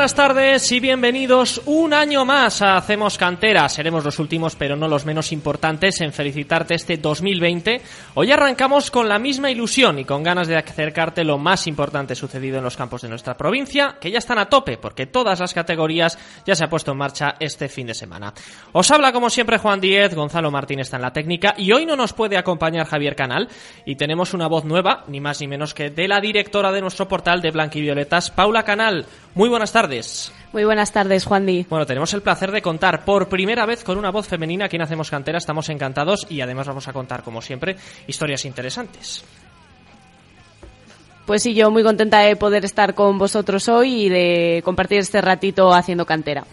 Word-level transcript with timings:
Buenas 0.00 0.14
tardes 0.14 0.72
y 0.72 0.80
bienvenidos 0.80 1.60
un 1.66 1.92
año 1.92 2.24
más 2.24 2.62
a 2.62 2.78
Hacemos 2.78 3.18
Cantera. 3.18 3.68
Seremos 3.68 4.02
los 4.02 4.18
últimos, 4.18 4.56
pero 4.56 4.74
no 4.74 4.88
los 4.88 5.04
menos 5.04 5.30
importantes, 5.30 6.00
en 6.00 6.14
felicitarte 6.14 6.74
este 6.74 6.96
2020. 6.96 7.82
Hoy 8.14 8.32
arrancamos 8.32 8.90
con 8.90 9.10
la 9.10 9.18
misma 9.18 9.50
ilusión 9.50 9.98
y 9.98 10.06
con 10.06 10.22
ganas 10.22 10.48
de 10.48 10.56
acercarte 10.56 11.22
lo 11.22 11.36
más 11.36 11.66
importante 11.66 12.14
sucedido 12.14 12.56
en 12.56 12.64
los 12.64 12.78
campos 12.78 13.02
de 13.02 13.10
nuestra 13.10 13.36
provincia, 13.36 13.98
que 14.00 14.10
ya 14.10 14.16
están 14.16 14.38
a 14.38 14.46
tope, 14.46 14.78
porque 14.78 15.04
todas 15.04 15.38
las 15.38 15.52
categorías 15.52 16.18
ya 16.46 16.54
se 16.54 16.64
ha 16.64 16.70
puesto 16.70 16.92
en 16.92 16.96
marcha 16.96 17.34
este 17.38 17.68
fin 17.68 17.86
de 17.86 17.92
semana. 17.92 18.32
Os 18.72 18.90
habla 18.90 19.12
como 19.12 19.28
siempre 19.28 19.58
Juan 19.58 19.82
Díez, 19.82 20.14
Gonzalo 20.14 20.50
Martín 20.50 20.80
está 20.80 20.96
en 20.96 21.02
la 21.02 21.12
técnica 21.12 21.52
y 21.58 21.72
hoy 21.72 21.84
no 21.84 21.94
nos 21.94 22.14
puede 22.14 22.38
acompañar 22.38 22.86
Javier 22.86 23.14
Canal 23.14 23.50
y 23.84 23.96
tenemos 23.96 24.32
una 24.32 24.48
voz 24.48 24.64
nueva, 24.64 25.04
ni 25.08 25.20
más 25.20 25.42
ni 25.42 25.46
menos 25.46 25.74
que 25.74 25.90
de 25.90 26.08
la 26.08 26.22
directora 26.22 26.72
de 26.72 26.80
nuestro 26.80 27.06
portal 27.06 27.42
de 27.42 27.50
Blanquivioletas, 27.50 28.30
Paula 28.30 28.62
Canal. 28.62 29.04
Muy 29.34 29.48
buenas 29.48 29.72
tardes. 29.72 30.32
Muy 30.52 30.64
buenas 30.64 30.92
tardes, 30.92 31.24
Juan 31.24 31.46
Di. 31.46 31.64
Bueno, 31.68 31.86
tenemos 31.86 32.12
el 32.14 32.22
placer 32.22 32.50
de 32.50 32.60
contar 32.60 33.04
por 33.04 33.28
primera 33.28 33.66
vez 33.66 33.84
con 33.84 33.96
una 33.96 34.10
voz 34.10 34.26
femenina 34.26 34.64
aquí 34.64 34.76
en 34.76 34.82
Hacemos 34.82 35.10
Cantera. 35.10 35.38
Estamos 35.38 35.68
encantados 35.68 36.26
y 36.28 36.40
además 36.40 36.66
vamos 36.66 36.88
a 36.88 36.92
contar, 36.92 37.22
como 37.22 37.40
siempre, 37.40 37.76
historias 38.08 38.44
interesantes. 38.44 39.24
Pues 41.26 41.44
sí, 41.44 41.54
yo 41.54 41.70
muy 41.70 41.84
contenta 41.84 42.18
de 42.18 42.34
poder 42.34 42.64
estar 42.64 42.94
con 42.94 43.16
vosotros 43.16 43.68
hoy 43.68 44.06
y 44.06 44.08
de 44.08 44.62
compartir 44.64 44.98
este 44.98 45.20
ratito 45.20 45.72
haciendo 45.72 46.04
cantera. 46.04 46.44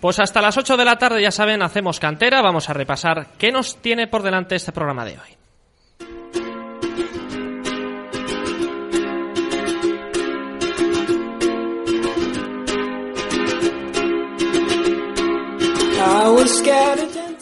Pues 0.00 0.18
hasta 0.18 0.42
las 0.42 0.58
8 0.58 0.76
de 0.76 0.84
la 0.84 0.98
tarde, 0.98 1.22
ya 1.22 1.30
saben, 1.30 1.62
hacemos 1.62 1.98
cantera. 1.98 2.42
Vamos 2.42 2.68
a 2.68 2.74
repasar 2.74 3.28
qué 3.38 3.50
nos 3.50 3.78
tiene 3.78 4.06
por 4.06 4.22
delante 4.22 4.56
este 4.56 4.70
programa 4.70 5.06
de 5.06 5.12
hoy. 5.12 5.47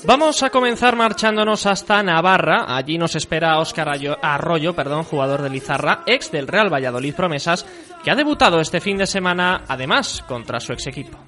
Vamos 0.04 0.42
a 0.42 0.50
comenzar 0.50 0.94
marchándonos 0.94 1.66
hasta 1.66 2.02
Navarra. 2.02 2.66
Allí 2.68 2.98
nos 2.98 3.16
espera 3.16 3.58
Óscar 3.58 3.88
Arroyo, 4.22 4.74
perdón, 4.74 5.04
jugador 5.04 5.42
de 5.42 5.50
Lizarra, 5.50 6.02
ex 6.06 6.30
del 6.30 6.46
Real 6.46 6.72
Valladolid 6.72 7.14
Promesas, 7.14 7.66
que 8.04 8.10
ha 8.10 8.14
debutado 8.14 8.60
este 8.60 8.80
fin 8.80 8.98
de 8.98 9.06
semana, 9.06 9.64
además, 9.66 10.22
contra 10.28 10.60
su 10.60 10.72
ex 10.72 10.86
equipo. 10.86 11.18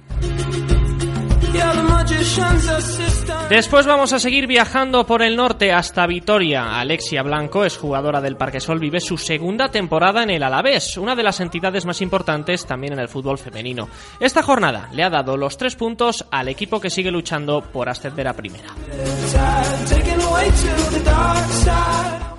Después 3.49 3.85
vamos 3.85 4.13
a 4.13 4.19
seguir 4.19 4.47
viajando 4.47 5.05
por 5.05 5.21
el 5.21 5.35
norte 5.35 5.71
hasta 5.71 6.05
Vitoria. 6.07 6.79
Alexia 6.79 7.23
Blanco 7.23 7.65
es 7.65 7.77
jugadora 7.77 8.21
del 8.21 8.37
Parquesol, 8.37 8.79
vive 8.79 8.99
su 9.01 9.17
segunda 9.17 9.69
temporada 9.69 10.23
en 10.23 10.29
el 10.29 10.43
Alavés, 10.43 10.97
una 10.97 11.15
de 11.15 11.23
las 11.23 11.39
entidades 11.39 11.85
más 11.85 12.01
importantes 12.01 12.65
también 12.65 12.93
en 12.93 12.99
el 12.99 13.09
fútbol 13.09 13.37
femenino. 13.37 13.89
Esta 14.19 14.43
jornada 14.43 14.89
le 14.93 15.03
ha 15.03 15.09
dado 15.09 15.35
los 15.37 15.57
tres 15.57 15.75
puntos 15.75 16.25
al 16.31 16.47
equipo 16.47 16.79
que 16.79 16.89
sigue 16.89 17.11
luchando 17.11 17.61
por 17.61 17.89
ascender 17.89 18.27
a 18.27 18.33
primera. 18.33 18.69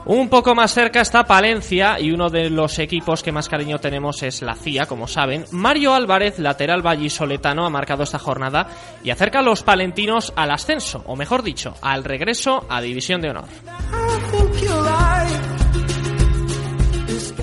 Un 0.06 0.28
poco 0.28 0.56
más 0.56 0.75
cerca 0.75 1.03
está 1.03 1.25
Palencia 1.25 2.00
y 2.00 2.10
uno 2.10 2.30
de 2.30 2.50
los 2.50 2.80
equipos 2.80 3.22
que 3.22 3.30
más 3.30 3.48
cariño 3.48 3.78
tenemos 3.78 4.25
es 4.25 4.42
la 4.42 4.56
CIA, 4.56 4.86
como 4.86 5.06
saben. 5.06 5.44
Mario 5.53 5.94
Álvarez, 5.94 6.41
lateral 6.41 6.82
vallisoletano, 6.82 7.64
ha 7.64 7.70
marcado 7.70 8.03
esta 8.03 8.19
jornada 8.19 8.66
y 9.04 9.10
acerca 9.10 9.38
a 9.38 9.42
palentinos 9.62 10.32
al 10.37 10.50
ascenso, 10.50 11.03
o 11.06 11.16
mejor 11.16 11.43
dicho, 11.43 11.75
al 11.82 12.04
regreso 12.04 12.66
a 12.69 12.81
División 12.81 13.21
de 13.21 13.31
Honor. 13.31 13.48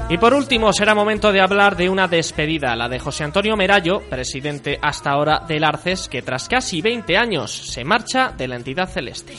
Y 0.10 0.18
por 0.18 0.34
último, 0.34 0.72
será 0.72 0.96
momento 0.96 1.34
de 1.34 1.42
hablar 1.42 1.76
de 1.76 1.90
una 1.90 2.08
despedida, 2.08 2.78
la 2.78 2.88
de 2.88 2.98
José 2.98 3.26
Antonio 3.26 3.58
Merallo, 3.58 4.02
presidente 4.10 4.80
hasta 4.82 5.12
ahora 5.12 5.44
del 5.46 5.66
Arces, 5.66 6.08
que 6.08 6.22
tras 6.22 6.48
casi 6.48 6.82
20 6.82 7.18
años 7.18 7.52
se 7.52 7.84
marcha 7.84 8.30
de 8.30 8.48
la 8.48 8.56
entidad 8.56 8.88
celeste. 8.88 9.34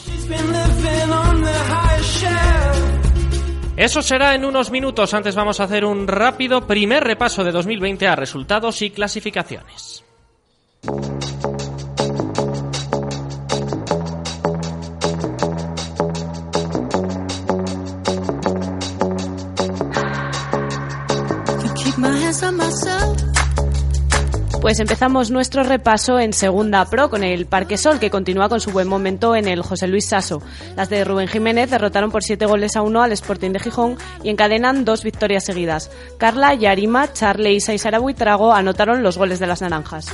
Eso 3.78 4.02
será 4.02 4.34
en 4.34 4.44
unos 4.44 4.70
minutos. 4.70 5.14
Antes 5.14 5.34
vamos 5.36 5.60
a 5.60 5.64
hacer 5.64 5.84
un 5.84 6.06
rápido 6.06 6.66
primer 6.66 7.04
repaso 7.04 7.44
de 7.44 7.52
2020 7.52 8.06
a 8.06 8.16
resultados 8.16 8.82
y 8.82 8.90
clasificaciones. 8.90 10.04
Pues 24.60 24.80
empezamos 24.80 25.30
nuestro 25.30 25.62
repaso 25.62 26.18
en 26.18 26.32
Segunda 26.32 26.84
Pro 26.84 27.10
con 27.10 27.22
el 27.22 27.46
Parque 27.46 27.76
Sol, 27.76 27.98
que 27.98 28.10
continúa 28.10 28.48
con 28.48 28.60
su 28.60 28.70
buen 28.70 28.88
momento 28.88 29.36
en 29.36 29.46
el 29.46 29.62
José 29.62 29.86
Luis 29.86 30.08
Sasso. 30.08 30.42
Las 30.76 30.90
de 30.90 31.04
Rubén 31.04 31.28
Jiménez 31.28 31.70
derrotaron 31.70 32.10
por 32.10 32.24
7 32.24 32.44
goles 32.46 32.76
a 32.76 32.82
1 32.82 33.02
al 33.02 33.12
Sporting 33.12 33.52
de 33.52 33.60
Gijón 33.60 33.96
y 34.22 34.30
encadenan 34.30 34.84
dos 34.84 35.04
victorias 35.04 35.44
seguidas. 35.44 35.90
Carla, 36.18 36.54
Yarima, 36.54 37.12
Charle, 37.12 37.52
Isa 37.52 37.72
y 37.72 37.78
Sara 37.78 38.00
Buitrago 38.00 38.52
anotaron 38.52 39.02
los 39.02 39.16
goles 39.16 39.38
de 39.38 39.46
las 39.46 39.62
naranjas. 39.62 40.06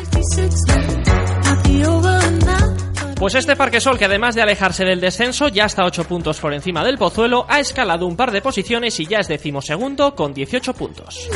Pues 3.25 3.37
este 3.37 3.57
Parque 3.57 3.81
Sol, 3.81 3.97
que 3.97 4.05
además 4.05 4.35
de 4.35 4.43
alejarse 4.43 4.85
del 4.85 5.01
descenso, 5.01 5.49
ya 5.49 5.65
está 5.65 5.87
8 5.87 6.05
puntos 6.05 6.39
por 6.41 6.53
encima 6.53 6.85
del 6.85 6.99
Pozuelo, 6.99 7.47
ha 7.49 7.59
escalado 7.59 8.07
un 8.07 8.17
par 8.17 8.33
de 8.33 8.43
posiciones 8.43 9.01
y 9.01 9.07
ya 9.07 9.19
es 9.19 9.29
decimosegundo 9.29 10.15
con 10.15 10.35
18 10.35 10.75
puntos. 10.75 11.27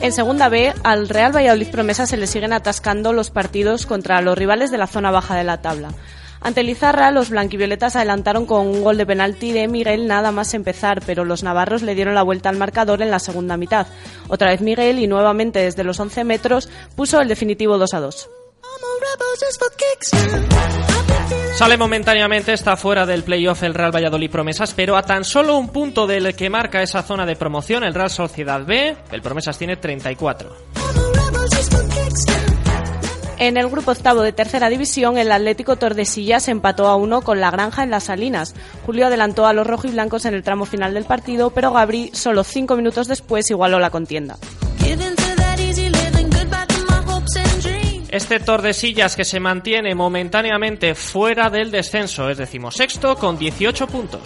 En 0.00 0.12
segunda 0.12 0.48
B, 0.48 0.72
al 0.84 1.08
Real 1.08 1.34
Valladolid 1.34 1.72
Promesa 1.72 2.06
se 2.06 2.16
le 2.16 2.28
siguen 2.28 2.52
atascando 2.52 3.12
los 3.12 3.32
partidos 3.32 3.84
contra 3.84 4.20
los 4.20 4.38
rivales 4.38 4.70
de 4.70 4.78
la 4.78 4.86
zona 4.86 5.10
baja 5.10 5.34
de 5.34 5.42
la 5.42 5.60
tabla. 5.60 5.88
Ante 6.40 6.62
Lizarra, 6.62 7.10
los 7.10 7.30
blanquivioletas 7.30 7.96
adelantaron 7.96 8.46
con 8.46 8.68
un 8.68 8.84
gol 8.84 8.96
de 8.96 9.06
penalti 9.06 9.50
de 9.50 9.66
Miguel 9.66 10.06
nada 10.06 10.30
más 10.30 10.54
empezar, 10.54 11.02
pero 11.04 11.24
los 11.24 11.42
navarros 11.42 11.82
le 11.82 11.96
dieron 11.96 12.14
la 12.14 12.22
vuelta 12.22 12.48
al 12.48 12.58
marcador 12.58 13.02
en 13.02 13.10
la 13.10 13.18
segunda 13.18 13.56
mitad. 13.56 13.88
Otra 14.28 14.50
vez 14.50 14.60
Miguel 14.60 15.00
y 15.00 15.08
nuevamente 15.08 15.58
desde 15.58 15.82
los 15.82 15.98
11 15.98 16.22
metros 16.22 16.68
puso 16.94 17.20
el 17.20 17.26
definitivo 17.26 17.76
2 17.76 17.92
a 17.92 17.98
2. 17.98 18.28
Sale 21.56 21.78
momentáneamente, 21.78 22.52
está 22.52 22.76
fuera 22.76 23.06
del 23.06 23.22
playoff 23.22 23.62
el 23.62 23.72
Real 23.72 23.94
Valladolid 23.94 24.30
Promesas, 24.30 24.74
pero 24.74 24.96
a 24.96 25.02
tan 25.02 25.24
solo 25.24 25.56
un 25.56 25.70
punto 25.70 26.06
del 26.06 26.34
que 26.34 26.50
marca 26.50 26.82
esa 26.82 27.02
zona 27.02 27.24
de 27.24 27.34
promoción, 27.34 27.82
el 27.82 27.94
Real 27.94 28.10
Sociedad 28.10 28.64
B, 28.64 28.94
el 29.10 29.22
Promesas 29.22 29.56
tiene 29.56 29.76
34. 29.76 30.54
En 33.38 33.56
el 33.56 33.68
grupo 33.68 33.90
octavo 33.90 34.22
de 34.22 34.32
tercera 34.32 34.70
división, 34.70 35.18
el 35.18 35.30
Atlético 35.30 35.76
Tordesillas 35.76 36.48
empató 36.48 36.88
a 36.88 36.96
uno 36.96 37.20
con 37.20 37.40
la 37.40 37.50
Granja 37.50 37.82
en 37.82 37.90
las 37.90 38.04
Salinas. 38.04 38.54
Julio 38.84 39.06
adelantó 39.06 39.46
a 39.46 39.52
los 39.52 39.66
rojiblancos 39.66 40.24
en 40.24 40.34
el 40.34 40.42
tramo 40.42 40.64
final 40.64 40.94
del 40.94 41.04
partido, 41.04 41.50
pero 41.50 41.72
Gabri, 41.72 42.10
solo 42.14 42.44
cinco 42.44 42.76
minutos 42.76 43.08
después, 43.08 43.50
igualó 43.50 43.78
la 43.78 43.90
contienda. 43.90 44.38
Este 48.16 48.40
Tordesillas 48.40 49.14
que 49.14 49.26
se 49.26 49.40
mantiene 49.40 49.94
momentáneamente 49.94 50.94
fuera 50.94 51.50
del 51.50 51.70
descenso, 51.70 52.30
es 52.30 52.38
decimosexto, 52.38 53.14
con 53.16 53.36
18 53.36 53.86
puntos. 53.88 54.22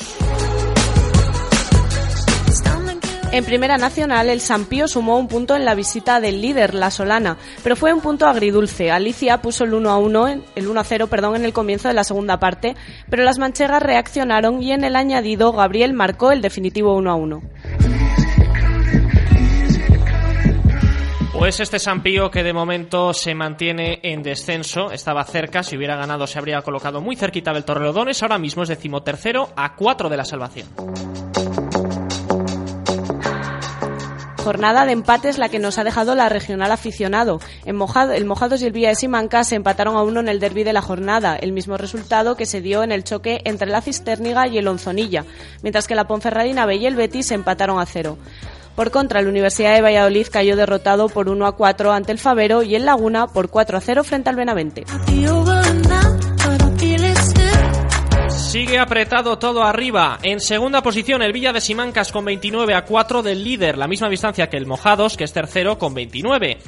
En 3.33 3.45
Primera 3.45 3.79
Nacional, 3.79 4.29
el 4.29 4.41
Sampío 4.41 4.87
sumó 4.87 5.19
un 5.19 5.27
punto 5.27 5.57
en 5.57 5.65
la 5.65 5.75
visita 5.75 6.21
del 6.21 6.41
líder, 6.41 6.73
la 6.73 6.93
Solana, 6.93 7.37
pero 7.65 7.75
fue 7.75 7.93
un 7.93 8.01
punto 8.01 8.29
agridulce. 8.29 8.93
Alicia 8.93 9.43
puso 9.43 9.65
el 9.65 9.75
1 9.75 9.91
a 9.91 9.99
1, 9.99 10.29
el 10.55 10.69
1 10.69 10.81
a 10.81 10.85
0, 10.85 11.09
perdón, 11.09 11.35
en 11.35 11.45
el 11.45 11.53
comienzo 11.53 11.89
de 11.89 11.95
la 11.95 12.05
segunda 12.05 12.39
parte, 12.39 12.77
pero 13.11 13.25
las 13.25 13.41
manchegas 13.41 13.83
reaccionaron 13.83 14.63
y 14.63 14.71
en 14.71 14.85
el 14.85 14.95
añadido 14.95 15.51
Gabriel 15.51 15.95
marcó 15.95 16.31
el 16.31 16.43
definitivo 16.43 16.95
1 16.95 17.11
a 17.11 17.15
1. 17.17 17.43
Pues 21.41 21.59
este 21.59 21.79
Sampío 21.79 22.31
que 22.31 22.43
de 22.43 22.53
momento 22.53 23.15
se 23.15 23.35
mantiene 23.35 23.99
en 24.03 24.23
descenso, 24.23 24.93
estaba 24.93 25.25
cerca, 25.25 25.63
si 25.63 25.75
hubiera 25.75 25.97
ganado 25.97 26.27
se 26.27 26.39
habría 26.39 26.61
colocado 26.61 27.01
muy 27.01 27.17
cerquita 27.17 27.55
del 27.55 27.65
Torrelodones, 27.65 28.23
ahora 28.23 28.37
mismo 28.37 28.63
es 28.63 28.69
decimotercero 28.69 29.49
a 29.57 29.75
cuatro 29.75 30.11
de 30.11 30.19
la 30.19 30.27
salvación. 30.27 30.69
Jornada 34.45 34.85
de 34.85 34.93
empates 34.93 35.39
la 35.39 35.49
que 35.49 35.59
nos 35.59 35.79
ha 35.79 35.85
dejado 35.85 36.15
la 36.15 36.29
regional 36.29 36.73
aficionado. 36.73 37.41
En 37.65 37.75
Mojado, 37.75 38.13
el 38.13 38.27
Mojados 38.27 38.61
y 38.61 38.67
el 38.67 38.73
Villa 38.73 38.91
de 38.91 38.95
Simancas 38.97 39.49
se 39.49 39.57
empataron 39.57 39.97
a 39.97 40.03
uno 40.03 40.21
en 40.21 40.29
el 40.29 40.41
derby 40.41 40.63
de 40.63 40.75
la 40.75 40.83
jornada, 40.83 41.37
el 41.37 41.53
mismo 41.53 41.79
resultado 41.79 42.37
que 42.37 42.45
se 42.45 42.61
dio 42.61 42.83
en 42.83 42.93
el 42.93 43.03
choque 43.03 43.41
entre 43.45 43.71
la 43.71 43.81
Cisterniga 43.81 44.47
y 44.47 44.59
el 44.59 44.69
Onzonilla, 44.69 45.25
mientras 45.63 45.87
que 45.87 45.95
la 45.95 46.07
Ponferradina 46.07 46.67
B 46.67 46.77
y 46.77 46.87
el 46.87 46.97
Betis 46.97 47.29
se 47.29 47.35
empataron 47.35 47.81
a 47.81 47.87
cero. 47.87 48.19
Por 48.75 48.91
contra, 48.91 49.21
la 49.21 49.29
Universidad 49.29 49.75
de 49.75 49.83
Valladolid 49.83 50.27
cayó 50.31 50.57
derrotado 50.57 51.09
por 51.09 51.29
1 51.29 51.47
a 51.47 51.57
4 51.57 51.93
ante 51.93 52.13
el 52.13 52.19
Favero 52.19 52.63
y 52.63 52.75
el 52.75 52.87
Laguna 52.87 53.27
por 53.27 53.51
4 53.51 53.79
a 53.79 53.81
0 53.81 54.05
frente 54.05 54.31
al 54.31 54.37
Benavente. 54.37 54.85
Sigue 58.51 58.79
apretado 58.79 59.39
todo 59.39 59.63
arriba. 59.63 60.19
En 60.23 60.41
segunda 60.41 60.83
posición 60.83 61.23
el 61.23 61.33
Villa 61.33 61.53
de 61.53 61.61
Simancas 61.61 62.11
con 62.11 62.25
29 62.25 62.75
a 62.75 62.85
4 62.85 63.23
del 63.23 63.45
líder, 63.45 63.79
la 63.79 63.87
misma 63.87 64.09
distancia 64.09 64.49
que 64.49 64.57
el 64.57 64.67
Mojados, 64.67 65.17
que 65.17 65.25
es 65.25 65.33
tercero 65.33 65.79
con 65.79 65.95
29. 65.95 66.59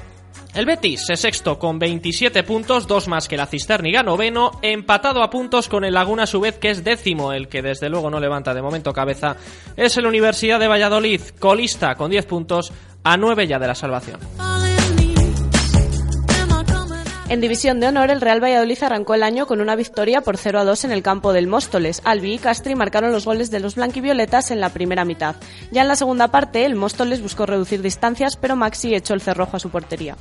El 0.54 0.66
Betis 0.66 1.08
es 1.08 1.20
sexto 1.20 1.58
con 1.58 1.78
27 1.78 2.42
puntos, 2.42 2.86
dos 2.86 3.08
más 3.08 3.26
que 3.26 3.38
la 3.38 3.46
Cisterniga 3.46 4.02
noveno, 4.02 4.50
empatado 4.60 5.22
a 5.22 5.30
puntos 5.30 5.66
con 5.66 5.82
el 5.82 5.94
Laguna 5.94 6.24
a 6.24 6.26
su 6.26 6.40
vez 6.40 6.58
que 6.58 6.68
es 6.68 6.84
décimo, 6.84 7.32
el 7.32 7.48
que 7.48 7.62
desde 7.62 7.88
luego 7.88 8.10
no 8.10 8.20
levanta 8.20 8.52
de 8.52 8.60
momento 8.60 8.92
cabeza 8.92 9.36
es 9.76 9.96
la 9.96 10.08
Universidad 10.08 10.60
de 10.60 10.68
Valladolid, 10.68 11.22
colista 11.38 11.94
con 11.94 12.10
10 12.10 12.26
puntos 12.26 12.70
a 13.02 13.16
9 13.16 13.46
ya 13.46 13.58
de 13.58 13.66
la 13.66 13.74
salvación. 13.74 14.20
En 17.32 17.40
División 17.40 17.80
de 17.80 17.86
Honor, 17.86 18.10
el 18.10 18.20
Real 18.20 18.44
Valladolid 18.44 18.76
arrancó 18.82 19.14
el 19.14 19.22
año 19.22 19.46
con 19.46 19.62
una 19.62 19.74
victoria 19.74 20.20
por 20.20 20.36
0 20.36 20.60
a 20.60 20.64
2 20.64 20.84
en 20.84 20.92
el 20.92 21.02
campo 21.02 21.32
del 21.32 21.46
Móstoles. 21.46 22.02
Albi 22.04 22.34
y 22.34 22.38
Castri 22.38 22.74
marcaron 22.74 23.10
los 23.10 23.24
goles 23.24 23.50
de 23.50 23.58
los 23.58 23.76
blanquivioletas 23.76 24.50
en 24.50 24.60
la 24.60 24.68
primera 24.68 25.06
mitad. 25.06 25.36
Ya 25.70 25.80
en 25.80 25.88
la 25.88 25.96
segunda 25.96 26.28
parte, 26.28 26.66
el 26.66 26.74
Móstoles 26.74 27.22
buscó 27.22 27.46
reducir 27.46 27.80
distancias, 27.80 28.36
pero 28.36 28.54
Maxi 28.54 28.94
echó 28.94 29.14
el 29.14 29.22
cerrojo 29.22 29.56
a 29.56 29.60
su 29.60 29.70
portería. 29.70 30.14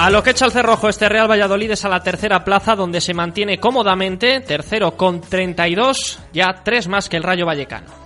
A 0.00 0.10
lo 0.10 0.24
que 0.24 0.30
echa 0.30 0.46
el 0.46 0.50
cerrojo 0.50 0.88
este 0.88 1.08
Real 1.08 1.30
Valladolid 1.30 1.70
es 1.70 1.84
a 1.84 1.88
la 1.88 2.02
tercera 2.02 2.42
plaza 2.42 2.74
donde 2.74 3.00
se 3.00 3.14
mantiene 3.14 3.60
cómodamente, 3.60 4.40
tercero 4.40 4.96
con 4.96 5.20
32, 5.20 6.18
ya 6.32 6.62
tres 6.64 6.88
más 6.88 7.08
que 7.08 7.16
el 7.16 7.22
Rayo 7.22 7.46
Vallecano. 7.46 8.05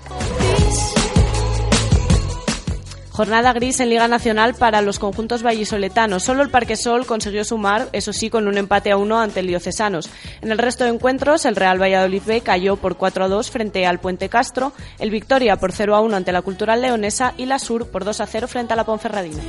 Jornada 3.20 3.52
gris 3.52 3.78
en 3.80 3.90
Liga 3.90 4.08
Nacional 4.08 4.54
para 4.54 4.80
los 4.80 4.98
conjuntos 4.98 5.42
vallisoletanos. 5.42 6.22
Solo 6.22 6.42
el 6.42 6.48
Parque 6.48 6.74
Sol 6.74 7.04
consiguió 7.04 7.44
sumar, 7.44 7.90
eso 7.92 8.14
sí, 8.14 8.30
con 8.30 8.48
un 8.48 8.56
empate 8.56 8.90
a 8.90 8.96
uno 8.96 9.20
ante 9.20 9.40
el 9.40 9.46
Diocesanos. 9.46 10.08
En 10.40 10.50
el 10.50 10.56
resto 10.56 10.84
de 10.84 10.90
encuentros, 10.90 11.44
el 11.44 11.54
Real 11.54 11.78
Valladolid 11.78 12.22
B 12.24 12.40
cayó 12.40 12.76
por 12.76 12.96
4 12.96 13.24
a 13.24 13.28
2 13.28 13.50
frente 13.50 13.84
al 13.84 14.00
Puente 14.00 14.30
Castro, 14.30 14.72
el 14.98 15.10
Victoria 15.10 15.56
por 15.56 15.72
0 15.72 15.96
a 15.96 16.00
1 16.00 16.16
ante 16.16 16.32
la 16.32 16.40
Cultural 16.40 16.80
Leonesa 16.80 17.34
y 17.36 17.44
la 17.44 17.58
Sur 17.58 17.88
por 17.90 18.06
2 18.06 18.22
a 18.22 18.26
0 18.26 18.48
frente 18.48 18.72
a 18.72 18.76
la 18.76 18.84
Ponferradina. 18.86 19.42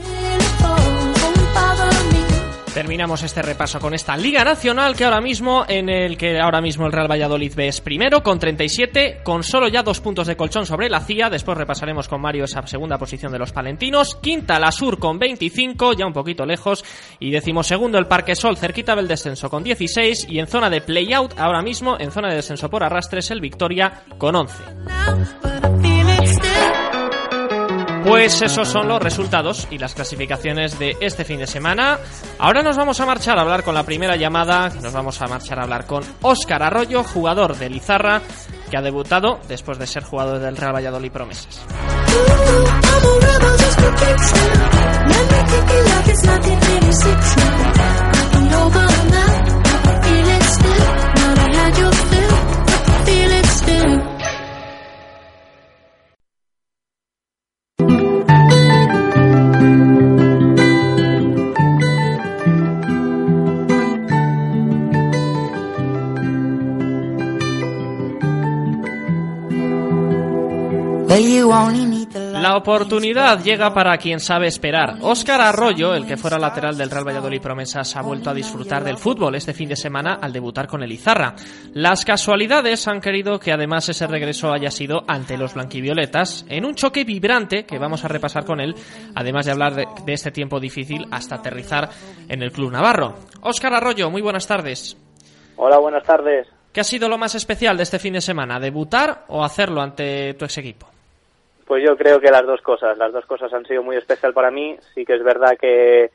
Terminamos 2.73 3.21
este 3.23 3.41
repaso 3.41 3.79
con 3.81 3.94
esta 3.94 4.15
Liga 4.15 4.45
Nacional 4.45 4.95
que 4.95 5.03
ahora 5.03 5.19
mismo, 5.19 5.65
en 5.68 5.89
el 5.89 6.18
que 6.18 6.39
ahora 6.39 6.62
mismo 6.62 6.85
el 6.85 6.94
Real 6.94 7.12
Valladolid 7.12 7.53
B 7.53 7.68
es 7.68 7.81
primero 7.81 8.23
con 8.23 8.39
37, 8.39 9.19
con 9.23 9.44
solo 9.44 9.68
ya 9.68 9.83
dos 9.83 10.00
puntos 10.00 10.27
de 10.27 10.38
colchón 10.38 10.65
sobre 10.65 10.89
la 10.89 11.01
CIA. 11.01 11.29
Después 11.29 11.57
repasaremos 11.57 12.07
con 12.07 12.21
Mario 12.21 12.45
esa 12.45 12.65
segunda 12.65 12.97
posición 12.97 13.33
de 13.33 13.39
los 13.39 13.51
palentinos. 13.51 14.15
Quinta 14.15 14.57
la 14.57 14.71
Sur 14.71 15.00
con 15.00 15.19
25, 15.19 15.94
ya 15.94 16.06
un 16.06 16.13
poquito 16.13 16.45
lejos. 16.45 16.85
Y 17.19 17.33
segundo 17.63 17.97
el 17.97 18.07
Parque 18.07 18.35
Sol, 18.35 18.57
cerquita 18.57 18.95
del 18.95 19.07
descenso 19.07 19.50
con 19.50 19.63
16. 19.63 20.27
Y 20.29 20.39
en 20.39 20.47
zona 20.47 20.69
de 20.69 20.79
playout, 20.79 21.38
ahora 21.38 21.62
mismo, 21.62 21.97
en 22.00 22.12
zona 22.12 22.29
de 22.29 22.35
descenso 22.35 22.69
por 22.69 22.83
arrastres, 22.83 23.31
el 23.31 23.41
Victoria 23.41 24.03
con 24.18 24.35
11. 24.35 25.70
Pues 28.03 28.42
esos 28.42 28.68
son 28.68 28.88
los 28.88 29.01
resultados 29.01 29.68
y 29.69 29.77
las 29.77 29.94
clasificaciones 29.94 30.80
de 30.80 30.98
este 31.01 31.24
fin 31.24 31.39
de 31.39 31.48
semana. 31.48 32.00
Ahora 32.39 32.63
nos 32.63 32.75
vamos 32.75 33.00
a 33.00 33.06
marchar 33.06 33.38
a 33.38 33.42
hablar 33.42 33.63
con 33.63 33.75
la 33.75 33.83
primera 33.83 34.15
llamada, 34.15 34.69
nos 34.81 34.92
vamos 34.92 35.21
a 35.21 35.27
marchar 35.27 35.59
a 35.59 35.63
hablar 35.63 35.86
con 35.86 36.03
Óscar 36.21 36.63
Arroyo, 36.63 37.03
jugador 37.03 37.56
de 37.57 37.69
Lizarra, 37.69 38.21
que 38.69 38.77
ha 38.77 38.81
debutado 38.81 39.39
después 39.48 39.77
de 39.77 39.88
ser 39.88 40.03
jugador 40.03 40.39
del 40.39 40.57
Real 40.57 40.74
Valladolid 40.74 41.12
Promesas. 41.12 41.65
La 71.12 72.56
oportunidad 72.56 73.44
llega 73.44 73.74
para 73.74 73.98
quien 73.98 74.22
sabe 74.22 74.48
esperar. 74.48 74.96
Óscar 75.02 75.42
Arroyo, 75.42 75.94
el 75.94 76.08
que 76.08 76.16
fuera 76.16 76.40
lateral 76.40 76.78
del 76.78 76.90
Real 76.90 77.06
Valladolid 77.06 77.42
Promesas, 77.42 77.98
ha 77.98 78.02
vuelto 78.02 78.30
a 78.30 78.34
disfrutar 78.34 78.81
del 78.86 78.98
fútbol 78.98 79.36
este 79.36 79.54
fin 79.54 79.68
de 79.68 79.75
semana 79.75 80.19
al 80.22 80.31
debutar 80.31 80.68
con 80.68 80.84
el 80.84 80.92
Izarra. 80.94 81.36
Las 81.74 82.06
casualidades 82.06 82.88
han 82.88 83.02
querido 83.02 83.40
que 83.40 83.52
además 83.52 83.90
ese 83.90 84.08
regreso 84.08 84.54
haya 84.54 84.72
sido 84.72 85.04
ante 85.06 85.38
los 85.38 85.54
blanquivioletas, 85.54 86.46
en 86.48 86.63
un 86.63 86.75
choque 86.75 87.04
vibrante 87.04 87.66
que 87.66 87.78
vamos 87.78 88.06
a 88.06 88.07
repasar 88.07 88.46
con 88.46 88.62
él, 88.62 88.74
además 89.14 89.46
de 89.46 89.52
hablar 89.52 89.75
de, 89.75 89.88
de 90.06 90.14
este 90.14 90.31
tiempo 90.31 90.62
difícil 90.62 91.07
hasta 91.12 91.36
aterrizar 91.36 91.90
en 92.30 92.42
el 92.42 92.54
Club 92.54 92.72
Navarro. 92.72 93.16
Óscar 93.42 93.74
Arroyo, 93.74 94.10
muy 94.10 94.22
buenas 94.22 94.48
tardes. 94.48 94.96
Hola, 95.57 95.78
buenas 95.78 96.04
tardes. 96.04 96.48
¿Qué 96.72 96.80
ha 96.80 96.86
sido 96.86 97.10
lo 97.10 97.18
más 97.18 97.36
especial 97.36 97.75
de 97.75 97.84
este 97.84 98.00
fin 98.00 98.14
de 98.14 98.22
semana? 98.22 98.62
¿Debutar 98.62 99.25
o 99.28 99.44
hacerlo 99.44 99.81
ante 99.81 100.36
tu 100.36 100.46
ex 100.46 100.57
equipo? 100.57 100.91
Pues 101.71 101.85
yo 101.85 101.95
creo 101.95 102.19
que 102.19 102.29
las 102.29 102.45
dos 102.45 102.59
cosas. 102.59 102.97
Las 102.97 103.13
dos 103.13 103.25
cosas 103.25 103.54
han 103.54 103.66
sido 103.66 103.81
muy 103.81 103.95
especial 103.95 104.33
para 104.33 104.51
mí. 104.51 104.75
Sí 104.94 105.06
que 105.06 105.16
es 105.16 105.23
verdad 105.23 105.57
que, 105.57 106.11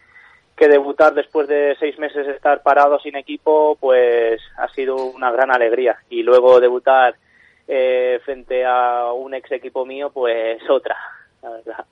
que 0.55 0.69
debutar 0.69 1.15
después 1.15 1.49
de 1.49 1.75
seis 1.81 1.99
meses 1.99 2.27
de 2.27 2.35
estar 2.35 2.63
parado 2.63 2.99
sin 3.01 3.17
equipo, 3.17 3.75
pues 3.81 4.39
ha 4.59 4.69
sido 4.75 4.97
una 4.97 5.33
gran 5.33 5.51
alegría. 5.51 5.97
Y 6.11 6.23
luego 6.23 6.61
debutar 6.61 7.15
eh, 7.67 8.21
frente 8.23 8.67
a 8.67 9.11
un 9.15 9.33
ex 9.33 9.51
equipo 9.51 9.87
mío, 9.87 10.11
pues 10.13 10.61
otra, 10.69 10.95
la 11.43 11.49
verdad. 11.49 11.87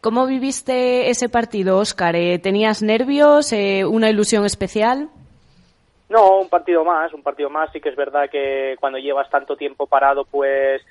¿Cómo 0.00 0.26
viviste 0.26 1.08
ese 1.08 1.28
partido, 1.28 1.78
Óscar? 1.78 2.16
Eh, 2.16 2.40
¿Tenías 2.40 2.82
nervios? 2.82 3.52
Eh, 3.52 3.84
¿Una 3.84 4.10
ilusión 4.10 4.44
especial? 4.44 5.08
No, 6.08 6.40
un 6.40 6.48
partido 6.48 6.84
más, 6.84 7.14
un 7.14 7.22
partido 7.22 7.48
más. 7.48 7.70
Sí 7.70 7.80
que 7.80 7.90
es 7.90 7.96
verdad 7.96 8.28
que 8.28 8.74
cuando 8.80 8.98
llevas 8.98 9.30
tanto 9.30 9.54
tiempo 9.54 9.86
parado, 9.86 10.24
pues 10.24 10.82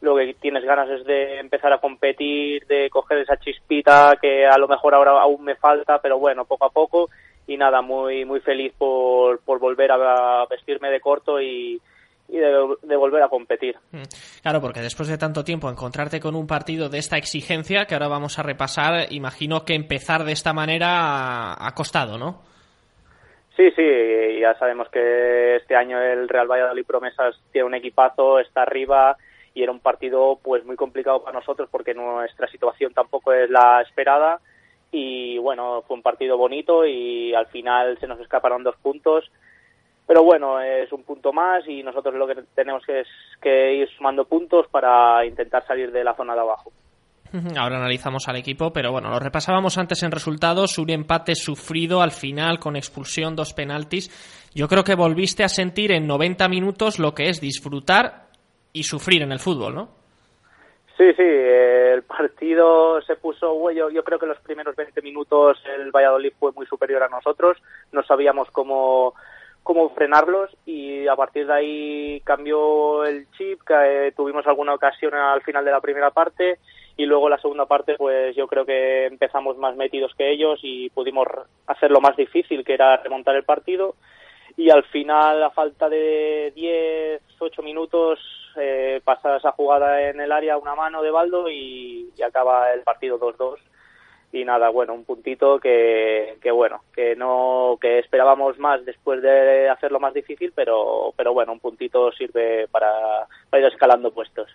lo 0.00 0.16
que 0.16 0.34
tienes 0.34 0.64
ganas 0.64 0.88
es 0.90 1.04
de 1.04 1.38
empezar 1.38 1.72
a 1.72 1.78
competir, 1.78 2.66
de 2.66 2.88
coger 2.90 3.18
esa 3.18 3.36
chispita 3.38 4.16
que 4.20 4.46
a 4.46 4.56
lo 4.58 4.68
mejor 4.68 4.94
ahora 4.94 5.12
aún 5.20 5.44
me 5.44 5.56
falta, 5.56 5.98
pero 6.00 6.18
bueno, 6.18 6.44
poco 6.44 6.66
a 6.66 6.70
poco 6.70 7.08
y 7.46 7.56
nada, 7.56 7.82
muy 7.82 8.24
muy 8.24 8.40
feliz 8.40 8.72
por, 8.76 9.40
por 9.40 9.58
volver 9.58 9.90
a 9.92 10.46
vestirme 10.48 10.90
de 10.90 11.00
corto 11.00 11.40
y, 11.40 11.80
y 12.28 12.36
de, 12.36 12.96
volver 12.96 13.22
a 13.22 13.28
competir. 13.28 13.76
Mm. 13.90 14.02
Claro, 14.42 14.60
porque 14.60 14.80
después 14.80 15.08
de 15.08 15.16
tanto 15.16 15.44
tiempo 15.44 15.70
encontrarte 15.70 16.20
con 16.20 16.36
un 16.36 16.46
partido 16.46 16.88
de 16.88 16.98
esta 16.98 17.16
exigencia 17.16 17.86
que 17.86 17.94
ahora 17.94 18.08
vamos 18.08 18.38
a 18.38 18.42
repasar, 18.42 19.06
imagino 19.10 19.64
que 19.64 19.74
empezar 19.74 20.24
de 20.24 20.32
esta 20.32 20.52
manera 20.52 21.54
ha 21.58 21.74
costado, 21.74 22.18
¿no? 22.18 22.42
Sí, 23.56 23.70
sí, 23.74 24.40
ya 24.40 24.54
sabemos 24.58 24.88
que 24.90 25.56
este 25.56 25.74
año 25.74 26.00
el 26.00 26.28
Real 26.28 26.46
Valladolid 26.46 26.86
Promesas 26.86 27.34
tiene 27.50 27.66
un 27.66 27.74
equipazo, 27.74 28.38
está 28.38 28.62
arriba, 28.62 29.16
y 29.58 29.62
era 29.64 29.72
un 29.72 29.80
partido 29.80 30.38
pues 30.40 30.64
muy 30.64 30.76
complicado 30.76 31.24
para 31.24 31.36
nosotros 31.36 31.68
porque 31.68 31.92
nuestra 31.92 32.46
situación 32.46 32.94
tampoco 32.94 33.32
es 33.32 33.50
la 33.50 33.82
esperada 33.82 34.38
y 34.92 35.36
bueno, 35.38 35.82
fue 35.82 35.96
un 35.96 36.02
partido 36.02 36.38
bonito 36.38 36.86
y 36.86 37.34
al 37.34 37.48
final 37.48 37.98
se 37.98 38.06
nos 38.06 38.20
escaparon 38.20 38.62
dos 38.62 38.76
puntos. 38.76 39.28
Pero 40.06 40.22
bueno, 40.22 40.60
es 40.60 40.92
un 40.92 41.02
punto 41.02 41.32
más 41.32 41.66
y 41.66 41.82
nosotros 41.82 42.14
lo 42.14 42.28
que 42.28 42.36
tenemos 42.54 42.84
que 42.86 43.00
es 43.00 43.08
que 43.42 43.74
ir 43.74 43.88
sumando 43.96 44.26
puntos 44.26 44.68
para 44.68 45.26
intentar 45.26 45.66
salir 45.66 45.90
de 45.90 46.04
la 46.04 46.14
zona 46.14 46.34
de 46.34 46.40
abajo. 46.40 46.70
Ahora 47.58 47.78
analizamos 47.78 48.28
al 48.28 48.36
equipo, 48.36 48.72
pero 48.72 48.92
bueno, 48.92 49.10
lo 49.10 49.18
repasábamos 49.18 49.76
antes 49.76 50.04
en 50.04 50.12
resultados, 50.12 50.78
un 50.78 50.90
empate 50.90 51.34
sufrido 51.34 52.00
al 52.00 52.12
final 52.12 52.60
con 52.60 52.76
expulsión, 52.76 53.34
dos 53.34 53.54
penaltis. 53.54 54.48
Yo 54.54 54.68
creo 54.68 54.84
que 54.84 54.94
volviste 54.94 55.42
a 55.42 55.48
sentir 55.48 55.90
en 55.90 56.06
90 56.06 56.48
minutos 56.48 57.00
lo 57.00 57.12
que 57.12 57.28
es 57.28 57.40
disfrutar 57.40 58.27
y 58.78 58.84
sufrir 58.84 59.22
en 59.22 59.32
el 59.32 59.40
fútbol, 59.40 59.74
¿no? 59.74 59.88
Sí, 60.96 61.12
sí, 61.14 61.22
el 61.22 62.02
partido 62.02 63.00
se 63.02 63.16
puso, 63.16 63.70
yo, 63.70 63.88
yo 63.90 64.02
creo 64.02 64.18
que 64.18 64.26
los 64.26 64.40
primeros 64.40 64.74
20 64.74 65.00
minutos 65.02 65.58
el 65.76 65.92
Valladolid 65.92 66.32
fue 66.38 66.52
muy 66.52 66.66
superior 66.66 67.02
a 67.02 67.08
nosotros, 67.08 67.56
no 67.92 68.02
sabíamos 68.02 68.50
cómo, 68.50 69.14
cómo 69.62 69.90
frenarlos 69.90 70.50
y 70.66 71.06
a 71.06 71.14
partir 71.14 71.46
de 71.46 71.52
ahí 71.52 72.20
cambió 72.24 73.04
el 73.04 73.30
chip, 73.32 73.60
que, 73.64 74.08
eh, 74.08 74.12
tuvimos 74.12 74.46
alguna 74.46 74.74
ocasión 74.74 75.14
al 75.14 75.42
final 75.42 75.64
de 75.64 75.70
la 75.70 75.80
primera 75.80 76.10
parte 76.10 76.58
y 76.96 77.06
luego 77.06 77.28
la 77.28 77.38
segunda 77.38 77.66
parte 77.66 77.94
pues 77.96 78.34
yo 78.34 78.48
creo 78.48 78.64
que 78.64 79.06
empezamos 79.06 79.56
más 79.56 79.76
metidos 79.76 80.12
que 80.18 80.32
ellos 80.32 80.58
y 80.62 80.90
pudimos 80.90 81.28
hacer 81.68 81.92
lo 81.92 82.00
más 82.00 82.16
difícil 82.16 82.64
que 82.64 82.74
era 82.74 82.96
remontar 82.96 83.36
el 83.36 83.44
partido 83.44 83.94
y 84.58 84.70
al 84.70 84.82
final 84.82 85.40
a 85.44 85.50
falta 85.50 85.88
de 85.88 86.52
10, 86.52 87.22
8 87.38 87.62
minutos 87.62 88.18
eh, 88.56 89.00
pasa 89.04 89.36
esa 89.36 89.52
jugada 89.52 90.02
en 90.02 90.20
el 90.20 90.32
área 90.32 90.58
una 90.58 90.74
mano 90.74 91.00
de 91.00 91.12
Baldo 91.12 91.48
y, 91.48 92.12
acaba 92.26 92.72
el 92.72 92.82
partido 92.82 93.20
2-2 93.20 93.54
y 94.32 94.44
nada 94.44 94.68
bueno 94.70 94.94
un 94.94 95.04
puntito 95.04 95.60
que, 95.60 96.38
que 96.42 96.50
bueno 96.50 96.82
que 96.92 97.14
no 97.14 97.78
que 97.80 98.00
esperábamos 98.00 98.58
más 98.58 98.84
después 98.84 99.22
de 99.22 99.68
hacerlo 99.68 100.00
más 100.00 100.12
difícil 100.12 100.52
pero 100.52 101.14
pero 101.16 101.32
bueno 101.32 101.52
un 101.52 101.60
puntito 101.60 102.10
sirve 102.10 102.66
para, 102.66 103.28
para 103.48 103.62
ir 103.64 103.72
escalando 103.72 104.10
puestos 104.10 104.50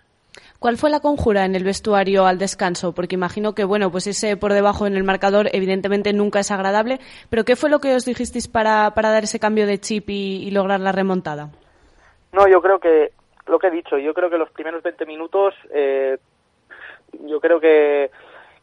¿Cuál 0.64 0.78
fue 0.78 0.88
la 0.88 1.00
conjura 1.00 1.44
en 1.44 1.54
el 1.54 1.62
vestuario 1.62 2.24
al 2.24 2.38
descanso? 2.38 2.94
Porque 2.94 3.16
imagino 3.16 3.54
que, 3.54 3.64
bueno, 3.64 3.90
pues 3.90 4.06
ese 4.06 4.38
por 4.38 4.54
debajo 4.54 4.86
en 4.86 4.96
el 4.96 5.04
marcador 5.04 5.50
evidentemente 5.52 6.14
nunca 6.14 6.38
es 6.38 6.50
agradable, 6.50 7.00
pero 7.28 7.44
¿qué 7.44 7.54
fue 7.54 7.68
lo 7.68 7.80
que 7.80 7.94
os 7.94 8.06
dijisteis 8.06 8.48
para, 8.48 8.92
para 8.94 9.10
dar 9.10 9.24
ese 9.24 9.38
cambio 9.38 9.66
de 9.66 9.78
chip 9.78 10.08
y, 10.08 10.50
lograr 10.52 10.80
la 10.80 10.90
remontada? 10.90 11.50
No, 12.32 12.48
yo 12.48 12.62
creo 12.62 12.78
que, 12.78 13.10
lo 13.46 13.58
que 13.58 13.66
he 13.66 13.72
dicho, 13.72 13.98
yo 13.98 14.14
creo 14.14 14.30
que 14.30 14.38
los 14.38 14.50
primeros 14.52 14.82
20 14.82 15.04
minutos, 15.04 15.52
eh, 15.70 16.16
yo 17.26 17.40
creo 17.40 17.60
que, 17.60 18.10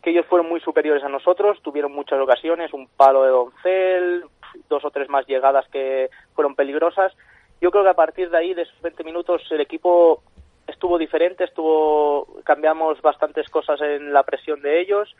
que 0.01 0.09
ellos 0.09 0.25
fueron 0.25 0.49
muy 0.49 0.59
superiores 0.59 1.03
a 1.03 1.07
nosotros, 1.07 1.61
tuvieron 1.61 1.91
muchas 1.91 2.19
ocasiones, 2.19 2.73
un 2.73 2.87
palo 2.97 3.21
de 3.21 3.29
Doncel, 3.29 4.23
dos 4.67 4.83
o 4.83 4.89
tres 4.89 5.07
más 5.07 5.27
llegadas 5.27 5.67
que 5.67 6.09
fueron 6.33 6.55
peligrosas. 6.55 7.13
Yo 7.61 7.69
creo 7.69 7.83
que 7.83 7.91
a 7.91 7.93
partir 7.93 8.31
de 8.31 8.37
ahí, 8.39 8.55
de 8.55 8.63
esos 8.63 8.81
20 8.81 9.03
minutos, 9.03 9.43
el 9.51 9.61
equipo 9.61 10.23
estuvo 10.71 10.97
diferente, 10.97 11.43
estuvo 11.43 12.27
cambiamos 12.43 13.01
bastantes 13.01 13.49
cosas 13.49 13.79
en 13.81 14.11
la 14.11 14.23
presión 14.23 14.61
de 14.61 14.81
ellos 14.81 15.15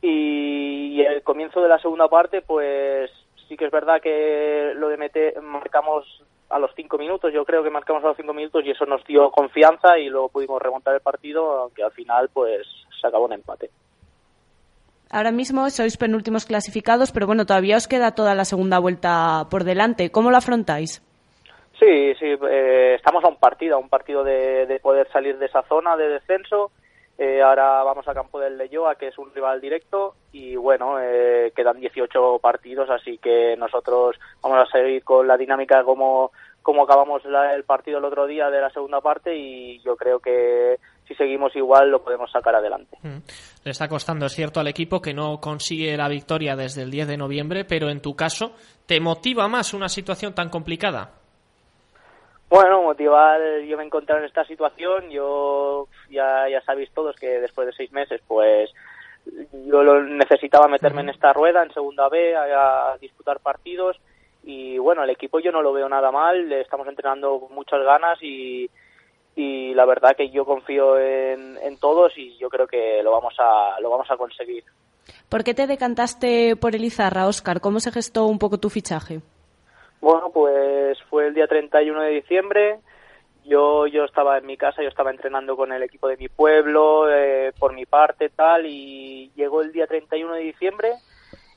y, 0.00 1.00
el 1.00 1.22
comienzo 1.22 1.60
de 1.60 1.68
la 1.68 1.78
segunda 1.78 2.08
parte 2.08 2.42
pues 2.42 3.10
sí 3.48 3.56
que 3.56 3.64
es 3.64 3.70
verdad 3.70 4.00
que 4.00 4.72
lo 4.76 4.88
de 4.88 4.96
meter 4.96 5.40
marcamos 5.42 6.06
a 6.48 6.58
los 6.58 6.70
cinco 6.76 6.98
minutos, 6.98 7.32
yo 7.32 7.44
creo 7.44 7.62
que 7.62 7.70
marcamos 7.70 8.04
a 8.04 8.08
los 8.08 8.16
cinco 8.16 8.34
minutos 8.34 8.62
y 8.64 8.70
eso 8.70 8.84
nos 8.84 9.04
dio 9.04 9.30
confianza 9.30 9.98
y 9.98 10.08
luego 10.08 10.28
pudimos 10.28 10.60
remontar 10.60 10.94
el 10.94 11.00
partido, 11.00 11.62
aunque 11.62 11.82
al 11.82 11.92
final 11.92 12.28
pues 12.32 12.66
se 13.00 13.06
acabó 13.06 13.24
un 13.24 13.32
empate. 13.32 13.70
Ahora 15.10 15.30
mismo 15.30 15.68
sois 15.68 15.96
penúltimos 15.96 16.46
clasificados, 16.46 17.12
pero 17.12 17.26
bueno, 17.26 17.44
todavía 17.44 17.76
os 17.76 17.88
queda 17.88 18.14
toda 18.14 18.34
la 18.34 18.44
segunda 18.44 18.78
vuelta 18.78 19.46
por 19.50 19.64
delante. 19.64 20.10
¿Cómo 20.10 20.30
lo 20.30 20.38
afrontáis? 20.38 21.02
Sí, 21.82 22.14
sí, 22.20 22.26
eh, 22.48 22.94
estamos 22.94 23.24
a 23.24 23.28
un 23.28 23.38
partido, 23.38 23.74
a 23.74 23.78
un 23.80 23.88
partido 23.88 24.22
de, 24.22 24.78
poder 24.80 25.10
salir 25.10 25.36
de 25.38 25.46
esa 25.46 25.64
zona 25.64 25.96
de 25.96 26.10
descenso. 26.10 26.70
Eh, 27.18 27.42
ahora 27.42 27.82
vamos 27.82 28.06
a 28.06 28.14
campo 28.14 28.38
del 28.38 28.56
Leyoa, 28.56 28.94
que 28.94 29.08
es 29.08 29.18
un 29.18 29.34
rival 29.34 29.60
directo, 29.60 30.14
y 30.30 30.54
bueno, 30.54 31.00
eh, 31.00 31.52
quedan 31.56 31.80
18 31.80 32.38
partidos, 32.38 32.88
así 32.88 33.18
que 33.18 33.56
nosotros 33.56 34.16
vamos 34.42 34.60
a 34.60 34.70
seguir 34.70 35.02
con 35.02 35.26
la 35.26 35.36
dinámica 35.36 35.82
como, 35.82 36.30
como 36.62 36.84
acabamos 36.84 37.22
el 37.24 37.64
partido 37.64 37.98
el 37.98 38.04
otro 38.04 38.28
día 38.28 38.48
de 38.48 38.60
la 38.60 38.70
segunda 38.70 39.00
parte, 39.00 39.36
y 39.36 39.80
yo 39.80 39.96
creo 39.96 40.20
que 40.20 40.78
si 41.08 41.16
seguimos 41.16 41.54
igual 41.56 41.90
lo 41.90 42.04
podemos 42.04 42.30
sacar 42.30 42.54
adelante. 42.54 42.96
Mm. 43.02 43.18
Le 43.64 43.70
está 43.72 43.88
costando, 43.88 44.26
es 44.26 44.32
cierto, 44.32 44.60
al 44.60 44.68
equipo 44.68 45.02
que 45.02 45.14
no 45.14 45.40
consigue 45.40 45.96
la 45.96 46.08
victoria 46.08 46.54
desde 46.54 46.82
el 46.82 46.92
10 46.92 47.08
de 47.08 47.16
noviembre, 47.16 47.64
pero 47.64 47.90
en 47.90 48.00
tu 48.00 48.14
caso, 48.14 48.52
¿te 48.86 49.00
motiva 49.00 49.48
más 49.48 49.74
una 49.74 49.88
situación 49.88 50.32
tan 50.32 50.48
complicada? 50.48 51.21
Bueno, 52.52 52.82
motivar, 52.82 53.40
yo 53.66 53.78
me 53.78 53.84
encontré 53.84 54.14
en 54.18 54.24
esta 54.24 54.44
situación, 54.44 55.08
yo 55.08 55.88
ya, 56.10 56.50
ya 56.50 56.60
sabéis 56.60 56.90
todos 56.92 57.16
que 57.16 57.40
después 57.40 57.66
de 57.66 57.72
seis 57.72 57.90
meses, 57.92 58.20
pues 58.28 58.70
yo 59.64 59.82
lo 59.82 60.02
necesitaba 60.02 60.68
meterme 60.68 61.00
en 61.00 61.08
esta 61.08 61.32
rueda, 61.32 61.62
en 61.62 61.72
segunda 61.72 62.10
B, 62.10 62.36
a, 62.36 62.98
disputar 63.00 63.40
partidos 63.40 63.96
y 64.44 64.76
bueno, 64.76 65.02
el 65.02 65.08
equipo 65.08 65.40
yo 65.40 65.50
no 65.50 65.62
lo 65.62 65.72
veo 65.72 65.88
nada 65.88 66.10
mal, 66.10 66.52
estamos 66.52 66.86
entrenando 66.88 67.40
con 67.40 67.54
muchas 67.54 67.82
ganas 67.82 68.22
y, 68.22 68.68
y 69.34 69.72
la 69.72 69.86
verdad 69.86 70.14
que 70.14 70.28
yo 70.28 70.44
confío 70.44 70.98
en, 70.98 71.56
en 71.56 71.78
todos 71.78 72.12
y 72.18 72.36
yo 72.36 72.50
creo 72.50 72.66
que 72.66 73.02
lo 73.02 73.12
vamos 73.12 73.32
a, 73.38 73.80
lo 73.80 73.88
vamos 73.88 74.10
a 74.10 74.18
conseguir. 74.18 74.64
¿Por 75.30 75.42
qué 75.42 75.54
te 75.54 75.66
decantaste 75.66 76.56
por 76.56 76.76
Elizarra, 76.76 77.28
Oscar? 77.28 77.62
¿Cómo 77.62 77.80
se 77.80 77.92
gestó 77.92 78.26
un 78.26 78.38
poco 78.38 78.58
tu 78.58 78.68
fichaje? 78.68 79.22
Bueno, 80.02 80.30
pues 80.30 81.00
fue 81.08 81.28
el 81.28 81.34
día 81.34 81.46
31 81.46 82.02
de 82.02 82.10
diciembre. 82.10 82.80
Yo, 83.44 83.86
yo 83.86 84.04
estaba 84.04 84.36
en 84.36 84.46
mi 84.46 84.56
casa, 84.56 84.82
yo 84.82 84.88
estaba 84.88 85.12
entrenando 85.12 85.56
con 85.56 85.70
el 85.70 85.80
equipo 85.84 86.08
de 86.08 86.16
mi 86.16 86.28
pueblo, 86.28 87.08
eh, 87.08 87.52
por 87.56 87.72
mi 87.72 87.86
parte, 87.86 88.28
tal, 88.28 88.66
y 88.66 89.30
llegó 89.36 89.62
el 89.62 89.70
día 89.70 89.86
31 89.86 90.34
de 90.34 90.40
diciembre 90.40 90.94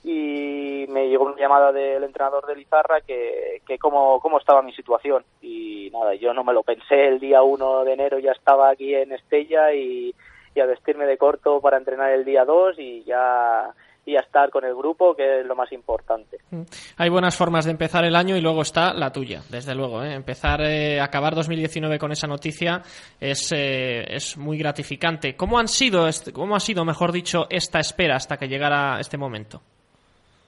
y 0.03 0.85
me 0.89 1.09
llegó 1.09 1.25
una 1.25 1.37
llamada 1.37 1.71
del 1.71 2.03
entrenador 2.03 2.45
de 2.45 2.55
Lizarra 2.55 3.01
que, 3.01 3.63
que 3.65 3.79
cómo, 3.79 4.19
cómo 4.19 4.37
estaba 4.37 4.61
mi 4.61 4.73
situación. 4.73 5.25
Y 5.41 5.89
nada, 5.91 6.13
yo 6.13 6.31
no 6.31 6.43
me 6.43 6.53
lo 6.53 6.61
pensé, 6.61 7.07
el 7.07 7.19
día 7.19 7.41
1 7.41 7.83
de 7.83 7.93
enero 7.93 8.19
ya 8.19 8.33
estaba 8.33 8.69
aquí 8.69 8.93
en 8.93 9.11
Estella 9.11 9.73
y, 9.73 10.13
y 10.53 10.59
a 10.59 10.67
vestirme 10.67 11.07
de 11.07 11.17
corto 11.17 11.61
para 11.61 11.77
entrenar 11.77 12.11
el 12.11 12.23
día 12.23 12.45
2 12.45 12.77
y 12.77 13.03
ya 13.05 13.73
y 14.05 14.15
a 14.15 14.19
estar 14.19 14.51
con 14.51 14.63
el 14.63 14.75
grupo, 14.75 15.15
que 15.15 15.39
es 15.39 15.45
lo 15.45 15.55
más 15.55 15.71
importante. 15.71 16.37
Mm. 16.51 16.61
Hay 16.97 17.09
buenas 17.09 17.35
formas 17.35 17.65
de 17.65 17.71
empezar 17.71 18.05
el 18.05 18.15
año 18.15 18.37
y 18.37 18.41
luego 18.41 18.61
está 18.61 18.93
la 18.93 19.11
tuya, 19.11 19.41
desde 19.49 19.73
luego. 19.73 20.03
¿eh? 20.03 20.13
Empezar, 20.13 20.61
eh, 20.61 21.01
acabar 21.01 21.33
2019 21.33 21.97
con 21.97 22.11
esa 22.11 22.27
noticia 22.27 22.81
es, 23.19 23.51
eh, 23.51 24.05
es 24.07 24.37
muy 24.37 24.57
gratificante. 24.59 25.35
¿Cómo, 25.35 25.57
han 25.57 25.67
sido, 25.67 26.07
¿Cómo 26.33 26.55
ha 26.55 26.59
sido, 26.59 26.85
mejor 26.85 27.11
dicho, 27.11 27.47
esta 27.49 27.79
espera 27.79 28.15
hasta 28.15 28.37
que 28.37 28.47
llegara 28.47 28.99
este 28.99 29.17
momento? 29.17 29.61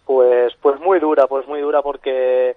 Pues, 0.05 0.53
pues 0.61 0.79
muy 0.79 0.99
dura, 0.99 1.25
pues 1.27 1.47
muy 1.47 1.59
dura 1.59 1.81
porque, 1.81 2.55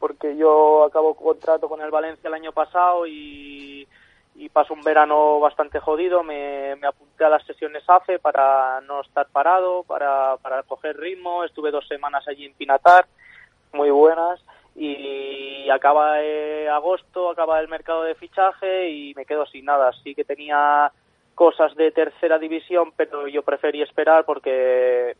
porque 0.00 0.34
yo 0.36 0.84
acabo 0.84 1.14
contrato 1.14 1.68
con 1.68 1.82
el 1.82 1.90
Valencia 1.90 2.26
el 2.26 2.34
año 2.34 2.52
pasado 2.52 3.06
y 3.06 3.86
y 4.38 4.48
paso 4.50 4.72
un 4.72 4.82
verano 4.82 5.40
bastante 5.40 5.80
jodido. 5.80 6.22
Me, 6.22 6.74
apunté 6.86 7.24
a 7.24 7.28
las 7.28 7.44
sesiones 7.44 7.82
AFE 7.88 8.20
para 8.20 8.80
no 8.82 9.00
estar 9.00 9.26
parado, 9.26 9.82
para, 9.82 10.36
para 10.36 10.62
coger 10.62 10.96
ritmo. 10.96 11.42
Estuve 11.42 11.72
dos 11.72 11.86
semanas 11.88 12.26
allí 12.28 12.46
en 12.46 12.54
Pinatar, 12.54 13.06
muy 13.72 13.90
buenas. 13.90 14.40
Y 14.76 15.68
acaba 15.70 16.22
eh, 16.22 16.68
agosto, 16.68 17.30
acaba 17.30 17.58
el 17.58 17.66
mercado 17.66 18.04
de 18.04 18.14
fichaje 18.14 18.90
y 18.90 19.12
me 19.14 19.26
quedo 19.26 19.44
sin 19.46 19.64
nada. 19.64 19.90
Sí 20.04 20.14
que 20.14 20.24
tenía 20.24 20.92
cosas 21.34 21.74
de 21.74 21.90
tercera 21.90 22.38
división, 22.38 22.92
pero 22.96 23.26
yo 23.26 23.42
preferí 23.42 23.82
esperar 23.82 24.24
porque 24.24 25.16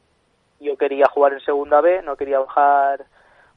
yo 0.61 0.77
quería 0.77 1.07
jugar 1.09 1.33
en 1.33 1.41
segunda 1.41 1.81
B, 1.81 2.03
no 2.03 2.17
quería 2.17 2.39
bajar 2.39 3.05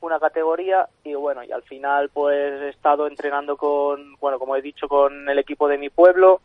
una 0.01 0.19
categoría 0.19 0.87
y 1.03 1.13
bueno, 1.13 1.43
y 1.43 1.51
al 1.51 1.63
final 1.63 2.09
pues 2.09 2.61
he 2.61 2.69
estado 2.69 3.07
entrenando 3.07 3.55
con, 3.55 4.15
bueno, 4.19 4.39
como 4.39 4.55
he 4.55 4.61
dicho, 4.61 4.87
con 4.87 5.29
el 5.29 5.39
equipo 5.39 5.67
de 5.67 5.77
mi 5.77 5.89
pueblo 5.89 6.41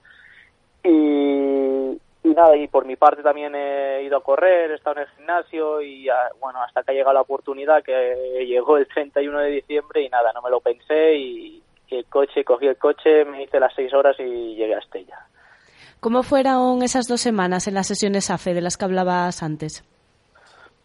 y, 0.85 1.99
y 2.27 2.35
nada, 2.35 2.57
y 2.57 2.69
por 2.69 2.85
mi 2.85 2.97
parte 2.97 3.23
también 3.23 3.55
he 3.55 4.03
ido 4.03 4.17
a 4.19 4.23
correr, 4.23 4.71
he 4.71 4.75
estado 4.75 4.97
en 4.97 5.03
el 5.03 5.09
gimnasio 5.17 5.81
y 5.81 6.09
bueno, 6.41 6.63
hasta 6.63 6.83
que 6.83 6.91
ha 6.91 6.95
llegado 6.95 7.15
la 7.15 7.21
oportunidad 7.23 7.83
que 7.83 8.45
llegó 8.47 8.77
el 8.77 8.87
31 8.87 9.39
de 9.41 9.51
diciembre 9.51 10.03
y 10.03 10.09
nada, 10.09 10.33
no 10.33 10.43
me 10.43 10.51
lo 10.51 10.61
pensé 10.61 11.15
y, 11.15 11.63
el 11.89 12.05
coche, 12.07 12.45
cogí 12.45 12.67
el 12.67 12.77
coche, 12.77 13.25
me 13.25 13.45
hice 13.45 13.61
las 13.61 13.73
seis 13.73 13.95
horas 13.95 14.17
y 14.19 14.57
llegué 14.57 14.75
a 14.75 14.81
Estella. 14.81 15.21
¿Cómo 16.01 16.25
fueron 16.25 16.83
esas 16.83 17.07
dos 17.07 17.21
semanas 17.21 17.69
en 17.69 17.75
las 17.75 17.87
sesiones 17.87 18.29
AFE 18.29 18.55
de 18.55 18.61
las 18.61 18.77
que 18.77 18.85
hablabas 18.85 19.43
antes? 19.43 19.85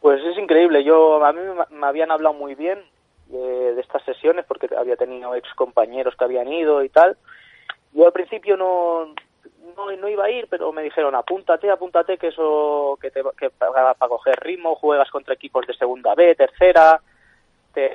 Pues 0.01 0.24
es 0.24 0.38
increíble. 0.38 0.84
Yo 0.84 1.24
a 1.24 1.31
mí 1.31 1.41
me 1.70 1.88
habían 1.88 2.12
hablado 2.12 2.34
muy 2.34 2.55
bien 2.55 2.84
de, 3.27 3.79
estas 3.79 4.03
sesiones 4.03 4.46
porque 4.46 4.67
había 4.75 4.96
tenido 4.96 5.36
ex 5.36 5.48
compañeros 5.53 6.15
que 6.17 6.24
habían 6.25 6.51
ido 6.51 6.84
y 6.84 6.89
tal. 6.89 7.17
Yo 7.93 8.08
al 8.08 8.12
principio 8.12 8.58
no, 8.58 9.13
no, 9.77 10.10
iba 10.10 10.25
a 10.25 10.31
ir, 10.31 10.48
pero 10.50 10.72
me 10.74 10.81
dijeron 10.81 11.13
apúntate, 11.13 11.70
apúntate 11.70 12.17
que 12.17 12.27
eso 12.27 12.98
que 13.00 13.12
te 13.12 13.22
que 13.38 13.51
para, 13.51 13.93
para 13.93 14.10
coger 14.10 14.39
ritmo 14.39 14.75
juegas 14.75 15.10
contra 15.12 15.36
equipos 15.36 15.67
de 15.67 15.75
segunda 15.75 16.15
B, 16.15 16.34
tercera, 16.36 17.00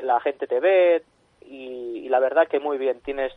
la 0.02 0.20
gente 0.20 0.46
te 0.46 0.60
ve 0.60 1.02
y, 1.42 2.04
y, 2.04 2.08
la 2.08 2.20
verdad 2.20 2.46
que 2.46 2.60
muy 2.60 2.78
bien. 2.78 3.00
Tienes 3.00 3.32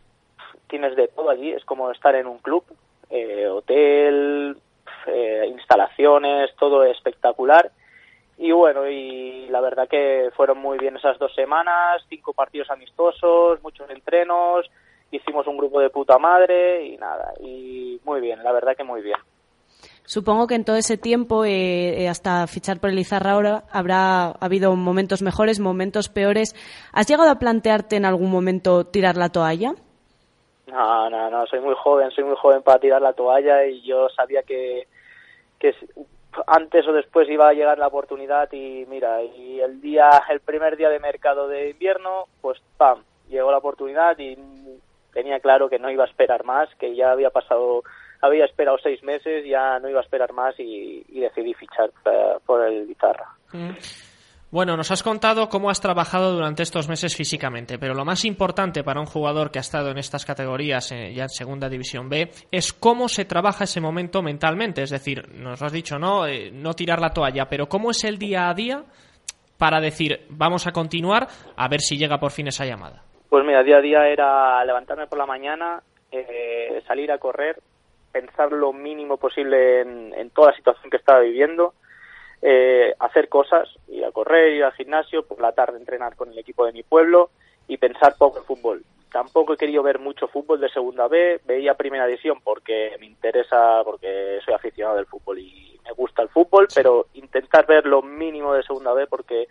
tienes 0.67 0.95
de 0.95 1.07
todo 1.07 1.31
allí. 1.31 1.51
Es 1.51 1.65
como 1.65 1.89
estar 1.89 2.13
en 2.13 2.27
un 2.27 2.37
club, 2.37 2.63
eh, 3.09 3.47
hotel, 3.47 4.57
eh, 5.07 5.45
instalaciones, 5.49 6.55
todo 6.55 6.83
espectacular 6.83 7.71
y 8.39 8.51
bueno, 8.51 8.89
y 8.89 9.47
la 9.49 9.61
verdad 9.61 9.87
que 9.87 10.31
fueron 10.35 10.57
muy 10.57 10.77
bien 10.77 10.97
esas 10.97 11.19
dos 11.19 11.33
semanas, 11.35 12.03
cinco 12.09 12.33
partidos 12.33 12.71
amistosos, 12.71 13.61
muchos 13.61 13.89
entrenos 13.89 14.65
hicimos 15.11 15.47
un 15.47 15.57
grupo 15.57 15.79
de 15.79 15.89
puta 15.89 16.17
madre 16.17 16.85
y 16.85 16.97
nada, 16.97 17.33
y 17.39 17.99
muy 18.03 18.21
bien, 18.21 18.43
la 18.43 18.51
verdad 18.51 18.75
que 18.75 18.83
muy 18.83 19.01
bien. 19.01 19.17
Supongo 20.03 20.47
que 20.47 20.55
en 20.55 20.65
todo 20.65 20.75
ese 20.75 20.97
tiempo, 20.97 21.45
eh, 21.45 22.03
eh, 22.03 22.09
hasta 22.09 22.47
fichar 22.47 22.79
por 22.79 22.89
el 22.89 22.97
Izarra 22.97 23.33
ahora, 23.33 23.63
habrá 23.71 24.31
habido 24.39 24.75
momentos 24.75 25.21
mejores, 25.21 25.59
momentos 25.59 26.09
peores. 26.09 26.55
¿Has 26.93 27.07
llegado 27.07 27.29
a 27.29 27.37
plantearte 27.37 27.95
en 27.95 28.05
algún 28.05 28.31
momento 28.31 28.85
tirar 28.85 29.17
la 29.17 29.29
toalla? 29.29 29.73
No, 30.65 31.09
no, 31.11 31.29
no, 31.29 31.45
soy 31.45 31.59
muy 31.59 31.75
joven, 31.75 32.09
soy 32.09 32.23
muy 32.23 32.35
joven 32.37 32.63
para 32.63 32.79
tirar 32.79 33.03
la 33.03 33.13
toalla 33.13 33.65
y 33.67 33.81
yo 33.81 34.09
sabía 34.09 34.41
que, 34.41 34.87
que 35.59 35.75
antes 36.47 36.87
o 36.87 36.93
después 36.93 37.29
iba 37.29 37.49
a 37.49 37.53
llegar 37.53 37.77
la 37.77 37.87
oportunidad 37.87 38.51
y 38.51 38.85
mira, 38.87 39.21
y 39.23 39.59
el 39.59 39.81
día, 39.81 40.09
el 40.29 40.39
primer 40.39 40.77
día 40.77 40.89
de 40.89 40.99
mercado 40.99 41.47
de 41.47 41.71
invierno, 41.71 42.25
pues 42.41 42.59
pam, 42.77 43.03
llegó 43.29 43.51
la 43.51 43.57
oportunidad 43.57 44.17
y 44.19 44.37
tenía 45.13 45.39
claro 45.39 45.69
que 45.69 45.79
no 45.79 45.89
iba 45.89 46.03
a 46.03 46.07
esperar 46.07 46.43
más, 46.43 46.69
que 46.75 46.95
ya 46.95 47.11
había 47.11 47.29
pasado 47.29 47.83
había 48.21 48.45
esperado 48.45 48.77
seis 48.81 49.01
meses, 49.03 49.45
ya 49.45 49.79
no 49.79 49.89
iba 49.89 49.99
a 49.99 50.03
esperar 50.03 50.33
más 50.33 50.55
y, 50.59 51.03
decidí 51.09 51.53
fichar 51.53 51.89
eh, 52.05 52.35
por 52.45 52.65
el 52.65 52.87
guitarra. 52.87 53.27
Mm. 53.53 53.71
Bueno, 54.51 54.75
nos 54.75 54.89
has 54.89 55.03
contado 55.03 55.47
cómo 55.47 55.69
has 55.69 55.79
trabajado 55.79 56.33
durante 56.33 56.63
estos 56.63 56.89
meses 56.89 57.15
físicamente, 57.15 57.77
pero 57.77 57.93
lo 57.93 58.03
más 58.03 58.25
importante 58.25 58.83
para 58.83 58.99
un 58.99 59.05
jugador 59.05 59.51
que 59.51 59.59
ha 59.59 59.61
estado 59.61 59.91
en 59.91 59.99
estas 59.99 60.25
categorías, 60.25 60.91
eh, 60.91 61.13
ya 61.13 61.23
en 61.23 61.29
Segunda 61.29 61.69
División 61.69 62.09
B, 62.09 62.31
es 62.51 62.73
cómo 62.73 63.07
se 63.09 63.25
trabaja 63.25 63.65
ese 63.65 63.79
momento 63.79 64.23
mentalmente. 64.23 64.81
Es 64.81 64.89
decir, 64.89 65.29
nos 65.35 65.61
has 65.61 65.71
dicho, 65.71 65.99
¿no? 65.99 66.25
Eh, 66.25 66.49
no 66.51 66.73
tirar 66.73 66.99
la 66.99 67.11
toalla, 67.11 67.45
pero 67.47 67.67
cómo 67.67 67.91
es 67.91 68.03
el 68.03 68.17
día 68.17 68.49
a 68.49 68.55
día 68.55 68.83
para 69.59 69.79
decir, 69.79 70.25
vamos 70.29 70.65
a 70.65 70.71
continuar 70.71 71.27
a 71.55 71.67
ver 71.67 71.81
si 71.81 71.97
llega 71.97 72.17
por 72.17 72.31
fin 72.31 72.47
esa 72.47 72.65
llamada. 72.65 73.03
Pues 73.29 73.45
mira, 73.45 73.61
día 73.61 73.77
a 73.77 73.81
día 73.81 74.07
era 74.07 74.65
levantarme 74.65 75.05
por 75.05 75.19
la 75.19 75.27
mañana, 75.27 75.83
salir 76.87 77.11
a 77.11 77.19
correr, 77.19 77.57
pensar 78.11 78.51
lo 78.51 78.73
mínimo 78.73 79.17
posible 79.17 79.81
en, 79.81 80.29
toda 80.31 80.51
la 80.51 80.57
situación 80.57 80.89
que 80.89 80.97
estaba 80.97 81.19
viviendo, 81.19 81.73
eh, 82.41 82.93
hacer 82.99 83.29
cosas, 83.29 83.69
ir 83.87 84.05
a 84.05 84.11
correr, 84.11 84.53
ir 84.53 84.63
al 84.63 84.73
gimnasio, 84.73 85.25
por 85.25 85.41
la 85.41 85.51
tarde 85.51 85.77
entrenar 85.77 86.15
con 86.15 86.31
el 86.31 86.37
equipo 86.37 86.65
de 86.65 86.73
mi 86.73 86.83
pueblo 86.83 87.29
y 87.67 87.77
pensar 87.77 88.15
poco 88.17 88.39
en 88.39 88.45
fútbol. 88.45 88.83
Tampoco 89.11 89.53
he 89.53 89.57
querido 89.57 89.81
ver 89.81 89.99
mucho 89.99 90.27
fútbol 90.27 90.59
de 90.59 90.69
segunda 90.69 91.07
B, 91.07 91.41
veía 91.45 91.73
primera 91.73 92.05
división 92.05 92.39
porque 92.43 92.95
me 92.99 93.07
interesa, 93.07 93.81
porque 93.83 94.39
soy 94.45 94.53
aficionado 94.53 94.97
del 94.97 95.07
fútbol 95.07 95.39
y 95.39 95.79
me 95.83 95.91
gusta 95.93 96.21
el 96.21 96.29
fútbol, 96.29 96.67
pero 96.73 97.07
intentar 97.13 97.65
ver 97.65 97.85
lo 97.85 98.01
mínimo 98.01 98.53
de 98.53 98.63
segunda 98.63 98.93
B 98.93 99.07
porque 99.07 99.47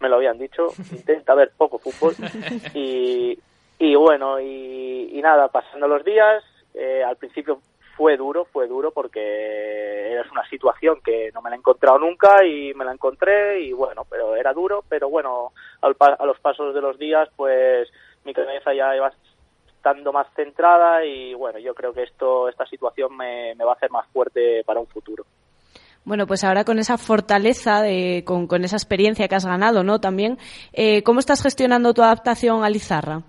me 0.00 0.08
lo 0.08 0.16
habían 0.16 0.38
dicho, 0.38 0.68
intenta 0.92 1.34
ver 1.34 1.52
poco 1.56 1.78
fútbol 1.78 2.14
y, 2.74 3.38
y 3.78 3.94
bueno, 3.94 4.40
y, 4.40 5.20
nada, 5.22 5.48
pasando 5.48 5.88
los 5.88 6.04
días, 6.04 6.44
eh, 6.74 7.02
al 7.02 7.16
principio 7.16 7.60
fue 7.98 8.16
duro, 8.16 8.44
fue 8.44 8.68
duro 8.68 8.92
porque 8.92 10.20
es 10.20 10.30
una 10.30 10.48
situación 10.48 11.00
que 11.04 11.32
no 11.34 11.42
me 11.42 11.50
la 11.50 11.56
he 11.56 11.58
encontrado 11.58 11.98
nunca 11.98 12.46
y 12.46 12.72
me 12.74 12.84
la 12.84 12.92
encontré 12.92 13.60
y 13.60 13.72
bueno, 13.72 14.06
pero 14.08 14.36
era 14.36 14.52
duro, 14.52 14.84
pero 14.88 15.10
bueno, 15.10 15.50
a 15.82 16.24
los 16.24 16.38
pasos 16.38 16.72
de 16.72 16.80
los 16.80 16.96
días 16.96 17.28
pues 17.34 17.88
mi 18.24 18.32
cabeza 18.32 18.72
ya 18.72 18.94
iba 18.94 19.10
estando 19.66 20.12
más 20.12 20.28
centrada 20.36 21.04
y 21.04 21.34
bueno, 21.34 21.58
yo 21.58 21.74
creo 21.74 21.92
que 21.92 22.04
esto, 22.04 22.48
esta 22.48 22.66
situación 22.66 23.16
me, 23.16 23.56
va 23.56 23.72
a 23.72 23.74
hacer 23.74 23.90
más 23.90 24.06
fuerte 24.12 24.62
para 24.64 24.78
un 24.78 24.86
futuro. 24.86 25.24
Bueno, 26.04 26.28
pues 26.28 26.44
ahora 26.44 26.62
con 26.64 26.78
esa 26.78 26.98
fortaleza, 26.98 27.82
de, 27.82 28.22
con, 28.24 28.46
con 28.46 28.62
esa 28.62 28.76
experiencia 28.76 29.26
que 29.26 29.34
has 29.34 29.44
ganado, 29.44 29.82
¿no? 29.82 29.98
También, 29.98 30.38
eh, 30.72 31.02
¿cómo 31.02 31.18
estás 31.18 31.42
gestionando 31.42 31.92
tu 31.94 32.02
adaptación 32.02 32.62
a 32.62 32.70
Lizarra? 32.70 33.22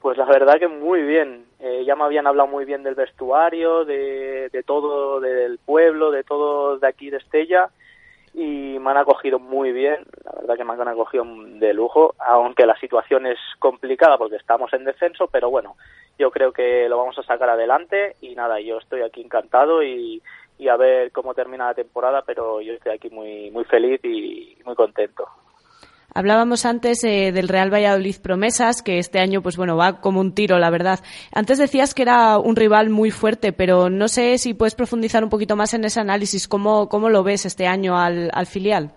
Pues 0.00 0.18
la 0.18 0.26
verdad 0.26 0.58
que 0.58 0.68
muy 0.68 1.02
bien. 1.02 1.46
Eh, 1.66 1.82
ya 1.86 1.96
me 1.96 2.04
habían 2.04 2.26
hablado 2.26 2.46
muy 2.46 2.66
bien 2.66 2.82
del 2.82 2.94
vestuario, 2.94 3.86
de, 3.86 4.50
todo 4.66 5.18
del 5.18 5.56
pueblo, 5.56 6.10
de 6.10 6.22
todo 6.22 6.76
de 6.76 6.86
aquí 6.86 7.08
de 7.08 7.16
Estella 7.16 7.70
y 8.34 8.78
me 8.78 8.90
han 8.90 8.98
acogido 8.98 9.38
muy 9.38 9.72
bien, 9.72 10.04
la 10.26 10.32
verdad 10.32 10.56
que 10.58 10.64
me 10.64 10.74
han 10.74 10.88
acogido 10.88 11.24
de 11.24 11.72
lujo, 11.72 12.14
aunque 12.18 12.66
la 12.66 12.78
situación 12.78 13.24
es 13.26 13.38
complicada 13.60 14.18
porque 14.18 14.36
estamos 14.36 14.74
en 14.74 14.84
descenso, 14.84 15.28
pero 15.28 15.48
bueno, 15.48 15.76
yo 16.18 16.30
creo 16.30 16.52
que 16.52 16.86
lo 16.86 16.98
vamos 16.98 17.18
a 17.18 17.22
sacar 17.22 17.48
adelante 17.48 18.16
y 18.20 18.34
nada, 18.34 18.60
yo 18.60 18.76
estoy 18.76 19.00
aquí 19.00 19.22
encantado 19.22 19.82
y, 19.82 20.20
y 20.58 20.68
a 20.68 20.76
ver 20.76 21.12
cómo 21.12 21.32
termina 21.32 21.68
la 21.68 21.74
temporada, 21.74 22.24
pero 22.26 22.60
yo 22.60 22.74
estoy 22.74 22.92
aquí 22.92 23.08
muy 23.08 23.50
muy 23.50 23.64
feliz 23.64 24.04
y 24.04 24.58
muy 24.66 24.74
contento. 24.74 25.30
Hablábamos 26.16 26.64
antes 26.64 27.02
eh, 27.02 27.32
del 27.32 27.48
Real 27.48 27.74
Valladolid 27.74 28.14
Promesas, 28.22 28.82
que 28.82 28.98
este 28.98 29.18
año, 29.18 29.42
pues 29.42 29.56
bueno, 29.56 29.76
va 29.76 30.00
como 30.00 30.20
un 30.20 30.32
tiro, 30.32 30.60
la 30.60 30.70
verdad. 30.70 31.00
Antes 31.34 31.58
decías 31.58 31.92
que 31.92 32.02
era 32.02 32.38
un 32.38 32.54
rival 32.54 32.88
muy 32.88 33.10
fuerte, 33.10 33.52
pero 33.52 33.90
no 33.90 34.06
sé 34.06 34.38
si 34.38 34.54
puedes 34.54 34.76
profundizar 34.76 35.24
un 35.24 35.30
poquito 35.30 35.56
más 35.56 35.74
en 35.74 35.84
ese 35.84 35.98
análisis. 35.98 36.46
¿Cómo, 36.46 36.88
cómo 36.88 37.10
lo 37.10 37.24
ves 37.24 37.46
este 37.46 37.66
año 37.66 37.98
al, 37.98 38.30
al 38.32 38.46
filial? 38.46 38.92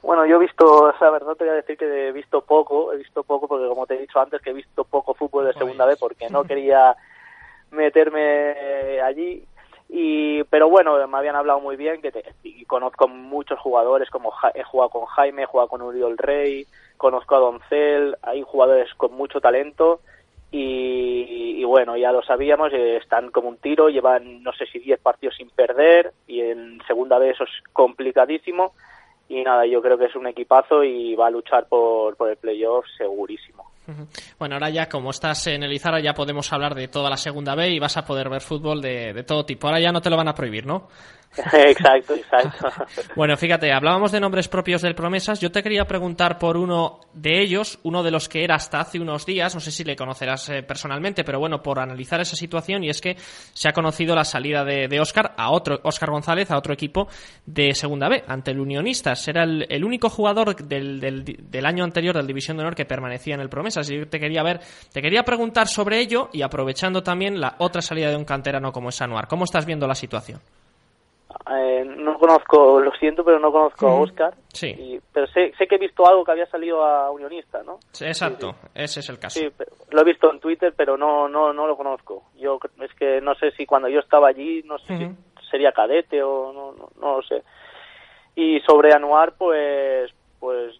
Bueno, 0.00 0.24
yo 0.24 0.36
he 0.36 0.38
visto, 0.38 0.90
la 0.98 1.10
verdad 1.10 1.34
te 1.34 1.44
voy 1.44 1.52
a 1.52 1.56
decir 1.56 1.76
que 1.76 2.08
he 2.08 2.12
visto 2.12 2.40
poco, 2.40 2.94
he 2.94 2.96
visto 2.96 3.22
poco 3.24 3.46
porque 3.46 3.68
como 3.68 3.86
te 3.86 3.96
he 3.96 4.00
dicho 4.00 4.18
antes 4.18 4.40
que 4.40 4.48
he 4.48 4.54
visto 4.54 4.84
poco 4.84 5.12
fútbol 5.12 5.44
de 5.44 5.52
segunda 5.52 5.84
vez 5.84 5.98
porque 5.98 6.30
no 6.30 6.44
quería 6.44 6.96
meterme 7.72 9.02
allí 9.02 9.44
y 9.88 10.44
pero 10.44 10.68
bueno 10.68 11.06
me 11.08 11.16
habían 11.16 11.36
hablado 11.36 11.60
muy 11.60 11.76
bien 11.76 12.02
que 12.02 12.12
y 12.42 12.64
conozco 12.66 13.08
muchos 13.08 13.58
jugadores 13.58 14.10
como 14.10 14.32
he 14.54 14.62
jugado 14.62 14.90
con 14.90 15.06
Jaime 15.06 15.42
he 15.42 15.46
jugado 15.46 15.68
con 15.68 15.80
Uriol 15.80 16.18
Rey 16.18 16.66
conozco 16.98 17.34
a 17.34 17.38
Doncel 17.38 18.16
hay 18.22 18.42
jugadores 18.42 18.92
con 18.94 19.14
mucho 19.14 19.40
talento 19.40 20.00
y, 20.50 21.62
bueno 21.64 21.96
ya 21.98 22.12
lo 22.12 22.22
sabíamos 22.22 22.72
eh, 22.72 22.96
están 22.96 23.30
como 23.30 23.48
un 23.48 23.58
tiro 23.58 23.88
llevan 23.88 24.42
no 24.42 24.52
sé 24.52 24.66
si 24.66 24.78
10 24.78 25.00
partidos 25.00 25.36
sin 25.36 25.50
perder 25.50 26.12
y 26.26 26.40
en 26.40 26.80
segunda 26.86 27.18
vez 27.18 27.34
eso 27.34 27.44
es 27.44 27.50
complicadísimo 27.72 28.72
y 29.28 29.42
nada 29.42 29.66
yo 29.66 29.82
creo 29.82 29.98
que 29.98 30.06
es 30.06 30.16
un 30.16 30.26
equipazo 30.26 30.84
y 30.84 31.14
va 31.14 31.26
a 31.26 31.30
luchar 31.30 31.66
por, 31.68 32.16
por 32.16 32.30
el 32.30 32.36
playoff 32.36 32.86
segurísimo 32.96 33.70
bueno, 34.38 34.54
ahora 34.56 34.70
ya 34.70 34.88
como 34.88 35.10
estás 35.10 35.46
en 35.46 35.62
el 35.62 35.72
Izara 35.72 36.00
ya 36.00 36.14
podemos 36.14 36.52
hablar 36.52 36.74
de 36.74 36.88
toda 36.88 37.10
la 37.10 37.16
segunda 37.16 37.54
B 37.54 37.70
y 37.70 37.78
vas 37.78 37.96
a 37.96 38.04
poder 38.04 38.28
ver 38.28 38.40
fútbol 38.42 38.80
de, 38.82 39.12
de 39.12 39.22
todo 39.22 39.44
tipo. 39.44 39.66
Ahora 39.66 39.80
ya 39.80 39.92
no 39.92 40.00
te 40.00 40.10
lo 40.10 40.16
van 40.16 40.28
a 40.28 40.34
prohibir, 40.34 40.66
¿no? 40.66 40.88
exacto, 41.52 42.14
exacto. 42.14 42.68
bueno, 43.16 43.36
fíjate, 43.36 43.72
hablábamos 43.72 44.12
de 44.12 44.20
nombres 44.20 44.48
propios 44.48 44.82
del 44.82 44.94
Promesas. 44.94 45.40
Yo 45.40 45.50
te 45.50 45.62
quería 45.62 45.84
preguntar 45.84 46.38
por 46.38 46.56
uno 46.56 47.00
de 47.12 47.40
ellos, 47.40 47.78
uno 47.82 48.02
de 48.02 48.10
los 48.10 48.28
que 48.28 48.44
era 48.44 48.56
hasta 48.56 48.80
hace 48.80 48.98
unos 48.98 49.26
días, 49.26 49.54
no 49.54 49.60
sé 49.60 49.70
si 49.70 49.84
le 49.84 49.94
conocerás 49.94 50.48
eh, 50.48 50.62
personalmente, 50.62 51.24
pero 51.24 51.38
bueno, 51.38 51.62
por 51.62 51.78
analizar 51.78 52.20
esa 52.20 52.36
situación, 52.36 52.84
y 52.84 52.90
es 52.90 53.00
que 53.00 53.16
se 53.52 53.68
ha 53.68 53.72
conocido 53.72 54.14
la 54.14 54.24
salida 54.24 54.64
de, 54.64 54.88
de 54.88 55.00
Oscar 55.00 55.34
a 55.36 55.50
otro, 55.50 55.80
Oscar 55.84 56.10
González, 56.10 56.50
a 56.50 56.58
otro 56.58 56.72
equipo 56.72 57.08
de 57.46 57.74
Segunda 57.74 58.08
B, 58.08 58.24
ante 58.26 58.50
el 58.50 58.60
Unionistas. 58.60 59.26
Era 59.28 59.44
el, 59.44 59.84
único 59.84 60.10
jugador 60.10 60.56
del, 60.56 61.00
del, 61.00 61.24
del, 61.24 61.66
año 61.66 61.84
anterior 61.84 62.16
del 62.16 62.26
División 62.26 62.56
de 62.56 62.62
Honor 62.62 62.74
que 62.74 62.84
permanecía 62.84 63.34
en 63.34 63.40
el 63.40 63.48
Promesas. 63.48 63.88
Y 63.90 64.06
te 64.06 64.18
quería 64.18 64.42
ver, 64.42 64.60
te 64.92 65.00
quería 65.00 65.22
preguntar 65.22 65.68
sobre 65.68 66.00
ello 66.00 66.30
y 66.32 66.42
aprovechando 66.42 67.02
también 67.02 67.40
la 67.40 67.56
otra 67.58 67.82
salida 67.82 68.10
de 68.10 68.16
un 68.16 68.24
canterano 68.24 68.72
como 68.72 68.88
es 68.88 69.00
Anuar. 69.00 69.28
¿Cómo 69.28 69.44
estás 69.44 69.66
viendo 69.66 69.86
la 69.86 69.94
situación? 69.94 70.40
Eh, 71.50 71.84
no 71.84 72.18
conozco, 72.18 72.80
lo 72.80 72.90
siento, 72.92 73.22
pero 73.24 73.38
no 73.38 73.52
conozco 73.52 73.86
a 73.86 74.00
Oscar. 74.00 74.34
Sí. 74.52 75.00
pero 75.12 75.26
sé, 75.28 75.52
sé 75.58 75.66
que 75.66 75.74
he 75.74 75.78
visto 75.78 76.06
algo 76.06 76.24
que 76.24 76.32
había 76.32 76.46
salido 76.46 76.82
a 76.82 77.10
Unionista, 77.10 77.62
¿no? 77.62 77.78
exacto, 78.00 78.54
ese 78.74 79.00
es 79.00 79.08
el 79.08 79.18
caso. 79.18 79.38
Sí, 79.38 79.48
lo 79.90 80.00
he 80.00 80.04
visto 80.04 80.30
en 80.32 80.40
Twitter, 80.40 80.72
pero 80.76 80.96
no, 80.96 81.28
no, 81.28 81.52
no 81.52 81.66
lo 81.66 81.76
conozco. 81.76 82.24
Yo 82.38 82.58
es 82.80 82.94
que 82.94 83.20
no 83.20 83.34
sé 83.34 83.50
si 83.52 83.66
cuando 83.66 83.88
yo 83.88 84.00
estaba 84.00 84.28
allí, 84.28 84.62
no 84.64 84.78
sé 84.78 84.96
si 84.96 85.08
sería 85.50 85.72
cadete 85.72 86.22
o 86.22 86.52
no, 86.52 86.72
no, 86.72 86.88
no 87.00 87.16
lo 87.16 87.22
sé. 87.22 87.42
Y 88.34 88.60
sobre 88.60 88.94
Anuar, 88.94 89.34
pues, 89.36 90.10
pues, 90.40 90.74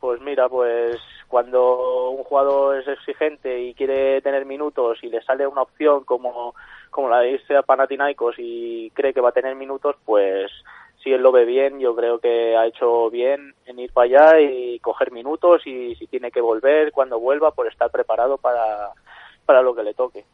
pues 0.00 0.20
mira, 0.20 0.48
pues 0.48 0.96
cuando 1.28 2.10
un 2.10 2.24
jugador 2.24 2.78
es 2.78 2.88
exigente 2.88 3.62
y 3.62 3.74
quiere 3.74 4.20
tener 4.20 4.44
minutos 4.44 4.98
y 5.02 5.08
le 5.08 5.22
sale 5.22 5.46
una 5.46 5.62
opción 5.62 6.04
como 6.04 6.54
como 6.92 7.08
la 7.08 7.20
de 7.20 7.32
irse 7.32 7.56
a 7.56 7.62
Panathinaikos 7.62 8.36
y 8.38 8.90
cree 8.90 9.12
que 9.12 9.20
va 9.20 9.30
a 9.30 9.32
tener 9.32 9.56
minutos, 9.56 9.96
pues 10.04 10.52
si 11.02 11.10
él 11.10 11.22
lo 11.22 11.32
ve 11.32 11.44
bien, 11.44 11.80
yo 11.80 11.96
creo 11.96 12.20
que 12.20 12.56
ha 12.56 12.66
hecho 12.66 13.10
bien 13.10 13.54
en 13.66 13.78
ir 13.80 13.92
para 13.92 14.04
allá 14.04 14.40
y 14.40 14.78
coger 14.78 15.10
minutos 15.10 15.66
y 15.66 15.96
si 15.96 16.06
tiene 16.06 16.30
que 16.30 16.40
volver, 16.40 16.92
cuando 16.92 17.18
vuelva, 17.18 17.50
por 17.50 17.66
estar 17.66 17.90
preparado 17.90 18.38
para, 18.38 18.90
para 19.44 19.62
lo 19.62 19.74
que 19.74 19.82
le 19.82 19.94
toque. 19.94 20.24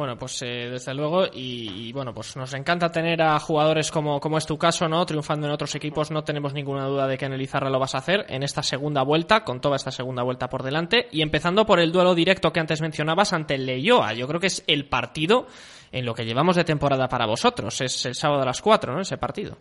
Bueno, 0.00 0.16
pues 0.16 0.40
eh, 0.40 0.70
desde 0.70 0.94
luego, 0.94 1.24
y, 1.30 1.92
bueno, 1.92 2.14
pues 2.14 2.34
nos 2.34 2.54
encanta 2.54 2.90
tener 2.90 3.20
a 3.20 3.38
jugadores 3.38 3.90
como, 3.90 4.18
como 4.18 4.38
es 4.38 4.46
tu 4.46 4.56
caso, 4.56 4.88
¿no? 4.88 5.04
Triunfando 5.04 5.46
en 5.46 5.52
otros 5.52 5.74
equipos, 5.74 6.10
no 6.10 6.24
tenemos 6.24 6.54
ninguna 6.54 6.86
duda 6.86 7.06
de 7.06 7.18
que 7.18 7.26
en 7.26 7.34
el 7.34 7.42
Izarra 7.42 7.68
lo 7.68 7.78
vas 7.78 7.94
a 7.94 7.98
hacer 7.98 8.24
en 8.30 8.42
esta 8.42 8.62
segunda 8.62 9.02
vuelta, 9.02 9.44
con 9.44 9.60
toda 9.60 9.76
esta 9.76 9.90
segunda 9.90 10.22
vuelta 10.22 10.48
por 10.48 10.62
delante, 10.62 11.08
y 11.12 11.20
empezando 11.20 11.66
por 11.66 11.80
el 11.80 11.92
duelo 11.92 12.14
directo 12.14 12.50
que 12.50 12.60
antes 12.60 12.80
mencionabas 12.80 13.34
ante 13.34 13.56
el 13.56 13.66
Leioa. 13.66 14.14
Yo 14.14 14.26
creo 14.26 14.40
que 14.40 14.46
es 14.46 14.64
el 14.66 14.88
partido 14.88 15.44
en 15.92 16.06
lo 16.06 16.14
que 16.14 16.24
llevamos 16.24 16.56
de 16.56 16.64
temporada 16.64 17.06
para 17.06 17.26
vosotros. 17.26 17.78
Es 17.82 18.06
el 18.06 18.14
sábado 18.14 18.40
a 18.40 18.46
las 18.46 18.62
4, 18.62 18.94
¿no? 18.94 19.02
Ese 19.02 19.18
partido. 19.18 19.58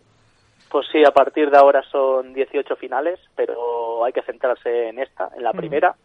Pues 0.71 0.87
sí, 0.89 1.03
a 1.05 1.11
partir 1.11 1.49
de 1.51 1.57
ahora 1.57 1.83
son 1.91 2.33
18 2.33 2.77
finales, 2.77 3.19
pero 3.35 4.05
hay 4.05 4.13
que 4.13 4.21
centrarse 4.21 4.87
en 4.87 4.99
esta, 4.99 5.31
en 5.35 5.43
la 5.43 5.51
primera 5.51 5.97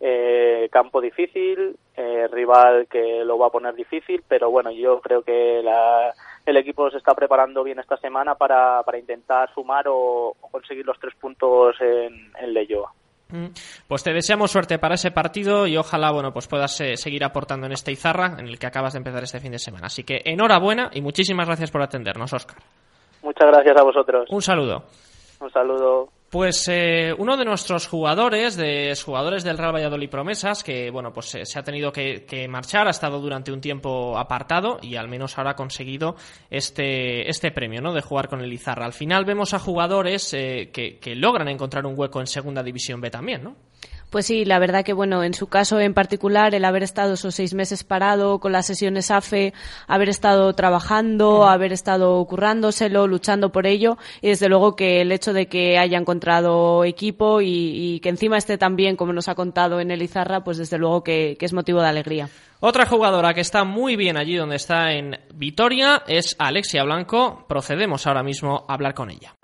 eh, 0.00 0.68
campo 0.70 1.00
difícil, 1.00 1.76
eh, 1.96 2.28
rival 2.30 2.86
que 2.88 3.24
lo 3.24 3.38
va 3.38 3.46
a 3.46 3.50
poner 3.50 3.74
difícil, 3.74 4.22
pero 4.28 4.50
bueno, 4.50 4.70
yo 4.70 5.00
creo 5.00 5.22
que 5.22 5.60
el 5.60 6.56
equipo 6.56 6.90
se 6.90 6.98
está 6.98 7.14
preparando 7.14 7.64
bien 7.64 7.78
esta 7.78 7.96
semana 7.96 8.34
para, 8.34 8.82
para 8.82 8.98
intentar 8.98 9.52
sumar 9.54 9.86
o, 9.88 10.36
conseguir 10.50 10.84
los 10.84 10.98
tres 10.98 11.14
puntos 11.14 11.76
en, 11.80 12.32
en 12.38 12.52
Leyoa. 12.52 12.92
Mm. 13.28 13.46
Pues 13.88 14.04
te 14.04 14.12
deseamos 14.12 14.52
suerte 14.52 14.78
para 14.78 14.94
ese 14.94 15.10
partido 15.10 15.66
y 15.66 15.76
ojalá 15.76 16.12
bueno 16.12 16.32
pues 16.32 16.46
puedas 16.46 16.80
eh, 16.80 16.96
seguir 16.96 17.24
aportando 17.24 17.66
en 17.66 17.72
este 17.72 17.90
Izarra 17.90 18.36
en 18.38 18.46
el 18.46 18.58
que 18.58 18.68
acabas 18.68 18.92
de 18.92 18.98
empezar 18.98 19.22
este 19.24 19.40
fin 19.40 19.52
de 19.52 19.58
semana. 19.58 19.86
Así 19.86 20.04
que 20.04 20.20
enhorabuena 20.24 20.90
y 20.92 21.00
muchísimas 21.00 21.46
gracias 21.46 21.70
por 21.70 21.82
atendernos, 21.82 22.32
Oscar. 22.32 22.58
Muchas 23.22 23.50
gracias 23.50 23.76
a 23.76 23.82
vosotros. 23.82 24.28
Un 24.30 24.42
saludo. 24.42 24.84
Un 25.40 25.50
saludo. 25.50 26.08
Pues 26.30 26.66
eh, 26.68 27.14
uno 27.16 27.36
de 27.36 27.44
nuestros 27.44 27.86
jugadores, 27.86 28.56
de 28.56 28.92
jugadores 29.04 29.44
del 29.44 29.58
Real 29.58 29.72
Valladolid 29.74 30.10
Promesas, 30.10 30.64
que 30.64 30.90
bueno, 30.90 31.12
pues 31.12 31.32
eh, 31.36 31.46
se 31.46 31.58
ha 31.58 31.62
tenido 31.62 31.92
que, 31.92 32.46
marchar, 32.48 32.88
ha 32.88 32.90
estado 32.90 33.20
durante 33.20 33.52
un 33.52 33.60
tiempo 33.60 34.18
apartado 34.18 34.78
y 34.82 34.96
al 34.96 35.06
menos 35.06 35.38
ahora 35.38 35.52
ha 35.52 35.56
conseguido 35.56 36.16
este, 36.50 37.30
este 37.30 37.52
premio, 37.52 37.80
¿no? 37.80 37.92
De 37.92 38.02
jugar 38.02 38.28
con 38.28 38.40
el 38.40 38.52
Izarra. 38.52 38.86
Al 38.86 38.92
final 38.92 39.24
vemos 39.24 39.54
a 39.54 39.60
jugadores 39.60 40.34
eh, 40.34 40.70
que, 40.72 40.98
que 40.98 41.14
logran 41.14 41.46
encontrar 41.46 41.86
un 41.86 41.96
hueco 41.96 42.18
en 42.18 42.26
Segunda 42.26 42.64
División 42.64 43.00
B 43.00 43.08
también, 43.08 43.44
¿no? 43.44 43.56
Pues 44.16 44.24
sí, 44.24 44.46
la 44.46 44.58
verdad 44.58 44.82
que 44.82 44.94
bueno, 44.94 45.22
en 45.24 45.34
su 45.34 45.46
caso 45.48 45.78
en 45.78 45.92
particular, 45.92 46.54
el 46.54 46.64
haber 46.64 46.82
estado 46.82 47.12
esos 47.12 47.34
seis 47.34 47.52
meses 47.52 47.84
parado 47.84 48.38
con 48.38 48.50
las 48.50 48.64
sesiones 48.64 49.10
AFE, 49.10 49.52
haber 49.86 50.08
estado 50.08 50.54
trabajando, 50.54 51.44
haber 51.44 51.70
estado 51.70 52.24
currándoselo, 52.24 53.08
luchando 53.08 53.52
por 53.52 53.66
ello, 53.66 53.98
y 54.22 54.28
desde 54.28 54.48
luego 54.48 54.74
que 54.74 55.02
el 55.02 55.12
hecho 55.12 55.34
de 55.34 55.48
que 55.48 55.76
haya 55.76 55.98
encontrado 55.98 56.82
equipo 56.84 57.42
y, 57.42 58.00
que 58.02 58.08
encima 58.08 58.38
esté 58.38 58.56
tan 58.56 58.74
bien 58.74 58.96
como 58.96 59.12
nos 59.12 59.28
ha 59.28 59.34
contado 59.34 59.80
en 59.80 59.90
el 59.90 60.00
Izarra, 60.00 60.42
pues 60.42 60.56
desde 60.56 60.78
luego 60.78 61.04
que, 61.04 61.36
que 61.38 61.44
es 61.44 61.52
motivo 61.52 61.82
de 61.82 61.88
alegría. 61.88 62.30
Otra 62.60 62.86
jugadora 62.86 63.34
que 63.34 63.42
está 63.42 63.64
muy 63.64 63.96
bien 63.96 64.16
allí 64.16 64.34
donde 64.34 64.56
está 64.56 64.94
en 64.94 65.20
Vitoria 65.34 66.04
es 66.06 66.36
Alexia 66.38 66.84
Blanco. 66.84 67.44
Procedemos 67.46 68.06
ahora 68.06 68.22
mismo 68.22 68.64
a 68.66 68.72
hablar 68.72 68.94
con 68.94 69.10
ella. 69.10 69.34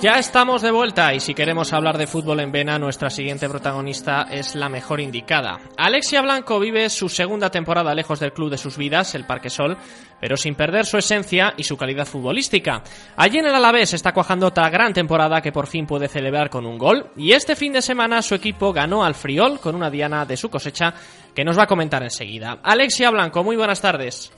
Ya 0.00 0.12
estamos 0.12 0.62
de 0.62 0.70
vuelta 0.70 1.12
y 1.12 1.18
si 1.18 1.34
queremos 1.34 1.72
hablar 1.72 1.98
de 1.98 2.06
fútbol 2.06 2.38
en 2.38 2.52
Vena, 2.52 2.78
nuestra 2.78 3.10
siguiente 3.10 3.48
protagonista 3.48 4.28
es 4.30 4.54
la 4.54 4.68
mejor 4.68 5.00
indicada. 5.00 5.58
Alexia 5.76 6.22
Blanco 6.22 6.60
vive 6.60 6.88
su 6.88 7.08
segunda 7.08 7.50
temporada 7.50 7.96
lejos 7.96 8.20
del 8.20 8.32
club 8.32 8.48
de 8.48 8.58
sus 8.58 8.76
vidas, 8.76 9.16
el 9.16 9.26
Parque 9.26 9.50
Sol, 9.50 9.76
pero 10.20 10.36
sin 10.36 10.54
perder 10.54 10.86
su 10.86 10.98
esencia 10.98 11.52
y 11.56 11.64
su 11.64 11.76
calidad 11.76 12.06
futbolística. 12.06 12.80
Allí 13.16 13.38
en 13.38 13.46
el 13.46 13.54
Alavés 13.56 13.92
está 13.92 14.12
cuajando 14.12 14.46
otra 14.46 14.70
gran 14.70 14.92
temporada 14.92 15.40
que 15.40 15.50
por 15.50 15.66
fin 15.66 15.84
puede 15.84 16.06
celebrar 16.06 16.48
con 16.48 16.64
un 16.64 16.78
gol 16.78 17.10
y 17.16 17.32
este 17.32 17.56
fin 17.56 17.72
de 17.72 17.82
semana 17.82 18.22
su 18.22 18.36
equipo 18.36 18.72
ganó 18.72 19.04
al 19.04 19.16
Friol 19.16 19.58
con 19.58 19.74
una 19.74 19.90
diana 19.90 20.24
de 20.24 20.36
su 20.36 20.48
cosecha 20.48 20.94
que 21.34 21.44
nos 21.44 21.58
va 21.58 21.64
a 21.64 21.66
comentar 21.66 22.04
enseguida. 22.04 22.60
Alexia 22.62 23.10
Blanco, 23.10 23.42
muy 23.42 23.56
buenas 23.56 23.80
tardes. 23.80 24.30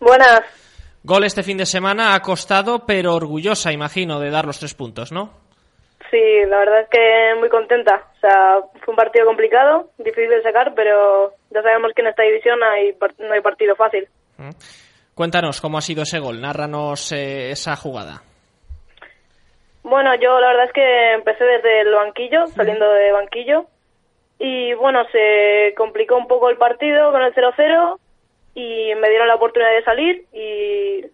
Buenas. 0.00 0.65
Gol 1.06 1.22
este 1.22 1.44
fin 1.44 1.56
de 1.56 1.66
semana 1.66 2.16
ha 2.16 2.20
costado, 2.20 2.84
pero 2.84 3.14
orgullosa, 3.14 3.70
imagino, 3.70 4.18
de 4.18 4.28
dar 4.28 4.44
los 4.44 4.58
tres 4.58 4.74
puntos, 4.74 5.12
¿no? 5.12 5.30
Sí, 6.10 6.20
la 6.48 6.58
verdad 6.58 6.80
es 6.80 6.88
que 6.88 7.34
muy 7.38 7.48
contenta. 7.48 8.08
O 8.16 8.20
sea, 8.20 8.58
fue 8.84 8.90
un 8.90 8.96
partido 8.96 9.24
complicado, 9.24 9.90
difícil 9.98 10.28
de 10.28 10.42
sacar, 10.42 10.74
pero 10.74 11.32
ya 11.50 11.62
sabemos 11.62 11.92
que 11.94 12.02
en 12.02 12.08
esta 12.08 12.24
división 12.24 12.60
hay, 12.60 12.92
no 13.20 13.32
hay 13.32 13.40
partido 13.40 13.76
fácil. 13.76 14.08
Mm. 14.36 14.50
Cuéntanos 15.14 15.60
cómo 15.60 15.78
ha 15.78 15.80
sido 15.80 16.02
ese 16.02 16.18
gol, 16.18 16.40
nárranos 16.40 17.12
eh, 17.12 17.52
esa 17.52 17.76
jugada. 17.76 18.22
Bueno, 19.84 20.12
yo 20.16 20.40
la 20.40 20.48
verdad 20.48 20.64
es 20.64 20.72
que 20.72 21.12
empecé 21.12 21.44
desde 21.44 21.82
el 21.82 21.94
banquillo, 21.94 22.48
saliendo 22.48 22.84
de 22.90 23.12
banquillo, 23.12 23.66
y 24.40 24.74
bueno, 24.74 25.04
se 25.12 25.72
complicó 25.76 26.16
un 26.16 26.26
poco 26.26 26.50
el 26.50 26.56
partido 26.56 27.12
con 27.12 27.22
el 27.22 27.32
0-0 27.32 27.96
y 28.56 28.94
me 28.94 29.10
dieron 29.10 29.28
la 29.28 29.34
oportunidad 29.34 29.70
de 29.70 29.84
salir 29.84 30.24
y 30.32 31.04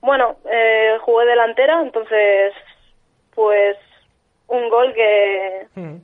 bueno, 0.00 0.36
eh, 0.50 0.98
jugué 1.00 1.24
delantera, 1.24 1.80
entonces 1.80 2.52
pues 3.34 3.76
un 4.48 4.68
gol 4.68 4.92
que 4.92 5.66
mm. 5.76 5.96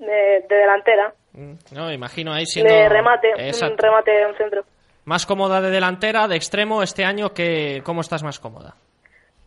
de, 0.00 0.44
delantera. 0.48 1.14
Mm. 1.32 1.52
No, 1.72 1.92
imagino 1.92 2.32
ahí 2.32 2.44
siendo... 2.44 2.74
De 2.74 2.88
remate, 2.88 3.32
un 3.34 3.78
remate 3.78 4.10
de 4.10 4.26
un 4.26 4.34
centro. 4.34 4.64
Más 5.04 5.26
cómoda 5.26 5.60
de 5.60 5.70
delantera, 5.70 6.26
de 6.26 6.34
extremo, 6.34 6.82
este 6.82 7.04
año, 7.04 7.32
que 7.32 7.80
¿cómo 7.84 8.00
estás 8.00 8.24
más 8.24 8.40
cómoda? 8.40 8.74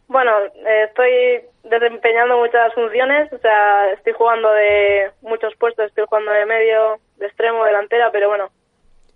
Bueno, 0.08 0.32
eh, 0.65 0.86
estoy 0.88 1.41
desempeñando 1.63 2.38
muchas 2.38 2.73
funciones, 2.73 3.34
o 3.34 3.38
sea, 3.39 3.91
estoy 3.91 4.13
jugando 4.13 4.49
de 4.54 5.12
muchos 5.21 5.54
puestos, 5.58 5.88
estoy 5.88 6.06
jugando 6.08 6.32
de 6.32 6.45
medio, 6.45 6.99
de 7.17 7.26
extremo, 7.26 7.65
delantera, 7.65 8.12
pero 8.12 8.30
bueno, 8.30 8.49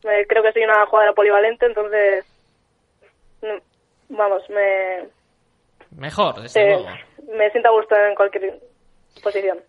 creo 0.02 0.44
que 0.44 0.54
soy 0.54 0.64
una 0.64 0.86
jugadora 0.86 1.14
polivalente, 1.14 1.66
entonces, 1.66 2.26
vamos, 4.10 4.44
me... 4.50 5.10
Mejor, 5.98 6.42
desde 6.42 6.66
luego. 6.66 6.90
Me 7.32 7.50
siento 7.52 7.70
a 7.70 7.74
gusto 7.74 7.96
en 7.96 8.16
cualquier 8.16 8.60
posición. 9.24 9.60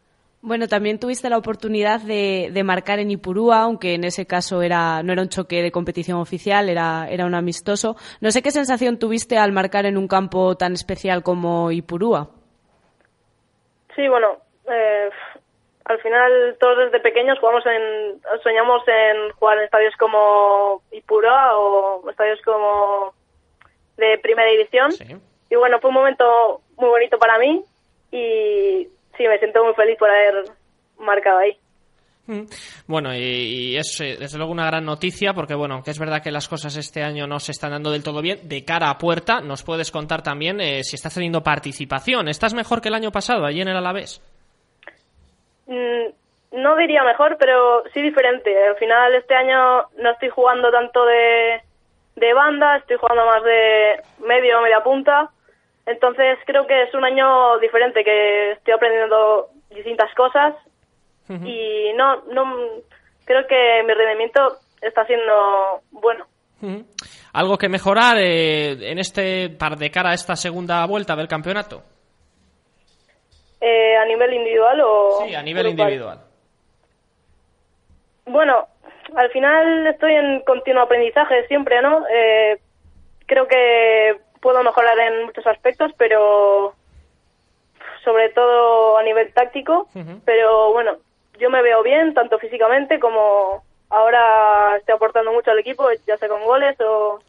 Bueno, 0.41 0.69
también 0.69 1.01
tuviste 1.01 1.29
la 1.29 1.37
oportunidad 1.37 2.01
de, 2.01 2.51
de, 2.53 2.63
marcar 2.63 3.01
en 3.01 3.11
Ipurúa, 3.11 3.63
aunque 3.63 3.95
en 3.95 4.05
ese 4.05 4.25
caso 4.25 4.63
era, 4.63 5.03
no 5.03 5.13
era 5.13 5.23
un 5.23 5.29
choque 5.29 5.63
de 5.63 5.73
competición 5.73 6.21
oficial, 6.21 6.69
era, 6.69 7.09
era 7.11 7.27
un 7.27 7.35
amistoso. 7.35 7.97
No 8.21 8.31
sé 8.31 8.41
qué 8.41 8.53
sensación 8.53 8.99
tuviste 8.99 9.37
al 9.37 9.51
marcar 9.51 9.85
en 9.85 9.97
un 9.97 10.07
campo 10.07 10.57
tan 10.57 10.75
especial 10.75 11.25
como 11.25 11.73
Ipurúa. 11.73 12.31
Sí, 13.97 14.07
bueno, 14.07 14.37
eh, 14.71 15.11
al 15.89 15.99
final 16.01 16.57
todos 16.61 16.79
desde 16.79 17.01
pequeños 17.01 17.39
jugamos 17.39 17.65
en, 17.67 18.21
soñamos 18.43 18.83
en 18.87 19.31
jugar 19.33 19.59
en 19.59 19.65
estadios 19.65 19.95
como 19.97 20.83
Ipura 20.93 21.57
o 21.57 22.09
estadios 22.11 22.41
como 22.45 23.15
de 23.97 24.19
primera 24.19 24.51
división. 24.51 24.91
Y 25.51 25.57
bueno, 25.57 25.81
fue 25.81 25.89
un 25.89 25.95
momento 25.95 26.61
muy 26.77 26.91
bonito 26.91 27.19
para 27.19 27.39
mí 27.39 27.65
y 28.13 28.87
sí, 29.17 29.27
me 29.27 29.39
siento 29.39 29.65
muy 29.65 29.75
feliz 29.75 29.99
por 29.99 30.11
haber 30.11 30.45
marcado 30.99 31.39
ahí. 31.39 31.59
Mm. 32.27 32.43
Bueno, 32.87 33.15
y, 33.15 33.75
es 33.79 33.99
eh, 34.03 34.17
desde 34.21 34.37
luego 34.37 34.53
una 34.53 34.67
gran 34.67 34.85
noticia 34.85 35.33
porque, 35.33 35.55
bueno, 35.55 35.77
aunque 35.77 35.93
es 35.93 35.99
verdad 35.99 36.23
que 36.23 36.31
las 36.31 36.49
cosas 36.49 36.77
este 36.77 37.03
año 37.03 37.27
no 37.27 37.41
se 37.41 37.53
están 37.53 37.71
dando 37.71 37.91
del 37.91 38.03
todo 38.03 38.21
bien, 38.21 38.47
de 38.47 38.65
cara 38.67 38.91
a 38.91 38.99
puerta, 38.99 39.41
nos 39.41 39.63
puedes 39.63 39.91
contar 39.91 40.23
también 40.23 40.61
eh, 40.61 40.85
si 40.85 40.97
estás 40.97 41.15
teniendo 41.15 41.43
participación. 41.43 42.29
¿Estás 42.29 42.53
mejor 42.53 42.83
que 42.83 42.89
el 42.89 42.95
año 42.95 43.11
pasado 43.11 43.47
allí 43.47 43.63
en 43.63 43.69
el 43.69 43.77
Alavés? 43.79 44.21
Mm, 45.69 46.59
no 46.61 46.77
diría 46.77 47.05
mejor, 47.05 47.37
pero 47.39 47.85
sí 47.93 48.03
diferente. 48.03 48.51
Al 48.69 48.77
final 48.77 49.15
este 49.15 49.35
año 49.35 49.85
no 49.99 50.11
estoy 50.11 50.31
jugando 50.31 50.71
tanto 50.71 51.05
de, 51.05 51.61
de 52.17 52.35
banda, 52.35 52.77
estoy 52.77 52.97
jugando 52.97 53.27
más 53.27 53.45
de 53.45 54.03
medio 54.27 54.59
o 54.59 54.63
media 54.63 54.83
punta. 54.83 55.31
Entonces 55.87 56.39
creo 56.47 56.67
que 56.67 56.83
es 56.83 56.95
un 56.95 57.05
año 57.05 57.59
diferente, 57.59 58.03
que 58.03 58.53
estoy 58.53 58.75
aprendiendo 58.75 59.49
distintas 59.71 60.13
cosas 60.15 60.55
y 61.29 61.93
no, 61.95 62.23
no 62.33 62.57
creo 63.27 63.47
que 63.47 63.83
mi 63.87 63.93
rendimiento 63.93 64.57
está 64.81 65.05
siendo 65.05 65.83
bueno. 65.91 66.27
¿Algo 67.35 67.59
que 67.59 67.69
mejorar 67.69 68.17
eh, 68.19 68.91
en 68.91 68.99
este 68.99 69.51
par 69.51 69.77
de 69.77 69.91
cara 69.91 70.11
a 70.11 70.15
esta 70.15 70.37
segunda 70.37 70.85
vuelta 70.87 71.15
del 71.15 71.29
campeonato? 71.29 71.83
Eh, 73.61 73.97
¿A 73.97 74.05
nivel 74.05 74.35
individual 74.35 74.81
o...? 74.81 75.25
Sí, 75.27 75.35
a 75.35 75.43
nivel 75.43 75.69
individual. 75.69 76.21
Bueno, 78.27 78.69
al 79.17 79.31
final 79.31 79.87
estoy 79.87 80.15
en 80.15 80.41
continuo 80.41 80.83
aprendizaje 80.83 81.47
siempre, 81.49 81.81
¿no? 81.83 82.05
Eh, 82.11 82.59
creo 83.27 83.49
que 83.49 84.19
puedo 84.41 84.63
mejorar 84.63 84.99
en 84.99 85.27
muchos 85.27 85.47
aspectos, 85.47 85.93
pero 85.97 86.75
sobre 88.05 88.29
todo 88.31 88.99
a 88.99 89.03
nivel 89.03 89.33
táctico. 89.33 89.89
Pero 90.25 90.73
bueno, 90.73 90.99
yo 91.39 91.51
me 91.51 91.63
veo 91.63 91.83
bien, 91.83 92.15
tanto 92.15 92.39
físicamente 92.39 92.99
como 92.99 93.65
ahora 93.91 94.77
estoy 94.77 94.95
aportando 94.95 95.33
mucho 95.33 95.51
al 95.51 95.59
equipo, 95.59 95.89
ya 96.07 96.17
sea 96.17 96.29
con 96.29 96.45
goles 96.45 96.79
o 96.81 97.21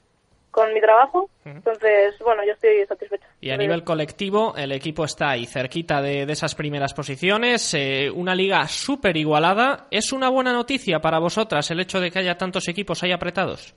con 0.60 0.74
mi 0.74 0.82
trabajo. 0.82 1.30
Entonces, 1.46 2.20
bueno, 2.20 2.44
yo 2.46 2.52
estoy 2.52 2.86
satisfecha. 2.86 3.26
Y 3.40 3.52
a 3.52 3.56
nivel 3.56 3.86
colectivo, 3.86 4.54
el 4.58 4.74
equipo 4.74 5.06
está 5.06 5.30
ahí 5.30 5.46
cerquita 5.46 6.02
de, 6.02 6.24
esas 6.24 6.54
primeras 6.54 6.94
posiciones, 6.94 7.74
eh, 7.74 8.12
una 8.14 8.36
liga 8.36 8.68
súper 8.68 9.16
igualada. 9.16 9.88
¿Es 9.90 10.12
una 10.12 10.28
buena 10.28 10.52
noticia 10.52 11.00
para 11.00 11.20
vosotras 11.20 11.72
el 11.72 11.80
hecho 11.80 12.02
de 12.02 12.12
que 12.12 12.20
haya 12.20 12.38
tantos 12.38 12.68
equipos 12.68 13.02
ahí 13.04 13.14
apretados? 13.14 13.74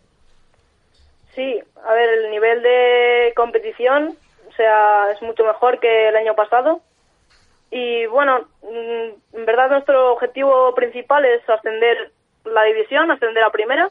Sí, 1.37 1.61
a 1.85 1.93
ver, 1.95 2.09
el 2.19 2.31
nivel 2.33 2.63
de 2.65 3.33
competición, 3.37 4.17
o 4.49 4.53
sea, 4.57 5.13
es 5.13 5.23
mucho 5.23 5.45
mejor 5.45 5.79
que 5.79 6.09
el 6.09 6.17
año 6.17 6.35
pasado. 6.35 6.81
Y 7.71 8.07
bueno, 8.07 8.49
mm, 8.63 9.37
en 9.37 9.47
verdad 9.47 9.71
nuestro 9.71 10.15
objetivo 10.15 10.75
principal 10.75 11.25
es 11.27 11.49
ascender 11.49 12.11
la 12.45 12.65
división, 12.65 13.09
ascender 13.13 13.45
a 13.45 13.51
primera 13.51 13.89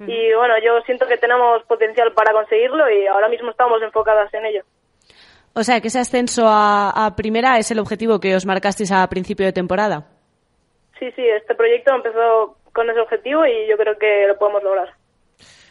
Y 0.00 0.34
bueno, 0.34 0.54
yo 0.62 0.80
siento 0.82 1.06
que 1.06 1.16
tenemos 1.16 1.62
potencial 1.64 2.12
para 2.12 2.32
conseguirlo 2.32 2.90
y 2.90 3.06
ahora 3.06 3.28
mismo 3.28 3.50
estamos 3.50 3.80
enfocadas 3.82 4.32
en 4.34 4.44
ello. 4.44 4.62
O 5.54 5.62
sea, 5.62 5.80
que 5.80 5.88
ese 5.88 6.00
ascenso 6.00 6.44
a, 6.46 7.14
primera 7.16 7.56
es 7.58 7.70
el 7.70 7.78
objetivo 7.78 8.20
que 8.20 8.36
os 8.36 8.44
marcasteis 8.44 8.92
a 8.92 9.08
principio 9.08 9.46
de 9.46 9.52
temporada. 9.52 10.04
Sí, 10.98 11.10
sí, 11.12 11.26
este 11.26 11.54
proyecto 11.54 11.94
empezó 11.94 12.58
con 12.74 12.90
ese 12.90 13.00
objetivo 13.00 13.46
y 13.46 13.66
yo 13.66 13.78
creo 13.78 13.96
que 13.96 14.26
lo 14.26 14.36
podemos 14.36 14.62
lograr. 14.62 14.92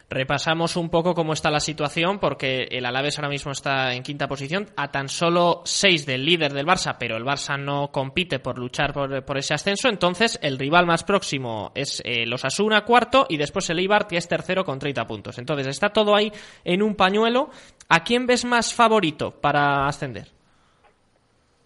Repasamos 0.07 0.75
un 0.75 0.91
poco 0.91 1.15
cómo 1.15 1.33
está 1.33 1.49
la 1.49 1.59
situación, 1.59 2.19
porque 2.19 2.67
el 2.69 2.85
Alaves 2.85 3.17
ahora 3.17 3.29
mismo 3.29 3.51
está 3.51 3.93
en 3.93 4.03
quinta 4.03 4.27
posición, 4.27 4.67
a 4.77 4.91
tan 4.91 5.09
solo 5.09 5.61
seis 5.65 6.05
del 6.05 6.23
líder 6.23 6.53
del 6.53 6.67
Barça, 6.67 6.97
pero 6.99 7.17
el 7.17 7.23
Barça 7.23 7.59
no 7.59 7.91
compite 7.91 8.37
por 8.37 8.59
luchar 8.59 8.93
por, 8.93 9.37
ese 9.37 9.55
ascenso. 9.55 9.89
Entonces, 9.89 10.39
el 10.43 10.59
rival 10.59 10.85
más 10.85 11.03
próximo 11.03 11.71
es 11.73 12.03
eh, 12.05 12.25
los 12.27 12.45
Asuna, 12.45 12.85
cuarto, 12.85 13.25
y 13.29 13.37
después 13.37 13.67
el 13.71 13.79
Eibar, 13.79 14.05
que 14.05 14.17
es 14.17 14.27
tercero 14.27 14.63
con 14.63 14.77
30 14.77 15.07
puntos. 15.07 15.39
Entonces, 15.39 15.65
está 15.65 15.89
todo 15.89 16.15
ahí 16.15 16.31
en 16.63 16.83
un 16.83 16.95
pañuelo. 16.95 17.49
¿A 17.89 18.03
quién 18.03 18.27
ves 18.27 18.45
más 18.45 18.75
favorito 18.75 19.31
para 19.31 19.87
ascender? 19.87 20.27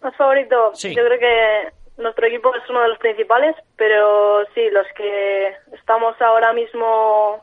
Más 0.02 0.16
favorito, 0.16 0.72
yo 0.74 1.04
creo 1.04 1.18
que 1.18 2.02
nuestro 2.02 2.26
equipo 2.26 2.54
es 2.54 2.68
uno 2.70 2.80
de 2.80 2.88
los 2.88 2.98
principales, 2.98 3.54
pero 3.76 4.44
sí, 4.54 4.62
los 4.70 4.86
que 4.96 5.52
estamos 5.72 6.18
ahora 6.22 6.54
mismo 6.54 7.42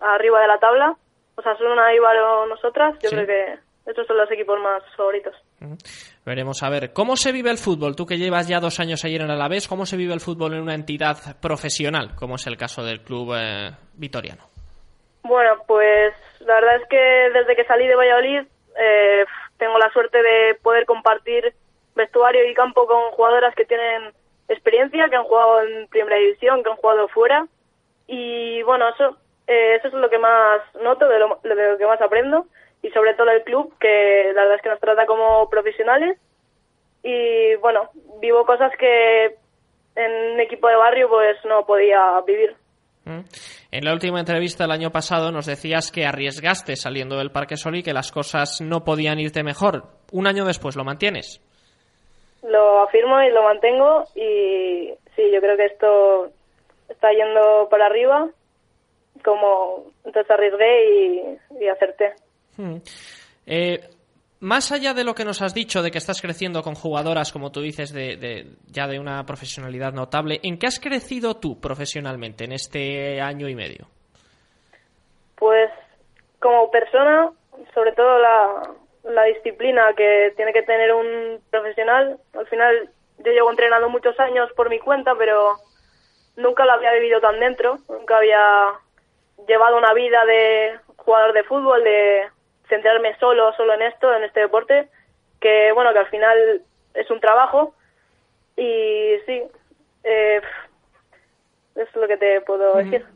arriba 0.00 0.40
de 0.40 0.48
la 0.48 0.58
tabla. 0.58 0.96
O 1.36 1.42
sea, 1.42 1.56
son 1.56 1.68
una 1.68 1.86
o 1.92 2.46
nosotras. 2.46 2.96
Yo 3.02 3.10
creo 3.10 3.26
que 3.26 3.58
estos 3.86 4.06
son 4.06 4.16
los 4.16 4.30
equipos 4.30 4.58
más 4.60 4.82
favoritos. 4.96 5.34
Veremos 6.24 6.62
a 6.62 6.70
ver. 6.70 6.92
¿Cómo 6.92 7.16
se 7.16 7.30
vive 7.32 7.50
el 7.50 7.58
fútbol? 7.58 7.94
Tú 7.94 8.04
que 8.04 8.18
llevas 8.18 8.48
ya 8.48 8.58
dos 8.58 8.80
años 8.80 9.04
ayer 9.04 9.22
en 9.22 9.30
Alavés, 9.30 9.68
¿cómo 9.68 9.86
se 9.86 9.96
vive 9.96 10.12
el 10.12 10.20
fútbol 10.20 10.54
en 10.54 10.62
una 10.62 10.74
entidad 10.74 11.16
profesional, 11.40 12.14
como 12.16 12.34
es 12.34 12.46
el 12.46 12.56
caso 12.56 12.82
del 12.82 13.02
club 13.02 13.34
eh, 13.36 13.70
vitoriano? 13.94 14.44
Bueno, 15.22 15.62
pues 15.66 16.14
la 16.40 16.54
verdad 16.54 16.76
es 16.82 16.88
que 16.88 17.30
desde 17.32 17.54
que 17.54 17.64
salí 17.64 17.86
de 17.86 17.94
Valladolid 17.94 18.42
eh, 18.78 19.24
tengo 19.58 19.78
la 19.78 19.90
suerte 19.90 20.18
de 20.22 20.54
poder 20.56 20.84
compartir 20.84 21.54
vestuario 21.94 22.48
y 22.48 22.54
campo 22.54 22.86
con 22.86 23.10
jugadoras 23.12 23.54
que 23.54 23.64
tienen 23.64 24.12
experiencia, 24.48 25.08
que 25.08 25.16
han 25.16 25.24
jugado 25.24 25.62
en 25.62 25.88
primera 25.88 26.16
división, 26.16 26.62
que 26.62 26.70
han 26.70 26.76
jugado 26.76 27.08
fuera 27.08 27.46
y 28.06 28.62
bueno, 28.62 28.88
eso, 28.88 29.16
eh, 29.46 29.76
eso 29.76 29.88
es 29.88 29.94
lo 29.94 30.08
que 30.08 30.18
más 30.18 30.60
noto, 30.82 31.08
de 31.08 31.18
lo, 31.18 31.38
de 31.42 31.70
lo 31.72 31.78
que 31.78 31.86
más 31.86 32.00
aprendo 32.00 32.46
y 32.82 32.90
sobre 32.90 33.14
todo 33.14 33.30
el 33.30 33.42
club, 33.42 33.74
que 33.78 34.32
la 34.34 34.42
verdad 34.42 34.56
es 34.56 34.62
que 34.62 34.68
nos 34.68 34.80
trata 34.80 35.06
como 35.06 35.48
profesionales 35.48 36.18
y 37.02 37.54
bueno, 37.56 37.90
vivo 38.20 38.44
cosas 38.44 38.72
que 38.78 39.36
en 39.96 40.32
un 40.34 40.40
equipo 40.40 40.68
de 40.68 40.76
barrio 40.76 41.08
pues 41.08 41.36
no 41.44 41.64
podía 41.64 42.20
vivir. 42.26 42.54
Mm. 43.04 43.20
En 43.70 43.84
la 43.84 43.92
última 43.92 44.20
entrevista 44.20 44.64
el 44.64 44.72
año 44.72 44.90
pasado 44.90 45.30
nos 45.30 45.46
decías 45.46 45.90
que 45.92 46.04
arriesgaste 46.04 46.76
saliendo 46.76 47.16
del 47.16 47.30
Parque 47.30 47.56
Sol 47.56 47.76
y 47.76 47.82
que 47.82 47.92
las 47.92 48.10
cosas 48.10 48.60
no 48.60 48.84
podían 48.84 49.20
irte 49.20 49.42
mejor. 49.42 49.84
Un 50.12 50.26
año 50.26 50.44
después, 50.44 50.76
¿lo 50.76 50.84
mantienes? 50.84 51.40
Lo 52.42 52.82
afirmo 52.82 53.22
y 53.22 53.30
lo 53.30 53.42
mantengo 53.42 54.04
y 54.14 54.92
sí, 55.14 55.30
yo 55.32 55.40
creo 55.40 55.56
que 55.56 55.66
esto 55.66 56.30
está 56.96 57.12
yendo 57.12 57.68
para 57.70 57.86
arriba, 57.86 58.28
como 59.24 59.84
entonces 60.04 60.30
arriesgué 60.30 61.38
y, 61.60 61.68
acerté. 61.68 62.14
Hmm. 62.56 62.76
Eh, 63.46 63.80
más 64.40 64.72
allá 64.72 64.94
de 64.94 65.04
lo 65.04 65.14
que 65.14 65.24
nos 65.24 65.42
has 65.42 65.54
dicho, 65.54 65.82
de 65.82 65.90
que 65.90 65.98
estás 65.98 66.20
creciendo 66.20 66.62
con 66.62 66.74
jugadoras, 66.74 67.32
como 67.32 67.52
tú 67.52 67.60
dices, 67.60 67.92
de, 67.92 68.46
ya 68.66 68.86
de 68.86 68.98
una 68.98 69.24
profesionalidad 69.24 69.92
notable, 69.92 70.40
¿en 70.42 70.58
qué 70.58 70.66
has 70.66 70.80
crecido 70.80 71.36
tú 71.36 71.60
profesionalmente 71.60 72.44
en 72.44 72.52
este 72.52 73.20
año 73.20 73.48
y 73.48 73.54
medio? 73.54 73.86
Pues 75.36 75.70
como 76.40 76.70
persona, 76.70 77.30
sobre 77.74 77.92
todo 77.92 78.18
la, 78.18 78.74
la 79.04 79.24
disciplina 79.24 79.92
que 79.96 80.32
tiene 80.36 80.52
que 80.52 80.62
tener 80.62 80.92
un 80.92 81.40
profesional. 81.50 82.18
Al 82.34 82.46
final 82.46 82.90
yo 83.18 83.32
llevo 83.32 83.50
entrenando 83.50 83.88
muchos 83.88 84.18
años 84.20 84.50
por 84.54 84.70
mi 84.70 84.78
cuenta, 84.78 85.14
pero 85.16 85.56
nunca 86.36 86.64
lo 86.64 86.72
había 86.72 86.92
vivido 86.92 87.20
tan 87.20 87.40
dentro, 87.40 87.78
nunca 87.88 88.18
había 88.18 88.72
llevado 89.46 89.76
una 89.76 89.92
vida 89.94 90.24
de 90.24 90.78
jugador 90.96 91.32
de 91.32 91.44
fútbol, 91.44 91.82
de 91.84 92.28
centrarme 92.68 93.16
solo, 93.18 93.52
solo 93.54 93.74
en 93.74 93.82
esto, 93.82 94.14
en 94.14 94.24
este 94.24 94.40
deporte, 94.40 94.88
que 95.40 95.72
bueno, 95.72 95.92
que 95.92 96.00
al 96.00 96.08
final 96.08 96.62
es 96.94 97.10
un 97.10 97.20
trabajo 97.20 97.74
y 98.56 99.16
sí, 99.26 99.42
eh, 100.04 100.40
es 101.74 101.94
lo 101.94 102.08
que 102.08 102.16
te 102.16 102.40
puedo 102.40 102.76
decir. 102.76 103.06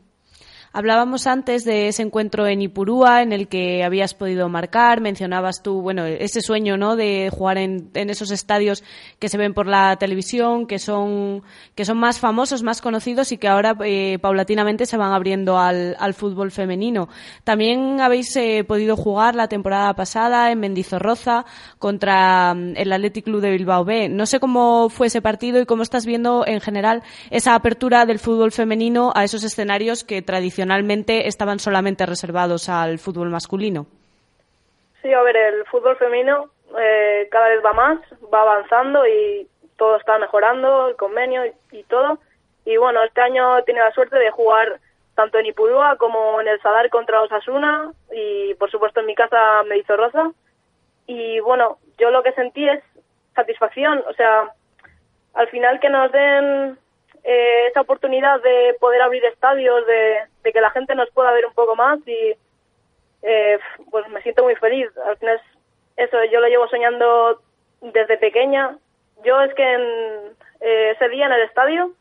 Hablábamos 0.73 1.27
antes 1.27 1.65
de 1.65 1.89
ese 1.89 2.01
encuentro 2.01 2.47
en 2.47 2.61
Ipurúa 2.61 3.21
en 3.21 3.33
el 3.33 3.49
que 3.49 3.83
habías 3.83 4.13
podido 4.13 4.47
marcar, 4.47 5.01
mencionabas 5.01 5.61
tú, 5.61 5.81
bueno, 5.81 6.05
ese 6.05 6.39
sueño, 6.39 6.77
¿no? 6.77 6.95
De 6.95 7.29
jugar 7.29 7.57
en, 7.57 7.91
esos 7.93 8.31
estadios 8.31 8.81
que 9.19 9.27
se 9.27 9.37
ven 9.37 9.53
por 9.53 9.67
la 9.67 9.97
televisión, 9.97 10.67
que 10.67 10.79
son, 10.79 11.43
que 11.75 11.83
son 11.83 11.97
más 11.97 12.19
famosos, 12.19 12.63
más 12.63 12.81
conocidos 12.81 13.33
y 13.33 13.37
que 13.37 13.49
ahora 13.49 13.75
eh, 13.83 14.17
paulatinamente 14.21 14.85
se 14.85 14.95
van 14.95 15.11
abriendo 15.11 15.59
al, 15.59 16.13
fútbol 16.13 16.51
femenino. 16.51 17.09
También 17.43 17.99
habéis 17.99 18.33
eh, 18.37 18.63
podido 18.65 18.95
jugar 18.95 19.35
la 19.35 19.49
temporada 19.49 19.93
pasada 19.93 20.51
en 20.51 20.59
Mendizorroza 20.61 21.45
contra 21.79 22.53
mm, 22.53 22.77
el 22.77 22.93
Athletic 22.93 23.25
Club 23.25 23.41
de 23.41 23.51
Bilbao 23.51 23.83
B. 23.83 24.07
No 24.07 24.25
sé 24.25 24.39
cómo 24.39 24.87
fue 24.87 25.07
ese 25.07 25.21
partido 25.21 25.59
y 25.59 25.65
cómo 25.65 25.83
estás 25.83 26.05
viendo 26.05 26.45
en 26.47 26.61
general 26.61 27.03
esa 27.29 27.55
apertura 27.55 28.05
del 28.05 28.19
fútbol 28.19 28.53
femenino 28.53 29.11
a 29.15 29.25
esos 29.25 29.43
escenarios 29.43 30.05
que 30.05 30.21
tradicionalmente 30.21 30.60
tradicionalmente 30.61 31.27
estaban 31.27 31.57
solamente 31.57 32.05
reservados 32.05 32.69
al 32.69 32.99
fútbol 32.99 33.29
masculino. 33.29 33.87
Sí, 35.01 35.11
a 35.11 35.21
ver, 35.23 35.35
el 35.35 35.65
fútbol 35.65 35.97
femenino 35.97 36.51
eh, 36.79 37.27
cada 37.31 37.49
vez 37.49 37.65
va 37.65 37.73
más, 37.73 37.99
va 38.31 38.43
avanzando 38.43 39.07
y 39.07 39.47
todo 39.75 39.97
está 39.97 40.19
mejorando, 40.19 40.89
el 40.89 40.95
convenio 40.97 41.41
y, 41.71 41.83
todo. 41.83 42.19
Y 42.63 42.77
bueno, 42.77 43.03
este 43.03 43.21
año 43.21 43.57
he 43.57 43.63
tenido 43.63 43.85
la 43.85 43.91
suerte 43.93 44.19
de 44.19 44.29
jugar 44.29 44.79
tanto 45.15 45.39
en 45.39 45.47
Ipurúa 45.47 45.95
como 45.97 46.39
en 46.39 46.47
el 46.47 46.61
Sadar 46.61 46.91
contra 46.91 47.21
Osasuna 47.23 47.91
y 48.13 48.53
por 48.55 48.69
supuesto 48.69 48.99
en 48.99 49.07
mi 49.07 49.15
casa 49.15 49.63
me 49.67 49.79
hizo 49.79 49.97
Rosa. 49.97 50.31
Y 51.07 51.39
bueno, 51.39 51.79
yo 51.97 52.11
lo 52.11 52.21
que 52.21 52.33
sentí 52.33 52.69
es 52.69 52.83
satisfacción, 53.33 54.03
o 54.07 54.13
sea, 54.13 54.51
al 55.33 55.47
final 55.47 55.79
que 55.79 55.89
nos 55.89 56.11
den 56.11 56.77
eh, 57.23 57.67
esa 57.67 57.81
oportunidad 57.81 58.41
de 58.41 58.75
poder 58.79 59.01
abrir 59.01 59.23
estadios, 59.25 59.85
de, 59.85 60.51
que 60.51 60.61
la 60.61 60.71
gente 60.71 60.95
nos 60.95 61.09
pueda 61.11 61.31
ver 61.31 61.45
un 61.45 61.53
poco 61.53 61.75
más 61.75 61.99
y 62.07 62.35
eh, 63.21 63.59
pues 63.91 64.07
me 64.09 64.21
siento 64.23 64.43
muy 64.43 64.55
feliz. 64.55 64.89
Al 65.05 65.17
final 65.17 65.35
es 65.97 66.07
eso, 66.07 66.17
yo 66.31 66.39
lo 66.39 66.47
llevo 66.47 66.67
soñando 66.67 67.41
desde 67.81 68.17
pequeña. 68.17 68.77
Yo 69.23 69.39
es 69.41 69.53
que 69.53 69.63
en, 69.63 69.81
eh, 70.61 70.91
ese 70.91 71.09
día 71.09 71.27
en 71.27 71.33
el 71.33 71.41
estadio 71.41 71.91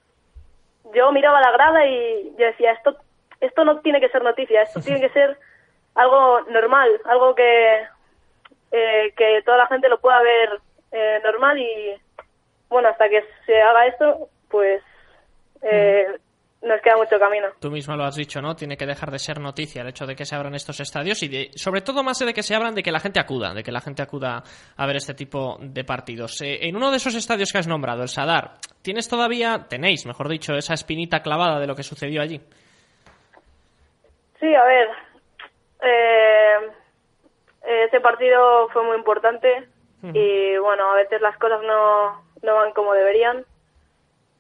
yo 0.95 1.13
miraba 1.13 1.41
la 1.41 1.53
grada 1.53 1.87
y 1.87 2.35
yo 2.39 2.47
decía, 2.47 2.73
esto, 2.73 2.97
esto 3.41 3.65
no 3.65 3.81
tiene 3.81 4.01
que 4.01 4.09
ser 4.09 4.23
noticia, 4.23 4.63
esto 4.63 4.81
tiene 4.81 5.01
que 5.01 5.11
ser 5.11 5.39
algo 5.95 6.41
normal, 6.43 6.89
algo 7.05 7.35
que, 7.35 7.87
que 8.71 9.43
toda 9.45 9.59
la 9.59 9.67
gente 9.67 9.89
lo 9.89 10.01
pueda 10.01 10.21
ver 10.23 10.61
normal 11.23 11.59
y 11.59 12.01
bueno, 12.71 12.89
hasta 12.89 13.09
que 13.09 13.25
se 13.45 13.61
haga 13.61 13.87
esto, 13.87 14.29
pues 14.49 14.83
eh, 15.63 16.07
nos 16.63 16.81
queda 16.83 16.97
mucho 16.97 17.19
camino. 17.19 17.49
Tú 17.59 17.71
mismo 17.71 17.97
lo 17.97 18.05
has 18.05 18.17
dicho, 18.17 18.41
¿no? 18.43 18.55
Tiene 18.55 18.77
que 18.77 18.87
dejar 18.87 19.11
de 19.11 19.19
ser 19.19 19.41
noticia 19.41 19.83
el 19.83 19.89
hecho 19.89 20.07
de 20.07 20.15
que 20.15 20.27
se 20.27 20.35
abran 20.35 20.55
estos 20.55 20.79
estadios 20.81 21.23
y 21.23 21.29
de, 21.29 21.51
sobre 21.55 21.81
todo 21.81 22.03
más 22.03 22.19
de 22.19 22.35
que 22.35 22.43
se 22.43 22.55
abran, 22.55 22.75
de 22.75 22.83
que 22.83 22.93
la 22.93 23.01
gente 23.01 23.19
acuda, 23.19 23.55
de 23.55 23.63
que 23.63 23.73
la 23.73 23.81
gente 23.81 24.03
acuda 24.03 24.43
a 24.77 24.87
ver 24.87 24.97
este 24.97 25.15
tipo 25.15 25.57
de 25.61 25.85
partidos. 25.85 26.41
Eh, 26.43 26.67
en 26.69 26.77
uno 26.77 26.91
de 26.91 26.99
esos 26.99 27.15
estadios 27.15 27.51
que 27.51 27.59
has 27.59 27.67
nombrado, 27.67 28.03
el 28.03 28.09
Sadar, 28.09 28.53
¿tienes 28.83 29.09
todavía, 29.09 29.67
tenéis, 29.69 30.05
mejor 30.05 30.29
dicho, 30.29 30.55
esa 30.55 30.75
espinita 30.75 31.23
clavada 31.23 31.59
de 31.59 31.67
lo 31.67 31.75
que 31.75 31.83
sucedió 31.83 32.21
allí? 32.21 32.41
Sí, 34.39 34.55
a 34.55 34.65
ver, 34.65 34.89
eh, 35.83 36.71
ese 37.87 38.01
partido 38.01 38.69
fue 38.69 38.85
muy 38.85 38.97
importante 38.97 39.69
y 40.03 40.57
bueno, 40.57 40.93
a 40.93 40.95
veces 40.95 41.21
las 41.21 41.37
cosas 41.37 41.61
no, 41.63 42.23
no 42.43 42.55
van 42.55 42.73
como 42.73 42.95
deberían 42.95 43.45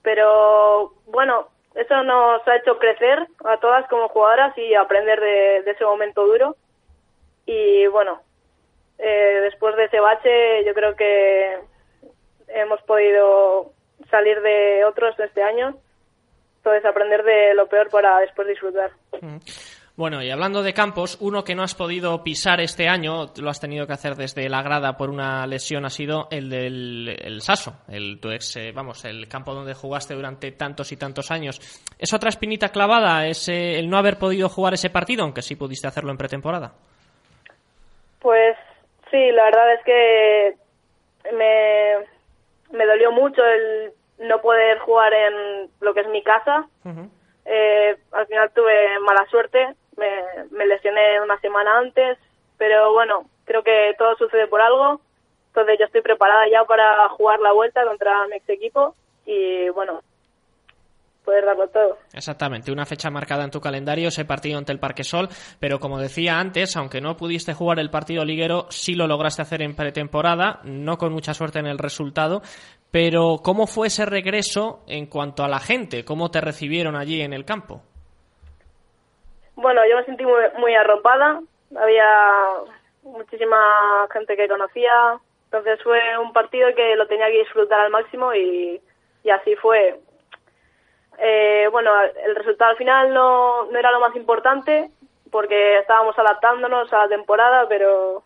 pero 0.02 0.92
bueno, 1.06 1.48
eso 1.74 2.02
nos 2.02 2.46
ha 2.46 2.56
hecho 2.56 2.78
crecer 2.78 3.26
a 3.44 3.56
todas 3.58 3.88
como 3.88 4.08
jugadoras 4.08 4.56
y 4.58 4.74
aprender 4.74 5.20
de, 5.20 5.58
ese 5.70 5.84
momento 5.84 6.26
duro. 6.26 6.56
Y 7.46 7.86
bueno, 7.86 8.20
eh, 8.98 9.40
después 9.42 9.76
de 9.76 9.84
ese 9.84 10.00
bache 10.00 10.64
yo 10.64 10.74
creo 10.74 10.96
que 10.96 11.58
hemos 12.48 12.82
podido 12.82 13.72
salir 14.10 14.40
de 14.42 14.84
otros 14.84 15.18
este 15.20 15.42
año. 15.42 15.76
Entonces 16.56 16.84
aprender 16.84 17.22
de 17.22 17.54
lo 17.54 17.68
peor 17.68 17.88
para 17.88 18.18
después 18.18 18.48
disfrutar. 18.48 18.90
Bueno, 20.00 20.22
y 20.22 20.30
hablando 20.30 20.62
de 20.62 20.72
campos, 20.72 21.18
uno 21.20 21.44
que 21.44 21.54
no 21.54 21.62
has 21.62 21.74
podido 21.74 22.24
pisar 22.24 22.58
este 22.62 22.88
año, 22.88 23.26
lo 23.38 23.50
has 23.50 23.60
tenido 23.60 23.86
que 23.86 23.92
hacer 23.92 24.14
desde 24.14 24.48
la 24.48 24.62
grada 24.62 24.96
por 24.96 25.10
una 25.10 25.46
lesión, 25.46 25.84
ha 25.84 25.90
sido 25.90 26.26
el 26.30 26.48
del 26.48 27.18
el 27.22 27.42
Saso, 27.42 27.74
el 27.86 28.18
tu 28.18 28.30
ex, 28.30 28.56
eh, 28.56 28.72
vamos, 28.74 29.04
el 29.04 29.28
campo 29.28 29.52
donde 29.52 29.74
jugaste 29.74 30.14
durante 30.14 30.52
tantos 30.52 30.90
y 30.92 30.96
tantos 30.96 31.30
años. 31.30 31.60
¿Es 31.98 32.14
otra 32.14 32.30
espinita 32.30 32.70
clavada, 32.70 33.26
es 33.26 33.50
el 33.50 33.90
no 33.90 33.98
haber 33.98 34.16
podido 34.16 34.48
jugar 34.48 34.72
ese 34.72 34.88
partido, 34.88 35.22
aunque 35.22 35.42
sí 35.42 35.54
pudiste 35.54 35.86
hacerlo 35.86 36.12
en 36.12 36.16
pretemporada? 36.16 36.72
Pues 38.20 38.56
sí, 39.10 39.30
la 39.32 39.44
verdad 39.44 39.74
es 39.74 39.84
que 39.84 40.56
me, 41.36 42.78
me 42.78 42.86
dolió 42.86 43.12
mucho 43.12 43.42
el 43.44 43.92
no 44.26 44.40
poder 44.40 44.78
jugar 44.78 45.12
en 45.12 45.68
lo 45.82 45.92
que 45.92 46.00
es 46.00 46.08
mi 46.08 46.22
casa. 46.22 46.66
eh, 47.44 47.98
al 48.12 48.26
final 48.26 48.50
tuve 48.54 48.98
mala 49.00 49.26
suerte, 49.30 49.76
me, 49.96 50.66
lesioné 50.66 51.20
una 51.20 51.38
semana 51.40 51.78
antes, 51.78 52.18
pero 52.58 52.92
bueno, 52.92 53.24
creo 53.44 53.62
que 53.62 53.94
todo 53.98 54.16
sucede 54.16 54.46
por 54.46 54.60
algo. 54.60 55.00
Entonces 55.48 55.78
yo 55.78 55.86
estoy 55.86 56.02
preparada 56.02 56.48
ya 56.50 56.64
para 56.64 57.08
jugar 57.10 57.40
la 57.40 57.52
vuelta 57.52 57.84
contra 57.84 58.26
mi 58.28 58.36
ex 58.36 58.48
equipo 58.48 58.94
y 59.26 59.68
bueno, 59.70 60.00
poder 61.24 61.44
darlo 61.44 61.68
todo. 61.68 61.98
Exactamente, 62.12 62.72
una 62.72 62.86
fecha 62.86 63.10
marcada 63.10 63.44
en 63.44 63.50
tu 63.50 63.60
calendario, 63.60 64.08
ese 64.08 64.24
partido 64.24 64.58
ante 64.58 64.72
el 64.72 64.78
Parque 64.78 65.04
Sol, 65.04 65.28
pero 65.58 65.78
como 65.78 65.98
decía 65.98 66.38
antes, 66.38 66.76
aunque 66.76 67.00
no 67.00 67.16
pudiste 67.16 67.54
jugar 67.54 67.78
el 67.78 67.90
partido 67.90 68.24
liguero, 68.24 68.66
sí 68.70 68.94
lo 68.94 69.06
lograste 69.06 69.42
hacer 69.42 69.62
en 69.62 69.74
pretemporada, 69.74 70.60
no 70.64 70.98
con 70.98 71.12
mucha 71.12 71.34
suerte 71.34 71.58
en 71.58 71.66
el 71.66 71.78
resultado, 71.78 72.42
pero 72.90 73.38
¿cómo 73.42 73.66
fue 73.66 73.88
ese 73.88 74.06
regreso 74.06 74.82
en 74.86 75.06
cuanto 75.06 75.44
a 75.44 75.48
la 75.48 75.60
gente? 75.60 76.04
¿Cómo 76.04 76.30
te 76.30 76.40
recibieron 76.40 76.96
allí 76.96 77.20
en 77.20 77.32
el 77.32 77.44
campo? 77.44 77.82
Bueno, 79.60 79.82
yo 79.86 79.96
me 79.96 80.04
sentí 80.04 80.24
muy, 80.24 80.40
muy 80.56 80.74
arropada, 80.74 81.40
había 81.78 82.46
muchísima 83.02 84.08
gente 84.10 84.34
que 84.34 84.48
conocía, 84.48 85.18
entonces 85.44 85.82
fue 85.82 86.00
un 86.16 86.32
partido 86.32 86.74
que 86.74 86.96
lo 86.96 87.06
tenía 87.06 87.26
que 87.26 87.40
disfrutar 87.40 87.80
al 87.80 87.90
máximo 87.90 88.32
y, 88.34 88.80
y 89.22 89.30
así 89.30 89.54
fue. 89.56 90.00
Eh, 91.18 91.68
bueno, 91.70 91.90
el 92.24 92.36
resultado 92.36 92.70
al 92.70 92.78
final 92.78 93.12
no, 93.12 93.66
no 93.66 93.78
era 93.78 93.90
lo 93.90 94.00
más 94.00 94.16
importante 94.16 94.88
porque 95.30 95.78
estábamos 95.78 96.18
adaptándonos 96.18 96.90
a 96.94 97.00
la 97.00 97.08
temporada, 97.08 97.66
pero, 97.68 98.22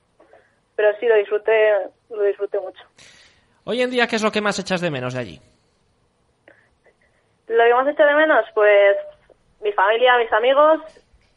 pero 0.77 0.97
sí 1.01 1.07
lo 1.07 1.17
disfruté, 1.17 1.73
lo 2.11 2.23
disfruté 2.23 2.61
mucho. 2.61 2.81
Hoy 3.65 3.83
en 3.83 3.91
día, 3.91 4.07
¿qué 4.07 4.15
es 4.15 4.23
lo 4.23 4.31
que 4.31 4.41
más 4.41 4.61
echas 4.61 4.81
de 4.81 4.91
menos 4.93 5.15
de 5.15 5.21
allí? 5.21 5.41
Lo 7.49 7.65
que 7.65 7.75
más 7.75 7.89
echo 7.89 8.05
de 8.05 8.15
menos, 8.15 8.47
pues 8.55 8.97
mi 9.61 9.73
familia, 9.73 10.17
mis 10.19 10.33
amigos 10.33 10.81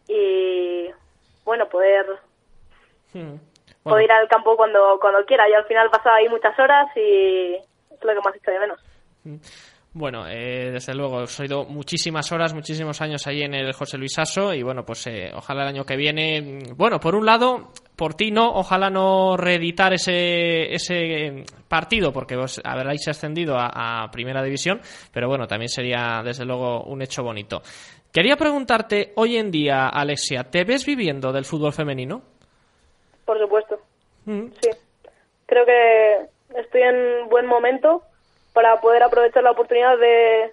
y 0.07 0.87
bueno, 1.45 1.67
poder 1.69 2.05
Hmm. 3.13 3.35
poder 3.83 4.03
ir 4.05 4.11
al 4.11 4.27
campo 4.27 4.55
cuando 4.57 4.97
cuando 4.99 5.25
quiera. 5.25 5.45
Yo 5.49 5.57
al 5.57 5.65
final 5.65 5.89
pasaba 5.89 6.17
ahí 6.17 6.27
muchas 6.29 6.57
horas 6.59 6.87
y 6.95 7.53
es 7.55 8.03
lo 8.03 8.13
que 8.13 8.21
más 8.23 8.35
echo 8.35 8.51
de 8.51 8.59
menos. 8.59 8.79
Bueno, 9.93 10.27
eh, 10.27 10.69
desde 10.71 10.93
luego, 10.93 11.23
he 11.23 11.45
ido 11.45 11.65
muchísimas 11.65 12.31
horas, 12.31 12.53
muchísimos 12.53 13.01
años 13.01 13.25
ahí 13.25 13.41
en 13.41 13.55
el 13.55 13.73
José 13.73 13.97
Luis 13.97 14.19
Aso 14.19 14.53
y 14.53 14.61
bueno, 14.61 14.85
pues 14.85 15.07
eh, 15.07 15.31
ojalá 15.33 15.63
el 15.63 15.69
año 15.69 15.85
que 15.85 15.95
viene, 15.95 16.41
mm, 16.41 16.77
bueno, 16.77 16.99
por 16.99 17.15
un 17.15 17.25
lado, 17.25 17.71
por 17.95 18.13
ti 18.13 18.29
no, 18.29 18.47
ojalá 18.53 18.91
no 18.91 19.37
reeditar 19.37 19.93
ese, 19.93 20.71
ese 20.71 21.45
partido 21.67 22.13
porque 22.13 22.35
os 22.35 22.61
habréis 22.63 23.07
ascendido 23.07 23.57
a, 23.57 24.03
a 24.03 24.11
Primera 24.11 24.43
División, 24.43 24.81
pero 25.11 25.29
bueno, 25.29 25.47
también 25.47 25.69
sería 25.69 26.21
desde 26.23 26.45
luego 26.45 26.83
un 26.83 27.01
hecho 27.01 27.23
bonito. 27.23 27.63
Quería 28.17 28.35
preguntarte, 28.35 29.13
hoy 29.15 29.37
en 29.37 29.51
día, 29.51 29.89
Alexia, 29.89 30.45
¿te 30.45 30.63
ves 30.63 30.87
viviendo 30.87 31.31
del 31.31 31.45
fútbol 31.45 31.71
femenino? 31.71 32.23
Por 33.25 33.37
supuesto. 33.37 33.79
Mm. 34.25 34.47
Sí. 34.59 34.71
Creo 35.45 35.63
que 35.67 36.59
estoy 36.59 36.81
en 36.81 37.29
buen 37.29 37.45
momento 37.45 38.01
para 38.53 38.81
poder 38.81 39.03
aprovechar 39.03 39.43
la 39.43 39.51
oportunidad 39.51 39.99
de 39.99 40.51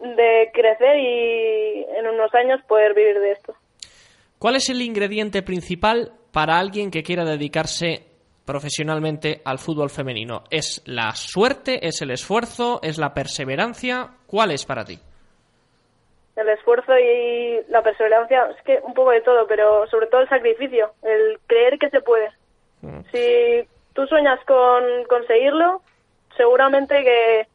de 0.00 0.50
crecer 0.52 0.98
y 0.98 1.86
en 1.96 2.08
unos 2.08 2.34
años 2.34 2.60
poder 2.66 2.94
vivir 2.94 3.20
de 3.20 3.30
esto. 3.30 3.54
¿Cuál 4.40 4.56
es 4.56 4.68
el 4.70 4.82
ingrediente 4.82 5.42
principal 5.42 6.14
para 6.32 6.58
alguien 6.58 6.90
que 6.90 7.04
quiera 7.04 7.24
dedicarse 7.24 8.06
profesionalmente 8.44 9.40
al 9.44 9.60
fútbol 9.60 9.88
femenino? 9.88 10.42
¿Es 10.50 10.82
la 10.84 11.14
suerte? 11.14 11.86
¿Es 11.86 12.02
el 12.02 12.10
esfuerzo? 12.10 12.80
¿Es 12.82 12.98
la 12.98 13.14
perseverancia? 13.14 14.16
¿Cuál 14.26 14.50
es 14.50 14.64
para 14.64 14.84
ti? 14.84 14.98
El 16.36 16.48
esfuerzo 16.48 16.98
y 16.98 17.60
la 17.68 17.82
perseverancia, 17.82 18.50
es 18.50 18.62
que 18.62 18.80
un 18.82 18.94
poco 18.94 19.10
de 19.10 19.20
todo, 19.20 19.46
pero 19.46 19.86
sobre 19.86 20.08
todo 20.08 20.22
el 20.22 20.28
sacrificio, 20.28 20.92
el 21.02 21.38
creer 21.46 21.78
que 21.78 21.90
se 21.90 22.00
puede. 22.00 22.30
Si 23.12 23.68
tú 23.94 24.06
sueñas 24.06 24.40
con 24.44 25.04
conseguirlo, 25.04 25.80
seguramente 26.36 27.02
que 27.02 27.46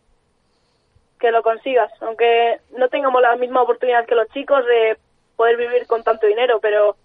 que 1.19 1.31
lo 1.31 1.43
consigas, 1.43 1.91
aunque 2.01 2.59
no 2.77 2.87
tengamos 2.87 3.21
la 3.21 3.35
misma 3.35 3.61
oportunidad 3.61 4.05
que 4.05 4.15
los 4.15 4.29
chicos 4.29 4.65
de 4.65 4.97
poder 5.35 5.57
vivir 5.57 5.85
con 5.85 6.03
tanto 6.03 6.25
dinero, 6.25 6.59
pero 6.61 6.95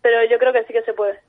pero 0.00 0.24
yo 0.24 0.38
creo 0.38 0.52
que 0.52 0.64
sí 0.64 0.72
que 0.72 0.82
se 0.82 0.94
puede. 0.94 1.20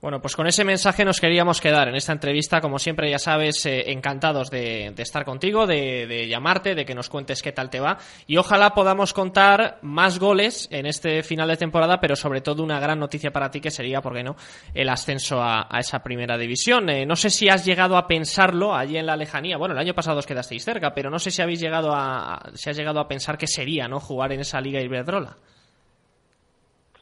Bueno, 0.00 0.20
pues 0.20 0.36
con 0.36 0.46
ese 0.46 0.64
mensaje 0.64 1.04
nos 1.04 1.18
queríamos 1.18 1.60
quedar 1.60 1.88
en 1.88 1.94
esta 1.94 2.12
entrevista. 2.12 2.60
Como 2.60 2.78
siempre, 2.78 3.10
ya 3.10 3.18
sabes, 3.18 3.64
eh, 3.66 3.90
encantados 3.90 4.50
de, 4.50 4.92
estar 4.98 5.24
contigo, 5.24 5.66
de, 5.66 6.28
llamarte, 6.28 6.74
de 6.74 6.84
que 6.84 6.94
nos 6.94 7.08
cuentes 7.08 7.42
qué 7.42 7.50
tal 7.50 7.70
te 7.70 7.80
va. 7.80 7.98
Y 8.26 8.36
ojalá 8.36 8.74
podamos 8.74 9.12
contar 9.12 9.78
más 9.82 10.18
goles 10.18 10.68
en 10.70 10.86
este 10.86 11.22
final 11.22 11.48
de 11.48 11.56
temporada, 11.56 12.00
pero 12.00 12.16
sobre 12.16 12.42
todo 12.42 12.62
una 12.62 12.78
gran 12.78 12.98
noticia 12.98 13.32
para 13.32 13.50
ti 13.50 13.60
que 13.60 13.70
sería, 13.70 14.02
¿por 14.02 14.14
qué 14.14 14.22
no?, 14.22 14.36
el 14.74 14.88
ascenso 14.88 15.40
a, 15.40 15.66
a 15.70 15.80
esa 15.80 16.02
primera 16.02 16.36
división. 16.36 16.90
Eh, 16.90 17.06
no 17.06 17.16
sé 17.16 17.30
si 17.30 17.48
has 17.48 17.64
llegado 17.64 17.96
a 17.96 18.06
pensarlo 18.06 18.74
allí 18.74 18.98
en 18.98 19.06
la 19.06 19.16
lejanía. 19.16 19.56
Bueno, 19.56 19.72
el 19.72 19.80
año 19.80 19.94
pasado 19.94 20.18
os 20.18 20.26
quedasteis 20.26 20.64
cerca, 20.64 20.92
pero 20.94 21.10
no 21.10 21.18
sé 21.18 21.30
si 21.30 21.42
habéis 21.42 21.60
llegado 21.60 21.92
a, 21.92 22.50
si 22.54 22.68
has 22.68 22.76
llegado 22.76 23.00
a 23.00 23.08
pensar 23.08 23.38
qué 23.38 23.46
sería, 23.46 23.88
¿no?, 23.88 24.00
jugar 24.00 24.32
en 24.32 24.40
esa 24.40 24.60
Liga 24.60 24.80
Iberdrola. 24.82 25.34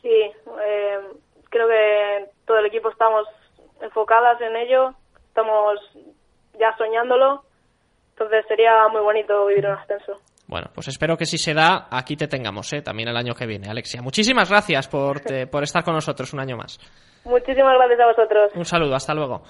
Sí, 0.01 0.09
eh, 0.09 0.99
creo 1.53 1.69
que 1.69 2.31
todo 2.47 2.59
el 2.59 2.67
equipo 2.67 2.91
estamos 2.91 3.29
enfocadas 3.81 4.41
en 4.41 4.57
ello, 4.57 4.95
estamos 5.29 5.79
ya 6.59 6.75
soñándolo, 6.77 7.45
entonces 8.11 8.45
sería 8.49 8.89
muy 8.89 9.03
bonito 9.03 9.47
vivir 9.47 9.67
un 9.67 9.73
ascenso. 9.73 10.19
Bueno, 10.49 10.69
pues 10.75 10.89
espero 10.89 11.17
que 11.17 11.27
si 11.27 11.39
se 11.39 11.55
da, 11.55 11.89
aquí 11.91 12.17
te 12.17 12.27
tengamos, 12.27 12.73
¿eh? 12.73 12.83
también 12.83 13.09
el 13.09 13.17
año 13.17 13.35
que 13.35 13.47
viene, 13.47 13.69
Alexia. 13.71 14.03
Muchísimas 14.03 14.51
gracias 14.51 14.89
por, 14.89 15.21
te, 15.21 15.47
por 15.51 15.63
estar 15.63 15.85
con 15.85 15.95
nosotros 15.95 16.33
un 16.33 16.41
año 16.41 16.57
más. 16.57 16.79
Muchísimas 17.25 17.75
gracias 17.77 18.01
a 18.01 18.07
vosotros. 18.07 18.53
Un 18.55 18.65
saludo, 18.65 18.95
hasta 18.95 19.15
luego. 19.15 19.43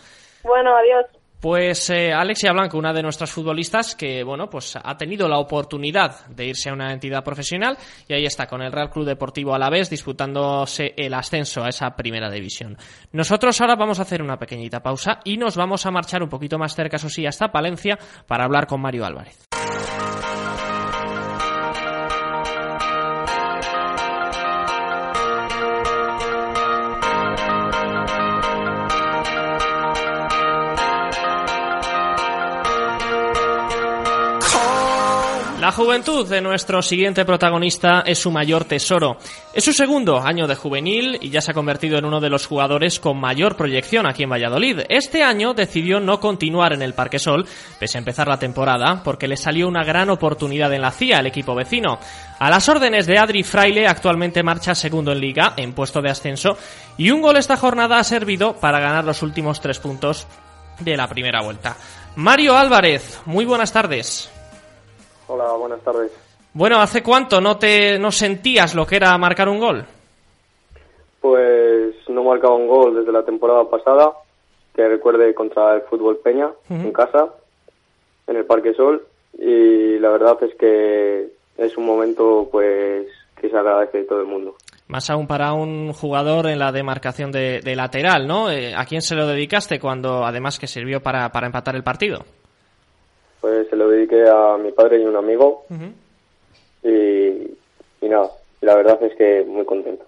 Bueno, 0.44 0.76
adiós. 0.76 1.06
Pues 1.42 1.90
eh, 1.90 2.12
Alexia 2.12 2.52
Blanco, 2.52 2.78
una 2.78 2.92
de 2.92 3.02
nuestras 3.02 3.32
futbolistas 3.32 3.96
que, 3.96 4.22
bueno, 4.22 4.48
pues 4.48 4.78
ha 4.80 4.96
tenido 4.96 5.26
la 5.26 5.40
oportunidad 5.40 6.24
de 6.28 6.46
irse 6.46 6.70
a 6.70 6.72
una 6.72 6.92
entidad 6.92 7.24
profesional 7.24 7.76
y 8.06 8.14
ahí 8.14 8.24
está 8.24 8.46
con 8.46 8.62
el 8.62 8.70
Real 8.70 8.90
Club 8.90 9.06
Deportivo 9.06 9.52
Alavés 9.52 9.90
disputándose 9.90 10.94
el 10.96 11.12
ascenso 11.12 11.64
a 11.64 11.68
esa 11.70 11.96
primera 11.96 12.30
división. 12.30 12.78
Nosotros 13.10 13.60
ahora 13.60 13.74
vamos 13.74 13.98
a 13.98 14.02
hacer 14.02 14.22
una 14.22 14.38
pequeñita 14.38 14.84
pausa 14.84 15.18
y 15.24 15.36
nos 15.36 15.56
vamos 15.56 15.84
a 15.84 15.90
marchar 15.90 16.22
un 16.22 16.28
poquito 16.28 16.58
más 16.58 16.76
cerca, 16.76 16.94
eso 16.94 17.08
sí, 17.08 17.26
hasta 17.26 17.50
Palencia 17.50 17.98
para 18.28 18.44
hablar 18.44 18.68
con 18.68 18.80
Mario 18.80 19.04
Álvarez. 19.04 19.51
La 35.72 35.76
juventud 35.76 36.28
de 36.28 36.42
nuestro 36.42 36.82
siguiente 36.82 37.24
protagonista 37.24 38.02
es 38.04 38.18
su 38.18 38.30
mayor 38.30 38.66
tesoro. 38.66 39.16
Es 39.54 39.64
su 39.64 39.72
segundo 39.72 40.20
año 40.20 40.46
de 40.46 40.54
juvenil 40.54 41.16
y 41.22 41.30
ya 41.30 41.40
se 41.40 41.50
ha 41.52 41.54
convertido 41.54 41.96
en 41.96 42.04
uno 42.04 42.20
de 42.20 42.28
los 42.28 42.46
jugadores 42.46 43.00
con 43.00 43.18
mayor 43.18 43.56
proyección 43.56 44.06
aquí 44.06 44.24
en 44.24 44.28
Valladolid. 44.28 44.80
Este 44.90 45.22
año 45.22 45.54
decidió 45.54 45.98
no 45.98 46.20
continuar 46.20 46.74
en 46.74 46.82
el 46.82 46.92
Parque 46.92 47.18
Sol, 47.18 47.46
pese 47.80 47.96
a 47.96 48.00
empezar 48.00 48.28
la 48.28 48.38
temporada, 48.38 49.02
porque 49.02 49.26
le 49.26 49.38
salió 49.38 49.66
una 49.66 49.82
gran 49.82 50.10
oportunidad 50.10 50.70
en 50.74 50.82
la 50.82 50.90
CIA, 50.90 51.20
el 51.20 51.28
equipo 51.28 51.54
vecino. 51.54 51.98
A 52.38 52.50
las 52.50 52.68
órdenes 52.68 53.06
de 53.06 53.16
Adri 53.16 53.42
Fraile, 53.42 53.86
actualmente 53.86 54.42
marcha 54.42 54.74
segundo 54.74 55.12
en 55.12 55.20
liga, 55.20 55.54
en 55.56 55.72
puesto 55.72 56.02
de 56.02 56.10
ascenso, 56.10 56.58
y 56.98 57.10
un 57.12 57.22
gol 57.22 57.38
esta 57.38 57.56
jornada 57.56 57.98
ha 57.98 58.04
servido 58.04 58.56
para 58.56 58.78
ganar 58.78 59.06
los 59.06 59.22
últimos 59.22 59.62
tres 59.62 59.78
puntos 59.78 60.26
de 60.80 60.98
la 60.98 61.08
primera 61.08 61.40
vuelta. 61.40 61.78
Mario 62.16 62.58
Álvarez, 62.58 63.22
muy 63.24 63.46
buenas 63.46 63.72
tardes. 63.72 64.30
Hola, 65.34 65.50
buenas 65.54 65.80
tardes. 65.80 66.12
Bueno, 66.52 66.78
¿hace 66.78 67.02
cuánto 67.02 67.40
no 67.40 67.56
te 67.56 67.98
no 67.98 68.10
sentías 68.10 68.74
lo 68.74 68.84
que 68.84 68.96
era 68.96 69.16
marcar 69.16 69.48
un 69.48 69.58
gol? 69.58 69.82
Pues 71.22 71.94
no 72.08 72.22
marcaba 72.22 72.54
un 72.54 72.68
gol 72.68 72.96
desde 72.96 73.12
la 73.12 73.24
temporada 73.24 73.64
pasada, 73.64 74.12
que 74.74 74.86
recuerde 74.86 75.34
contra 75.34 75.76
el 75.76 75.82
Fútbol 75.82 76.18
Peña, 76.22 76.48
uh 76.48 76.74
-huh. 76.74 76.84
en 76.84 76.92
casa, 76.92 77.30
en 78.26 78.36
el 78.36 78.44
Parque 78.44 78.74
Sol, 78.74 79.06
y 79.38 79.98
la 80.00 80.10
verdad 80.10 80.36
es 80.42 80.54
que 80.56 81.28
es 81.56 81.78
un 81.78 81.86
momento 81.86 82.46
pues 82.52 83.06
que 83.40 83.48
se 83.48 83.56
agradece 83.56 83.98
de 83.98 84.04
todo 84.04 84.20
el 84.20 84.26
mundo. 84.26 84.56
Más 84.88 85.08
aún 85.08 85.26
para 85.26 85.54
un 85.54 85.94
jugador 85.94 86.46
en 86.48 86.58
la 86.58 86.72
demarcación 86.72 87.32
de, 87.32 87.62
lateral, 87.74 88.26
¿no? 88.26 88.50
Eh, 88.50 88.74
¿A 88.74 88.84
quién 88.84 89.00
se 89.00 89.14
lo 89.14 89.26
dedicaste 89.26 89.80
cuando, 89.80 90.26
además, 90.26 90.58
que 90.58 90.66
sirvió 90.66 91.00
para, 91.00 91.30
para 91.30 91.46
empatar 91.46 91.74
el 91.74 91.82
partido? 91.82 92.18
Pues 93.42 93.68
se 93.68 93.76
lo 93.76 93.88
dediqué 93.88 94.24
a 94.26 94.56
mi 94.56 94.70
padre 94.72 95.02
y 95.02 95.04
un 95.04 95.16
amigo. 95.16 95.66
y, 96.82 96.88
y 96.88 98.08
nada, 98.08 98.30
la 98.60 98.76
verdad 98.76 99.02
es 99.02 99.14
que 99.16 99.44
muy 99.46 99.66
contento. 99.66 100.06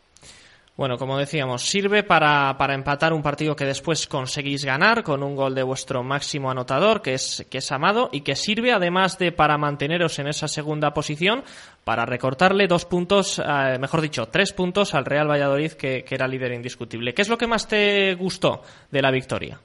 Bueno, 0.76 0.98
como 0.98 1.18
decíamos, 1.18 1.62
sirve 1.62 2.02
para, 2.02 2.56
para, 2.58 2.74
empatar 2.74 3.12
un 3.12 3.22
partido 3.22 3.54
que 3.54 3.64
después 3.64 4.08
conseguís 4.08 4.64
ganar 4.64 5.04
con 5.04 5.22
un 5.22 5.36
gol 5.36 5.54
de 5.54 5.62
vuestro 5.62 6.02
máximo 6.02 6.50
anotador, 6.50 7.00
que 7.00 7.14
es, 7.14 7.46
que 7.48 7.58
es 7.58 7.70
Amado, 7.70 8.08
y 8.10 8.22
que 8.22 8.34
sirve 8.34 8.72
además 8.72 9.16
de 9.18 9.30
para 9.30 9.56
manteneros 9.56 10.18
en 10.18 10.26
esa 10.26 10.48
segunda 10.48 10.92
posición, 10.92 11.44
para 11.84 12.06
recortarle 12.06 12.66
dos 12.66 12.86
puntos, 12.86 13.38
eh, 13.38 13.78
mejor 13.80 14.00
dicho, 14.00 14.26
tres 14.26 14.52
puntos 14.52 14.94
al 14.94 15.04
Real 15.04 15.30
Valladolid, 15.30 15.72
que, 15.72 16.02
que 16.02 16.14
era 16.16 16.26
líder 16.26 16.52
indiscutible. 16.52 17.14
¿Qué 17.14 17.22
es 17.22 17.28
lo 17.28 17.38
que 17.38 17.46
más 17.46 17.68
te 17.68 18.14
gustó 18.14 18.62
de 18.90 19.02
la 19.02 19.12
victoria? 19.12 19.60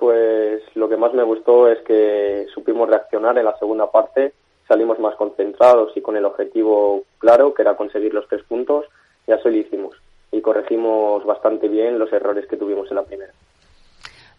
Pues 0.00 0.62
lo 0.74 0.88
que 0.88 0.96
más 0.96 1.12
me 1.12 1.22
gustó 1.22 1.68
es 1.68 1.78
que 1.82 2.46
supimos 2.54 2.88
reaccionar 2.88 3.38
en 3.38 3.44
la 3.44 3.56
segunda 3.58 3.90
parte, 3.90 4.32
salimos 4.66 4.98
más 4.98 5.14
concentrados 5.14 5.96
y 5.96 6.00
con 6.00 6.16
el 6.16 6.24
objetivo 6.24 7.04
claro, 7.18 7.54
que 7.54 7.62
era 7.62 7.76
conseguir 7.76 8.12
los 8.14 8.26
tres 8.26 8.42
puntos 8.44 8.86
ya 9.26 9.36
eso 9.36 9.48
lo 9.48 9.56
hicimos 9.56 9.94
y 10.32 10.40
corregimos 10.40 11.24
bastante 11.24 11.68
bien 11.68 11.98
los 11.98 12.12
errores 12.12 12.46
que 12.48 12.56
tuvimos 12.56 12.88
en 12.90 12.96
la 12.96 13.02
primera. 13.04 13.32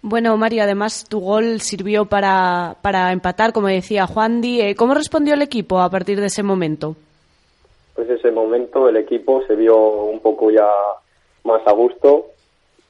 Bueno, 0.02 0.36
Mario, 0.36 0.64
además 0.64 1.06
tu 1.08 1.20
gol 1.20 1.62
sirvió 1.62 2.06
para, 2.06 2.76
para 2.82 3.12
empatar, 3.12 3.54
como 3.54 3.68
decía 3.68 4.08
Juan 4.08 4.42
Di. 4.42 4.62
Eh, 4.62 4.76
¿Cómo 4.76 4.96
respondió 4.96 5.36
el 5.36 5.44
equipo 5.44 5.80
a 5.80 5.90
partir 5.90 6.20
de 6.20 6.26
ese 6.26 6.42
momento? 6.42 6.96
Pues 7.94 8.10
ese 8.10 8.32
momento 8.32 8.90
el 8.90 8.98
equipo 8.98 9.44
se 9.46 9.56
vio 9.56 9.78
un 9.78 10.20
poco 10.22 10.50
ya 10.50 10.68
más 11.44 11.62
a 11.68 11.72
gusto 11.72 12.28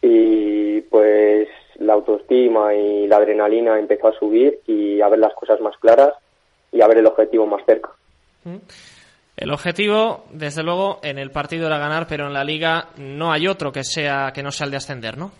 y 0.01 0.81
pues 0.81 1.49
la 1.81 1.93
autoestima 1.93 2.73
y 2.73 3.07
la 3.07 3.17
adrenalina 3.17 3.77
empezó 3.79 4.07
a 4.07 4.17
subir 4.17 4.59
y 4.67 5.01
a 5.01 5.09
ver 5.09 5.19
las 5.19 5.33
cosas 5.33 5.59
más 5.61 5.77
claras 5.77 6.13
y 6.71 6.81
a 6.81 6.87
ver 6.87 6.99
el 6.99 7.07
objetivo 7.07 7.45
más 7.45 7.65
cerca. 7.65 7.89
Mm. 8.43 8.57
El 9.37 9.51
objetivo, 9.51 10.25
desde 10.31 10.61
luego, 10.61 10.99
en 11.03 11.17
el 11.17 11.31
partido 11.31 11.67
era 11.67 11.79
ganar, 11.79 12.05
pero 12.07 12.27
en 12.27 12.33
la 12.33 12.43
liga 12.43 12.89
no 12.97 13.31
hay 13.31 13.47
otro 13.47 13.71
que 13.71 13.83
sea 13.83 14.31
que 14.33 14.43
no 14.43 14.51
sea 14.51 14.65
el 14.65 14.71
de 14.71 14.77
ascender, 14.77 15.17
¿no? 15.17 15.31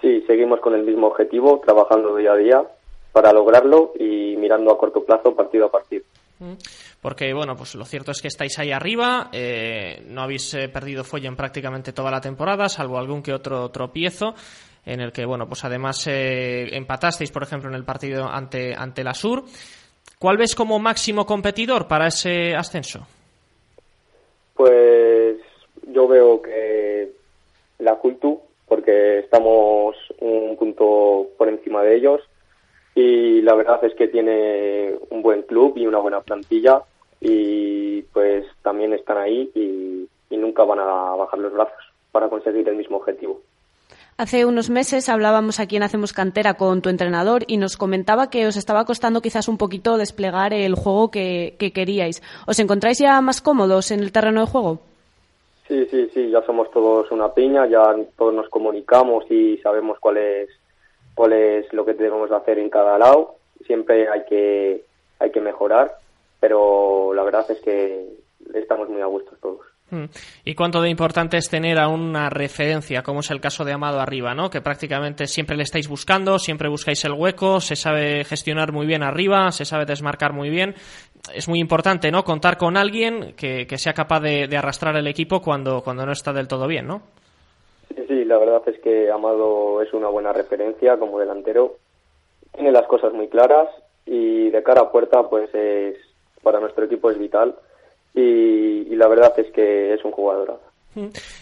Sí, 0.00 0.22
seguimos 0.26 0.60
con 0.60 0.74
el 0.74 0.84
mismo 0.84 1.08
objetivo, 1.08 1.60
trabajando 1.64 2.16
día 2.16 2.32
a 2.32 2.36
día 2.36 2.62
para 3.12 3.32
lograrlo 3.32 3.92
y 3.98 4.36
mirando 4.36 4.72
a 4.72 4.78
corto 4.78 5.04
plazo 5.04 5.34
partido 5.34 5.66
a 5.66 5.70
partido. 5.70 6.04
Mm. 6.38 6.54
Porque, 7.00 7.32
bueno, 7.32 7.56
pues 7.56 7.74
lo 7.74 7.84
cierto 7.84 8.10
es 8.10 8.20
que 8.20 8.28
estáis 8.28 8.58
ahí 8.58 8.72
arriba, 8.72 9.28
eh, 9.32 10.02
no 10.06 10.22
habéis 10.22 10.54
eh, 10.54 10.68
perdido 10.68 11.04
fuelle 11.04 11.28
en 11.28 11.36
prácticamente 11.36 11.92
toda 11.92 12.10
la 12.10 12.20
temporada, 12.20 12.68
salvo 12.68 12.98
algún 12.98 13.22
que 13.22 13.32
otro 13.32 13.68
tropiezo, 13.70 14.34
en 14.84 15.00
el 15.00 15.12
que, 15.12 15.24
bueno, 15.24 15.46
pues 15.46 15.64
además 15.64 16.06
eh, 16.06 16.68
empatasteis, 16.74 17.30
por 17.30 17.42
ejemplo, 17.42 17.68
en 17.68 17.76
el 17.76 17.84
partido 17.84 18.28
ante, 18.28 18.74
ante 18.74 19.04
la 19.04 19.14
Sur. 19.14 19.44
¿Cuál 20.18 20.36
ves 20.36 20.54
como 20.54 20.78
máximo 20.78 21.24
competidor 21.24 21.88
para 21.88 22.08
ese 22.08 22.54
ascenso? 22.54 23.06
Pues 24.54 25.38
yo 25.86 26.06
veo 26.06 26.42
que 26.42 27.12
la 27.78 27.96
Cultu, 27.96 28.40
porque 28.68 29.20
estamos 29.20 29.96
un 30.20 30.56
punto 30.56 31.28
por 31.38 31.48
encima 31.48 31.82
de 31.82 31.96
ellos 31.96 32.20
y 32.94 33.40
la 33.42 33.54
verdad 33.54 33.82
es 33.84 33.94
que 33.94 34.08
tiene 34.08 34.94
un 35.10 35.22
buen 35.22 35.42
club 35.42 35.74
y 35.76 35.86
una 35.86 35.98
buena 35.98 36.20
plantilla 36.20 36.82
y 37.20 38.02
pues 38.12 38.46
también 38.62 38.92
están 38.92 39.18
ahí 39.18 39.50
y, 39.54 40.08
y 40.28 40.36
nunca 40.36 40.64
van 40.64 40.80
a 40.80 41.16
bajar 41.16 41.38
los 41.38 41.52
brazos 41.52 41.92
para 42.12 42.28
conseguir 42.28 42.68
el 42.68 42.76
mismo 42.76 42.98
objetivo. 42.98 43.40
Hace 44.20 44.44
unos 44.44 44.68
meses 44.68 45.08
hablábamos 45.08 45.60
aquí 45.60 45.76
en 45.76 45.82
Hacemos 45.82 46.12
Cantera 46.12 46.52
con 46.52 46.82
tu 46.82 46.90
entrenador 46.90 47.44
y 47.46 47.56
nos 47.56 47.78
comentaba 47.78 48.28
que 48.28 48.46
os 48.46 48.58
estaba 48.58 48.84
costando 48.84 49.22
quizás 49.22 49.48
un 49.48 49.56
poquito 49.56 49.96
desplegar 49.96 50.52
el 50.52 50.74
juego 50.74 51.10
que, 51.10 51.56
queríais. 51.74 52.22
¿Os 52.46 52.58
encontráis 52.58 52.98
ya 52.98 53.18
más 53.22 53.40
cómodos 53.40 53.90
en 53.90 54.00
el 54.00 54.12
terreno 54.12 54.42
de 54.42 54.46
juego? 54.46 54.80
Sí, 55.66 55.86
sí, 55.86 56.10
sí, 56.12 56.28
ya 56.28 56.42
somos 56.42 56.70
todos 56.70 57.10
una 57.10 57.32
piña, 57.32 57.66
ya 57.66 57.96
todos 58.18 58.34
nos 58.34 58.50
comunicamos 58.50 59.24
y 59.30 59.56
sabemos 59.62 59.98
cuál 59.98 60.18
es, 60.18 60.50
cuál 61.14 61.32
es 61.32 61.72
lo 61.72 61.86
que 61.86 61.94
debemos 61.94 62.30
hacer 62.30 62.58
en 62.58 62.68
cada 62.68 62.98
lado. 62.98 63.36
Siempre 63.64 64.06
hay 64.06 64.26
que, 64.28 64.84
hay 65.18 65.30
que 65.30 65.40
mejorar, 65.40 65.92
pero 66.40 67.14
la 67.14 67.22
verdad 67.22 67.50
es 67.50 67.60
que 67.62 68.06
estamos 68.52 68.90
muy 68.90 69.00
a 69.00 69.06
gusto 69.06 69.32
todos. 69.40 69.69
Mm. 69.90 70.04
¿Y 70.44 70.54
cuánto 70.54 70.80
de 70.80 70.88
importante 70.88 71.36
es 71.36 71.48
tener 71.48 71.78
a 71.78 71.88
una 71.88 72.30
referencia, 72.30 73.02
como 73.02 73.20
es 73.20 73.30
el 73.30 73.40
caso 73.40 73.64
de 73.64 73.72
Amado 73.72 74.00
arriba, 74.00 74.34
¿no? 74.34 74.50
Que 74.50 74.60
prácticamente 74.60 75.26
siempre 75.26 75.56
le 75.56 75.64
estáis 75.64 75.88
buscando, 75.88 76.38
siempre 76.38 76.68
buscáis 76.68 77.04
el 77.04 77.12
hueco, 77.12 77.60
se 77.60 77.76
sabe 77.76 78.24
gestionar 78.24 78.72
muy 78.72 78.86
bien 78.86 79.02
arriba, 79.02 79.50
se 79.50 79.64
sabe 79.64 79.84
desmarcar 79.84 80.32
muy 80.32 80.48
bien. 80.48 80.74
Es 81.34 81.48
muy 81.48 81.58
importante, 81.58 82.10
¿no? 82.10 82.24
Contar 82.24 82.56
con 82.56 82.76
alguien 82.76 83.34
que, 83.36 83.66
sea 83.76 83.92
capaz 83.92 84.20
de, 84.20 84.48
arrastrar 84.56 84.96
el 84.96 85.06
equipo 85.06 85.42
cuando, 85.42 85.82
cuando 85.82 86.06
no 86.06 86.12
está 86.12 86.32
del 86.32 86.48
todo 86.48 86.66
bien, 86.66 86.86
¿no? 86.86 87.02
Sí, 87.88 88.04
sí, 88.06 88.24
la 88.24 88.38
verdad 88.38 88.62
es 88.66 88.78
que 88.80 89.10
Amado 89.10 89.82
es 89.82 89.92
una 89.92 90.08
buena 90.08 90.32
referencia 90.32 90.96
como 90.98 91.18
delantero. 91.18 91.76
Tiene 92.52 92.72
las 92.72 92.86
cosas 92.86 93.12
muy 93.12 93.28
claras 93.28 93.68
y 94.06 94.50
de 94.50 94.62
cara 94.62 94.82
a 94.82 94.92
puerta, 94.92 95.28
pues 95.28 95.52
es, 95.54 95.96
para 96.42 96.60
nuestro 96.60 96.84
equipo 96.84 97.10
es 97.10 97.18
vital 97.18 97.56
y, 98.14 98.94
la 98.96 99.08
verdad 99.08 99.32
es 99.38 99.50
que 99.52 99.94
es 99.94 100.04
un 100.04 100.12
jugador. 100.12 100.60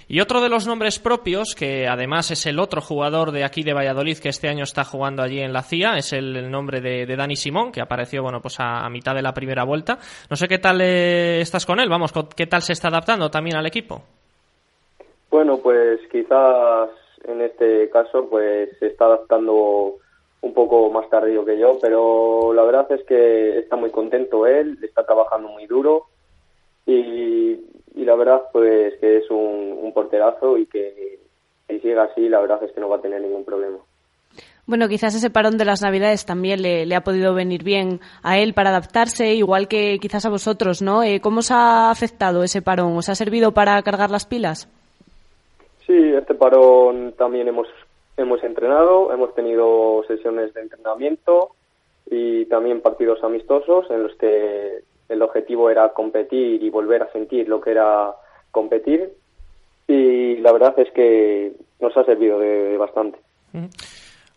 Y 0.09 0.21
otro 0.21 0.41
de 0.41 0.49
los 0.49 0.67
nombres 0.67 0.99
propios, 0.99 1.55
que 1.55 1.89
además 1.89 2.31
es 2.31 2.47
el 2.47 2.59
otro 2.59 2.81
jugador 2.81 3.33
de 3.33 3.45
aquí 3.45 3.63
de 3.63 3.73
Valladolid 3.73 4.19
que 4.19 4.29
este 4.29 4.49
año 4.49 4.65
está 4.65 4.85
jugando 4.85 5.23
allí 5.23 5.41
en 5.41 5.53
la 5.53 5.63
CIA, 5.63 5.97
es 5.97 6.13
el, 6.13 6.51
nombre 6.51 6.81
de, 6.81 7.07
Dani 7.17 7.35
Simón, 7.35 7.73
que 7.73 7.81
apareció 7.81 8.23
bueno 8.23 8.41
pues 8.41 8.57
a, 8.59 8.89
mitad 8.91 9.15
de 9.15 9.23
la 9.23 9.33
primera 9.33 9.65
vuelta. 9.65 9.99
No 10.29 10.37
sé 10.37 10.49
qué 10.49 10.59
tal 10.59 10.81
eh, 10.83 11.41
estás 11.41 11.65
con 11.65 11.81
él, 11.81 11.89
vamos, 11.89 12.13
qué 12.37 12.47
tal 12.47 12.63
se 12.63 12.75
está 12.75 12.89
adaptando 12.89 13.31
también 13.31 13.57
al 13.57 13.67
equipo. 13.67 14.03
Bueno, 15.31 15.59
pues 15.59 16.01
quizás 16.13 16.91
en 17.25 17.41
este 17.41 17.89
caso 17.91 18.29
pues 18.29 18.71
se 18.79 18.87
está 18.87 19.07
adaptando 19.07 19.97
un 20.41 20.55
poco 20.55 20.91
más 20.91 21.09
tardío 21.11 21.45
que 21.45 21.59
yo, 21.59 21.79
pero 21.81 22.53
la 22.53 22.63
verdad 22.63 22.93
es 22.93 23.03
que 23.05 23.59
está 23.59 23.77
muy 23.77 23.91
contento 23.91 24.47
él, 24.47 24.79
está 24.83 25.05
trabajando 25.05 25.49
muy 25.49 25.67
duro 25.67 26.07
y, 26.89 28.05
la 28.05 28.15
verdad 28.15 28.43
pues 28.53 28.95
que 29.01 29.19
es 29.19 29.31
un, 29.31 29.93
porterazo 29.93 30.57
y 30.57 30.67
que 30.67 31.19
si 31.67 31.81
sigue 31.81 31.99
así 31.99 32.29
la 32.29 32.41
verdad 32.41 32.63
es 32.63 32.73
que 32.73 32.81
no 32.81 32.89
va 32.89 32.97
a 32.97 33.03
tener 33.03 33.21
ningún 33.21 33.45
problema. 33.45 33.79
Bueno, 34.67 34.87
quizás 34.89 35.15
ese 35.15 35.31
parón 35.31 35.57
de 35.57 35.65
las 35.65 35.83
Navidades 35.83 36.27
también 36.27 36.61
le, 36.63 36.95
ha 36.95 37.01
podido 37.01 37.35
venir 37.35 37.65
bien 37.65 38.01
a 38.23 38.39
él 38.39 38.53
para 38.53 38.69
adaptarse, 38.69 39.35
igual 39.35 39.67
que 39.67 39.99
quizás 39.99 40.27
a 40.27 40.31
vosotros, 40.31 40.83
¿no? 40.83 41.03
Eh, 41.03 41.21
¿Cómo 41.21 41.39
os 41.39 41.51
ha 41.51 41.91
afectado 41.91 42.43
ese 42.43 42.61
parón? 42.61 42.97
¿Os 42.97 43.09
ha 43.09 43.15
servido 43.15 43.53
para 43.53 43.83
cargar 43.83 44.11
las 44.11 44.27
pilas? 44.27 44.69
Sí, 45.87 45.97
este 45.97 46.35
parón 46.35 47.15
también 47.17 47.49
hemos, 47.49 47.67
hemos 48.19 48.45
entrenado, 48.45 49.11
hemos 49.11 49.35
tenido 49.35 50.05
sesiones 50.07 50.53
de 50.53 50.61
entrenamiento 50.61 51.53
y 52.11 52.45
también 52.45 52.83
partidos 52.83 53.25
amistosos 53.25 53.91
en 53.91 54.03
los 54.03 54.15
que 54.17 54.83
el 55.09 55.23
objetivo 55.23 55.71
era 55.71 55.89
competir 55.91 56.63
y 56.63 56.71
volver 56.71 57.03
a 57.03 57.13
sentir 57.13 57.49
lo 57.49 57.61
que 57.61 57.71
era 57.71 58.15
competir 58.51 59.13
y 59.87 60.37
la 60.37 60.53
verdad 60.53 60.79
es 60.79 60.91
que 60.93 61.53
nos 61.81 61.97
ha 61.97 62.05
servido 62.05 62.39
de, 62.39 62.77
bastante. 62.77 63.19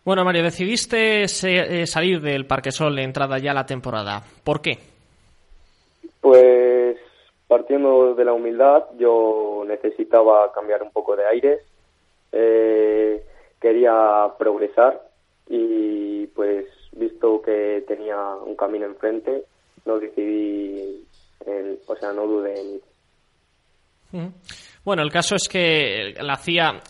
Bueno, 0.04 0.24
Mario, 0.24 0.42
decidiste 0.42 1.24
eh, 1.24 1.86
salir 1.86 2.20
del 2.20 2.46
Parque 2.46 2.72
Sol 2.72 2.98
entrada 2.98 3.38
ya 3.38 3.52
la 3.52 3.66
temporada. 3.66 4.22
¿Por 4.42 4.60
qué? 4.60 4.78
Pues 6.20 6.96
partiendo 7.46 8.14
de 8.14 8.24
la 8.24 8.32
humildad, 8.32 8.84
yo 8.98 9.64
necesitaba 9.66 10.50
cambiar 10.52 10.82
un 10.82 10.90
poco 10.90 11.14
de 11.16 11.26
aire, 11.26 11.58
eh, 12.32 13.22
quería 13.60 14.32
progresar 14.38 15.02
y 15.48 16.26
pues 16.28 16.66
visto 16.92 17.42
que 17.42 17.84
tenía 17.86 18.16
un 18.36 18.56
camino 18.56 18.86
enfrente, 18.86 19.44
no 19.84 19.98
decidí, 19.98 21.04
o 21.86 21.96
sea, 21.96 22.12
no 22.12 22.26
dudé 22.26 22.60
en 22.60 22.74
ir. 22.74 22.82
Bueno, 24.84 25.02
el 25.02 25.10
caso 25.10 25.36
es 25.36 25.48
que 25.48 26.14
la 26.20 26.36
CIA, 26.36 26.80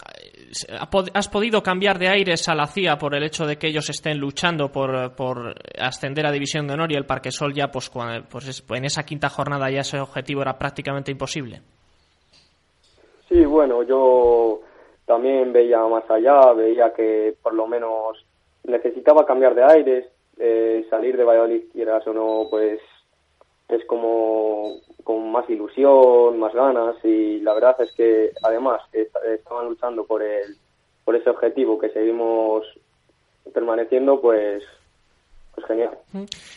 ¿has 1.14 1.28
podido 1.28 1.62
cambiar 1.62 1.99
de 1.99 2.09
aires 2.09 2.49
a 2.49 2.55
la 2.55 2.66
CIA 2.66 2.97
por 2.97 3.14
el 3.14 3.22
hecho 3.22 3.47
de 3.47 3.57
que 3.57 3.68
ellos 3.68 3.88
estén 3.90 4.18
luchando 4.18 4.72
por, 4.72 5.14
por 5.14 5.55
ascender 5.78 6.26
a 6.26 6.32
División 6.32 6.66
de 6.66 6.74
Honor 6.74 6.90
y 6.93 6.97
el 6.97 7.07
Parque 7.07 7.30
Sol 7.30 7.53
ya, 7.53 7.70
pues, 7.70 7.90
pues 8.28 8.64
en 8.70 8.84
esa 8.84 9.05
quinta 9.05 9.28
jornada 9.28 9.70
ya 9.70 9.80
ese 9.80 10.01
objetivo 10.01 10.43
era 10.43 10.59
prácticamente 10.59 11.12
imposible? 11.12 11.61
Sí, 13.28 13.45
bueno, 13.45 13.82
yo 13.82 14.61
también 15.07 15.53
veía 15.53 15.78
más 15.86 16.11
allá, 16.11 16.53
veía 16.55 16.93
que 16.93 17.34
por 17.43 17.55
lo 17.55 17.66
menos 17.66 18.24
necesitaba 18.64 19.26
cambiar 19.26 19.55
de 19.55 19.64
aires, 19.64 20.07
eh, 20.39 20.87
salir 20.91 21.16
de 21.16 21.24
Valladolid, 21.24 21.64
quieras 21.72 22.07
o 22.07 22.12
no, 22.12 22.47
pues 22.51 22.80
es 23.68 23.85
como 23.87 24.76
con 25.05 25.33
más 25.33 25.49
ilusión, 25.49 26.39
más 26.39 26.53
ganas 26.53 26.97
y 27.05 27.41
la 27.41 27.55
verdad 27.55 27.76
es 27.80 27.93
que 27.93 28.30
además 28.43 28.83
estaban 28.93 29.68
luchando 29.68 30.05
por 30.05 30.22
el 30.22 30.57
por 31.05 31.16
ese 31.16 31.30
objetivo 31.30 31.78
que 31.78 31.91
seguimos 31.91 32.64
permaneciendo, 33.53 34.20
pues 34.20 34.62
pues 35.55 35.66
genial. 35.66 35.99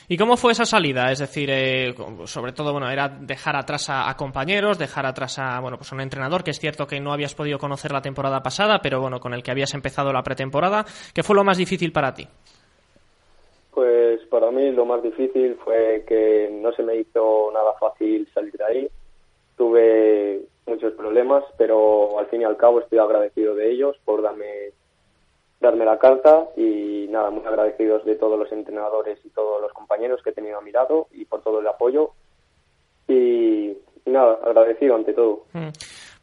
¿Y 0.07 0.17
cómo 0.17 0.37
fue 0.37 0.53
esa 0.53 0.63
salida? 0.63 1.11
Es 1.11 1.19
decir, 1.19 1.49
eh, 1.51 1.93
sobre 2.25 2.53
todo, 2.53 2.71
bueno, 2.71 2.89
era 2.89 3.09
dejar 3.09 3.57
atrás 3.57 3.89
a, 3.89 4.15
compañeros, 4.15 4.77
dejar 4.77 5.05
atrás 5.05 5.37
a, 5.37 5.59
bueno, 5.59 5.77
pues 5.77 5.91
un 5.91 5.99
entrenador 5.99 6.43
que 6.43 6.51
es 6.51 6.59
cierto 6.59 6.87
que 6.87 7.01
no 7.01 7.11
habías 7.11 7.35
podido 7.35 7.59
conocer 7.59 7.91
la 7.91 8.01
temporada 8.01 8.41
pasada, 8.41 8.79
pero 8.81 9.01
bueno, 9.01 9.19
con 9.19 9.33
el 9.33 9.43
que 9.43 9.51
habías 9.51 9.73
empezado 9.73 10.13
la 10.13 10.23
pretemporada. 10.23 10.85
¿Qué 11.13 11.23
fue 11.23 11.35
lo 11.35 11.43
más 11.43 11.57
difícil 11.57 11.91
para 11.91 12.13
ti? 12.13 12.25
Pues 13.75 14.21
para 14.27 14.51
mí 14.51 14.71
lo 14.71 14.85
más 14.85 15.03
difícil 15.03 15.59
fue 15.63 16.05
que 16.07 16.49
no 16.49 16.71
se 16.71 16.81
me 16.81 16.95
hizo 16.95 17.51
nada 17.53 17.73
fácil 17.73 18.25
salir 18.33 18.53
de 18.53 18.63
ahí. 18.63 18.89
Tuve 19.57 20.43
muchos 20.65 20.93
problemas, 20.93 21.43
pero 21.57 22.17
al 22.17 22.27
fin 22.27 22.41
y 22.41 22.45
al 22.45 22.55
cabo 22.55 22.79
estoy 22.79 22.99
agradecido 22.99 23.53
de 23.53 23.69
ellos 23.69 23.97
por 24.05 24.21
darme 24.21 24.71
darme 25.59 25.83
la 25.83 25.99
carta 25.99 26.47
y 26.55 27.07
nada, 27.09 27.31
muy 27.31 27.45
agradecidos 27.45 28.05
de 28.05 28.15
todos 28.15 28.39
los 28.39 28.51
entrenadores 28.51 29.19
y 29.25 29.29
todos 29.29 29.61
los 29.61 29.73
compañeros 29.73 30.21
que 30.23 30.29
he 30.29 30.33
tenido 30.33 30.57
a 30.57 30.61
mi 30.61 30.71
lado 30.71 31.07
y 31.11 31.25
por 31.25 31.41
todo 31.41 31.59
el 31.59 31.67
apoyo 31.67 32.11
y, 33.07 33.75
nada, 34.05 34.39
agradecido 34.43 34.95
ante 34.95 35.13
todo. 35.13 35.45
Mm 35.53 35.69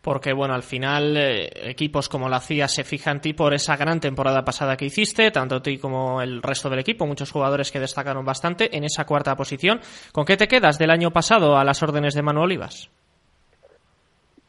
porque 0.02 0.32
bueno, 0.32 0.54
al 0.54 0.62
final 0.62 1.16
eh, 1.16 1.48
equipos 1.70 2.08
como 2.08 2.28
la 2.28 2.40
CIA 2.40 2.66
se 2.66 2.82
fijan 2.82 3.12
en 3.12 3.20
ti 3.20 3.32
por 3.34 3.54
esa 3.54 3.76
gran 3.76 4.00
temporada 4.00 4.44
pasada 4.44 4.76
que 4.76 4.86
hiciste, 4.86 5.30
tanto 5.30 5.62
ti 5.62 5.78
como 5.78 6.20
el 6.20 6.42
resto 6.42 6.68
del 6.68 6.80
equipo, 6.80 7.06
muchos 7.06 7.30
jugadores 7.30 7.70
que 7.70 7.78
destacaron 7.78 8.24
bastante 8.24 8.76
en 8.76 8.84
esa 8.84 9.06
cuarta 9.06 9.36
posición. 9.36 9.80
¿Con 10.12 10.24
qué 10.24 10.36
te 10.36 10.48
quedas 10.48 10.78
del 10.78 10.90
año 10.90 11.10
pasado 11.12 11.56
a 11.56 11.64
las 11.64 11.82
órdenes 11.82 12.14
de 12.14 12.22
Manuel 12.22 12.44
Olivas? 12.44 12.90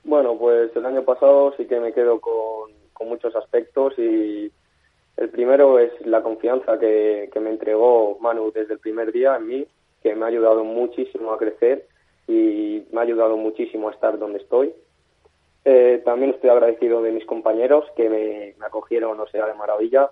Bueno, 0.03 0.35
pues 0.37 0.75
el 0.75 0.85
año 0.85 1.03
pasado 1.03 1.53
sí 1.55 1.65
que 1.65 1.79
me 1.79 1.93
quedo 1.93 2.19
con, 2.19 2.71
muchos 3.05 3.35
aspectos 3.35 3.93
y 3.99 4.49
el 5.17 5.29
primero 5.29 5.77
es 5.77 5.91
la 6.05 6.21
confianza 6.21 6.79
que, 6.79 7.29
que 7.33 7.39
me 7.41 7.49
entregó 7.49 8.17
Manu 8.21 8.49
desde 8.49 8.75
el 8.75 8.79
primer 8.79 9.11
día 9.11 9.35
en 9.35 9.45
mí, 9.45 9.67
que 10.01 10.15
me 10.15 10.23
ha 10.23 10.29
ayudado 10.29 10.63
muchísimo 10.63 11.33
a 11.33 11.37
crecer 11.37 11.85
y 12.29 12.81
me 12.93 12.99
ha 12.99 13.01
ayudado 13.01 13.35
muchísimo 13.35 13.89
a 13.89 13.91
estar 13.91 14.17
donde 14.17 14.39
estoy 14.39 14.73
eh, 15.65 16.01
también 16.03 16.31
estoy 16.31 16.49
agradecido 16.49 17.01
de 17.01 17.11
mis 17.11 17.25
compañeros 17.25 17.85
que 17.95 18.09
me, 18.09 18.65
acogieron, 18.65 19.19
o 19.19 19.27
sea, 19.27 19.45
de 19.45 19.53
maravilla. 19.53 20.09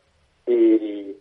Y, 0.48 1.16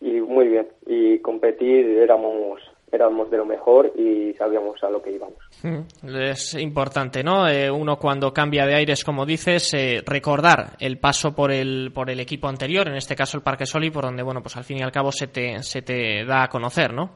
y 0.00 0.20
muy 0.20 0.48
bien. 0.48 0.68
Y 0.86 1.18
competir 1.20 1.86
éramos 1.86 2.60
éramos 2.94 3.28
de 3.30 3.36
lo 3.36 3.44
mejor 3.44 3.92
y 3.96 4.32
sabíamos 4.34 4.82
a 4.84 4.90
lo 4.90 5.02
que 5.02 5.10
íbamos. 5.10 5.38
Mm, 5.62 6.16
es 6.16 6.54
importante, 6.54 7.24
¿no? 7.24 7.48
Eh, 7.48 7.70
uno 7.70 7.96
cuando 7.96 8.32
cambia 8.32 8.66
de 8.66 8.74
aires, 8.74 9.04
como 9.04 9.26
dices, 9.26 9.74
eh, 9.74 10.00
recordar 10.06 10.76
el 10.78 10.98
paso 10.98 11.34
por 11.34 11.50
el 11.50 11.90
por 11.92 12.08
el 12.10 12.20
equipo 12.20 12.46
anterior, 12.46 12.86
en 12.88 12.94
este 12.94 13.16
caso 13.16 13.36
el 13.36 13.42
Parque 13.42 13.66
Soli, 13.66 13.90
por 13.90 14.04
donde, 14.04 14.22
bueno, 14.22 14.40
pues 14.42 14.56
al 14.56 14.64
fin 14.64 14.78
y 14.78 14.82
al 14.82 14.92
cabo 14.92 15.10
se 15.10 15.26
te, 15.26 15.62
se 15.62 15.82
te 15.82 16.24
da 16.24 16.44
a 16.44 16.48
conocer, 16.48 16.92
¿no? 16.92 17.10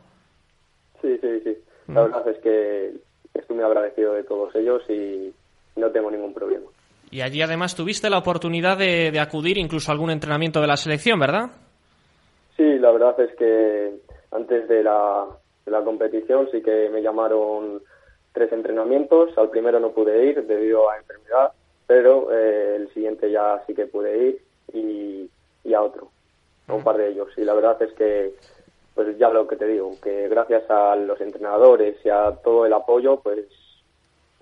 Sí, 1.01 1.16
sí, 1.20 1.40
sí. 1.44 1.57
La 1.86 2.03
mm. 2.03 2.05
verdad 2.05 2.28
es 2.28 2.38
que 2.38 2.92
estoy 3.34 3.57
muy 3.57 3.64
agradecido 3.64 4.14
de 4.14 4.24
todos 4.24 4.55
ellos 4.57 4.82
y, 4.88 5.32
no 5.78 5.90
tengo 5.90 6.10
ningún 6.10 6.34
problema. 6.34 6.66
Y 7.10 7.22
allí 7.22 7.40
además 7.40 7.74
tuviste 7.74 8.10
la 8.10 8.18
oportunidad 8.18 8.76
de, 8.76 9.18
acudir 9.18 9.58
incluso 9.58 9.90
a 9.90 9.94
algún 9.94 10.10
entrenamiento 10.10 10.60
de 10.60 10.66
la 10.66 10.76
selección, 10.76 11.18
¿verdad? 11.18 11.50
Sí, 12.56 12.78
la 12.78 12.90
verdad 12.92 13.18
es 13.20 13.34
que 13.36 13.94
antes 14.30 14.68
de 14.68 14.82
la, 14.82 15.26
de 15.64 15.70
la 15.72 15.82
competición 15.82 16.48
sí 16.50 16.60
que 16.60 16.90
me 16.90 17.00
llamaron 17.00 17.80
tres 18.32 18.52
entrenamientos. 18.52 19.36
Al 19.38 19.50
primero 19.50 19.80
no 19.80 19.92
pude 19.92 20.26
ir 20.26 20.46
debido 20.46 20.90
a 20.90 20.98
enfermedad, 20.98 21.52
pero 21.86 22.28
eh, 22.32 22.76
el 22.76 22.92
siguiente 22.92 23.30
ya 23.30 23.62
sí 23.66 23.74
que 23.74 23.86
pude 23.86 24.28
ir 24.28 24.42
y, 24.72 25.30
y 25.64 25.74
a 25.74 25.82
otro, 25.82 26.10
a 26.66 26.74
un 26.74 26.84
par 26.84 26.98
de 26.98 27.08
ellos. 27.08 27.28
Y 27.36 27.42
la 27.42 27.54
verdad 27.54 27.80
es 27.82 27.92
que, 27.94 28.34
pues 28.94 29.16
ya 29.18 29.30
lo 29.30 29.46
que 29.48 29.56
te 29.56 29.66
digo, 29.66 29.92
que 30.02 30.28
gracias 30.28 30.68
a 30.70 30.94
los 30.96 31.20
entrenadores 31.20 31.96
y 32.04 32.10
a 32.10 32.32
todo 32.44 32.66
el 32.66 32.72
apoyo, 32.72 33.20
pues 33.20 33.46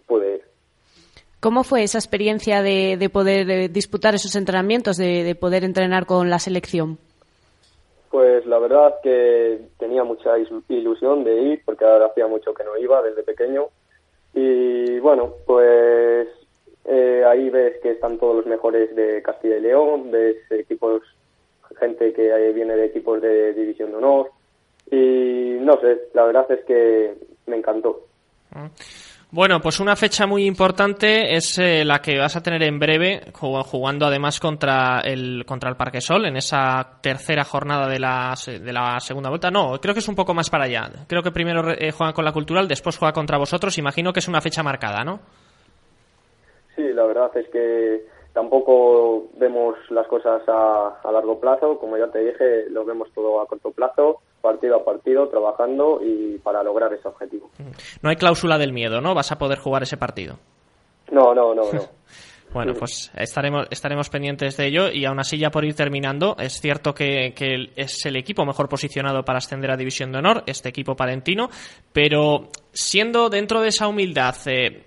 pude 0.06 0.36
ir. 0.36 0.45
¿Cómo 1.40 1.64
fue 1.64 1.82
esa 1.82 1.98
experiencia 1.98 2.62
de, 2.62 3.10
poder 3.12 3.70
disputar 3.70 4.14
esos 4.14 4.34
entrenamientos, 4.36 4.96
de, 4.96 5.36
poder 5.38 5.64
entrenar 5.64 6.06
con 6.06 6.30
la 6.30 6.38
selección? 6.38 6.98
Pues 8.10 8.46
la 8.46 8.58
verdad 8.58 8.94
que 9.02 9.60
tenía 9.78 10.02
mucha 10.02 10.30
ilusión 10.68 11.24
de 11.24 11.42
ir, 11.42 11.62
porque 11.64 11.84
ahora 11.84 12.06
hacía 12.06 12.26
mucho 12.26 12.54
que 12.54 12.64
no 12.64 12.76
iba 12.78 13.02
desde 13.02 13.22
pequeño. 13.22 13.66
Y 14.32 14.98
bueno, 15.00 15.34
pues 15.44 16.28
eh, 16.86 17.24
ahí 17.26 17.50
ves 17.50 17.80
que 17.82 17.92
están 17.92 18.18
todos 18.18 18.36
los 18.36 18.46
mejores 18.46 18.94
de 18.96 19.22
Castilla 19.22 19.58
y 19.58 19.60
León, 19.60 20.10
ves 20.10 20.36
equipos, 20.50 21.02
gente 21.78 22.12
que 22.14 22.52
viene 22.52 22.76
de 22.76 22.86
equipos 22.86 23.20
de 23.20 23.52
División 23.52 23.90
de 23.90 23.96
Honor. 23.96 24.30
Y 24.90 25.58
no 25.60 25.78
sé, 25.80 26.08
la 26.14 26.24
verdad 26.24 26.50
es 26.50 26.64
que 26.64 27.14
me 27.46 27.56
encantó. 27.56 28.06
Ah. 28.52 28.70
Bueno, 29.36 29.60
pues 29.60 29.80
una 29.80 29.96
fecha 29.96 30.26
muy 30.26 30.46
importante 30.46 31.36
es 31.36 31.58
eh, 31.58 31.84
la 31.84 31.98
que 31.98 32.18
vas 32.18 32.34
a 32.36 32.42
tener 32.42 32.62
en 32.62 32.78
breve, 32.78 33.20
jugando 33.34 34.06
además 34.06 34.40
contra 34.40 35.00
el 35.04 35.44
contra 35.44 35.68
el 35.68 35.76
Parque 35.76 36.00
Sol 36.00 36.24
en 36.24 36.38
esa 36.38 37.00
tercera 37.02 37.44
jornada 37.44 37.86
de 37.86 37.98
la, 37.98 38.32
de 38.46 38.72
la 38.72 38.98
segunda 38.98 39.28
vuelta. 39.28 39.50
No, 39.50 39.78
creo 39.78 39.92
que 39.92 40.00
es 40.00 40.08
un 40.08 40.14
poco 40.14 40.32
más 40.32 40.48
para 40.48 40.64
allá. 40.64 40.90
Creo 41.06 41.22
que 41.22 41.32
primero 41.32 41.70
eh, 41.70 41.92
juegan 41.92 42.14
con 42.14 42.24
la 42.24 42.32
Cultural, 42.32 42.66
después 42.66 42.96
juega 42.96 43.12
contra 43.12 43.36
vosotros. 43.36 43.76
Imagino 43.76 44.10
que 44.10 44.20
es 44.20 44.28
una 44.28 44.40
fecha 44.40 44.62
marcada, 44.62 45.04
¿no? 45.04 45.20
Sí, 46.74 46.84
la 46.94 47.04
verdad 47.04 47.30
es 47.36 47.46
que 47.50 48.06
tampoco 48.32 49.28
vemos 49.38 49.76
las 49.90 50.06
cosas 50.06 50.48
a, 50.48 51.00
a 51.04 51.12
largo 51.12 51.38
plazo. 51.38 51.78
Como 51.78 51.98
ya 51.98 52.06
te 52.06 52.24
dije, 52.24 52.70
lo 52.70 52.86
vemos 52.86 53.10
todo 53.14 53.42
a 53.42 53.46
corto 53.46 53.70
plazo 53.70 54.22
partido 54.46 54.76
a 54.76 54.84
partido, 54.84 55.28
trabajando 55.28 56.00
y 56.02 56.38
para 56.38 56.62
lograr 56.62 56.92
ese 56.92 57.08
objetivo. 57.08 57.50
No 58.00 58.10
hay 58.10 58.16
cláusula 58.16 58.58
del 58.58 58.72
miedo, 58.72 59.00
¿no? 59.00 59.14
Vas 59.14 59.32
a 59.32 59.38
poder 59.38 59.58
jugar 59.58 59.82
ese 59.82 59.96
partido. 59.96 60.38
No, 61.10 61.34
no, 61.34 61.54
no, 61.54 61.72
no. 61.72 61.80
Bueno, 62.52 62.72
pues 62.72 63.10
estaremos, 63.14 63.66
estaremos 63.70 64.08
pendientes 64.08 64.56
de 64.56 64.68
ello 64.68 64.88
y 64.90 65.04
aún 65.04 65.18
así 65.18 65.36
ya 65.36 65.50
por 65.50 65.64
ir 65.64 65.74
terminando, 65.74 66.36
es 66.38 66.58
cierto 66.60 66.94
que, 66.94 67.34
es 67.76 68.06
el 68.06 68.16
equipo 68.16 68.46
mejor 68.46 68.68
posicionado 68.68 69.24
para 69.24 69.38
ascender 69.38 69.70
a 69.72 69.76
División 69.76 70.10
de 70.10 70.18
Honor, 70.18 70.42
este 70.46 70.70
equipo 70.70 70.96
palentino, 70.96 71.50
pero 71.92 72.48
siendo 72.72 73.28
dentro 73.28 73.60
de 73.60 73.68
esa 73.68 73.88
humildad, 73.88 74.36
eh, 74.46 74.84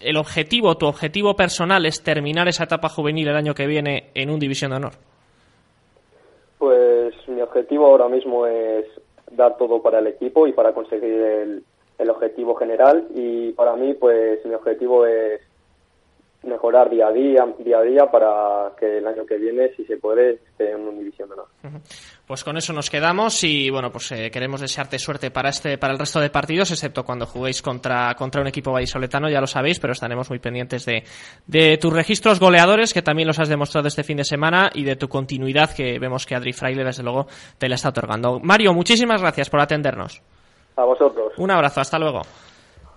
el 0.00 0.16
objetivo, 0.16 0.76
tu 0.76 0.86
objetivo 0.86 1.36
personal 1.36 1.86
es 1.86 2.02
terminar 2.02 2.48
esa 2.48 2.64
etapa 2.64 2.88
juvenil 2.88 3.28
el 3.28 3.36
año 3.36 3.54
que 3.54 3.68
viene 3.68 4.10
en 4.14 4.30
un 4.30 4.40
División 4.40 4.70
de 4.70 4.78
Honor. 4.78 5.11
Pues 7.24 7.36
mi 7.36 7.42
objetivo 7.42 7.86
ahora 7.86 8.08
mismo 8.08 8.46
es 8.46 8.84
dar 9.30 9.56
todo 9.56 9.80
para 9.80 10.00
el 10.00 10.08
equipo 10.08 10.46
y 10.46 10.52
para 10.52 10.72
conseguir 10.72 11.20
el, 11.20 11.64
el 11.98 12.10
objetivo 12.10 12.56
general. 12.56 13.06
Y 13.14 13.52
para 13.52 13.76
mí 13.76 13.94
pues 13.94 14.44
mi 14.44 14.54
objetivo 14.54 15.06
es 15.06 15.40
mejorar 16.44 16.90
día 16.90 17.06
a 17.06 17.12
día, 17.12 17.46
día 17.58 17.78
a 17.78 17.82
día 17.82 18.06
para 18.10 18.72
que 18.78 18.98
el 18.98 19.06
año 19.06 19.24
que 19.24 19.36
viene, 19.36 19.72
si 19.76 19.84
se 19.84 19.96
puede, 19.96 20.34
esté 20.34 20.72
en 20.72 20.80
una 20.80 20.98
división 20.98 21.28
menor. 21.28 21.46
Pues 22.26 22.42
con 22.44 22.56
eso 22.56 22.72
nos 22.72 22.90
quedamos 22.90 23.44
y 23.44 23.70
bueno, 23.70 23.90
pues 23.90 24.10
eh, 24.12 24.30
queremos 24.30 24.60
desearte 24.60 24.98
suerte 24.98 25.30
para 25.30 25.50
este, 25.50 25.78
para 25.78 25.92
el 25.92 25.98
resto 25.98 26.18
de 26.18 26.30
partidos, 26.30 26.70
excepto 26.70 27.04
cuando 27.04 27.26
juguéis 27.26 27.62
contra, 27.62 28.14
contra 28.14 28.40
un 28.40 28.48
equipo 28.48 28.72
vallisoletano, 28.72 29.28
ya 29.28 29.40
lo 29.40 29.46
sabéis, 29.46 29.78
pero 29.78 29.92
estaremos 29.92 30.30
muy 30.30 30.38
pendientes 30.38 30.84
de, 30.84 31.04
de 31.46 31.78
tus 31.78 31.92
registros 31.92 32.40
goleadores, 32.40 32.92
que 32.92 33.02
también 33.02 33.28
los 33.28 33.38
has 33.38 33.48
demostrado 33.48 33.88
este 33.88 34.02
fin 34.02 34.16
de 34.16 34.24
semana, 34.24 34.70
y 34.74 34.84
de 34.84 34.96
tu 34.96 35.08
continuidad, 35.08 35.74
que 35.74 35.98
vemos 35.98 36.26
que 36.26 36.34
Adri 36.34 36.52
Fraile, 36.52 36.84
desde 36.84 37.02
luego, 37.02 37.26
te 37.58 37.68
la 37.68 37.76
está 37.76 37.90
otorgando. 37.90 38.40
Mario, 38.40 38.72
muchísimas 38.72 39.20
gracias 39.20 39.48
por 39.48 39.60
atendernos. 39.60 40.22
A 40.76 40.84
vosotros. 40.84 41.34
Un 41.36 41.50
abrazo, 41.50 41.80
hasta 41.80 41.98
luego. 41.98 42.22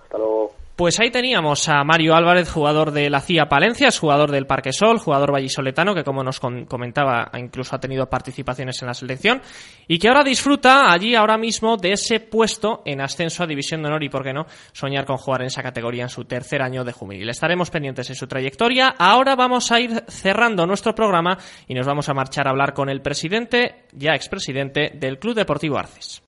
Hasta 0.03 0.17
luego. 0.17 0.64
Pues 0.75 0.99
ahí 0.99 1.09
teníamos 1.09 1.69
a 1.69 1.85
Mario 1.85 2.15
Álvarez, 2.15 2.51
jugador 2.51 2.91
de 2.91 3.09
la 3.09 3.21
CIA 3.21 3.47
Palencia, 3.47 3.87
jugador 3.97 4.29
del 4.29 4.45
Parque 4.45 4.73
Sol, 4.73 4.99
jugador 4.99 5.31
vallisoletano, 5.31 5.95
que 5.95 6.03
como 6.03 6.21
nos 6.21 6.41
comentaba, 6.41 7.31
incluso 7.37 7.77
ha 7.77 7.79
tenido 7.79 8.09
participaciones 8.09 8.81
en 8.81 8.89
la 8.89 8.93
selección, 8.93 9.41
y 9.87 9.97
que 9.97 10.09
ahora 10.09 10.25
disfruta 10.25 10.91
allí 10.91 11.15
ahora 11.15 11.37
mismo 11.37 11.77
de 11.77 11.93
ese 11.93 12.19
puesto 12.19 12.81
en 12.85 12.99
ascenso 12.99 13.43
a 13.43 13.47
División 13.47 13.81
de 13.81 13.87
Honor 13.87 14.03
y, 14.03 14.09
por 14.09 14.23
qué 14.23 14.33
no, 14.33 14.47
soñar 14.73 15.05
con 15.05 15.15
jugar 15.15 15.43
en 15.43 15.47
esa 15.47 15.63
categoría 15.63 16.03
en 16.03 16.09
su 16.09 16.25
tercer 16.25 16.61
año 16.61 16.83
de 16.83 16.91
juvenil. 16.91 17.29
Estaremos 17.29 17.71
pendientes 17.71 18.09
de 18.09 18.15
su 18.15 18.27
trayectoria. 18.27 18.95
Ahora 18.97 19.37
vamos 19.37 19.71
a 19.71 19.79
ir 19.79 20.03
cerrando 20.09 20.67
nuestro 20.67 20.93
programa 20.93 21.37
y 21.69 21.73
nos 21.73 21.87
vamos 21.87 22.09
a 22.09 22.13
marchar 22.13 22.47
a 22.47 22.49
hablar 22.49 22.73
con 22.73 22.89
el 22.89 23.01
presidente, 23.01 23.85
ya 23.93 24.13
expresidente, 24.13 24.91
del 24.93 25.19
Club 25.19 25.35
Deportivo 25.35 25.77
Arces. 25.77 26.21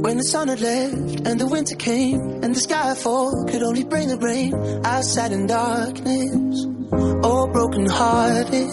When 0.00 0.16
the 0.16 0.22
sun 0.22 0.48
had 0.48 0.60
left 0.60 1.26
and 1.26 1.40
the 1.40 1.46
winter 1.46 1.74
came 1.76 2.20
and 2.42 2.54
the 2.54 2.60
sky 2.60 2.94
fall 2.94 3.44
could 3.46 3.62
only 3.62 3.84
bring 3.84 4.08
the 4.08 4.16
rain, 4.18 4.54
I 4.84 5.00
sat 5.00 5.32
in 5.32 5.46
darkness, 5.46 6.66
all 7.24 7.48
broken 7.50 7.86
hearted. 7.86 8.70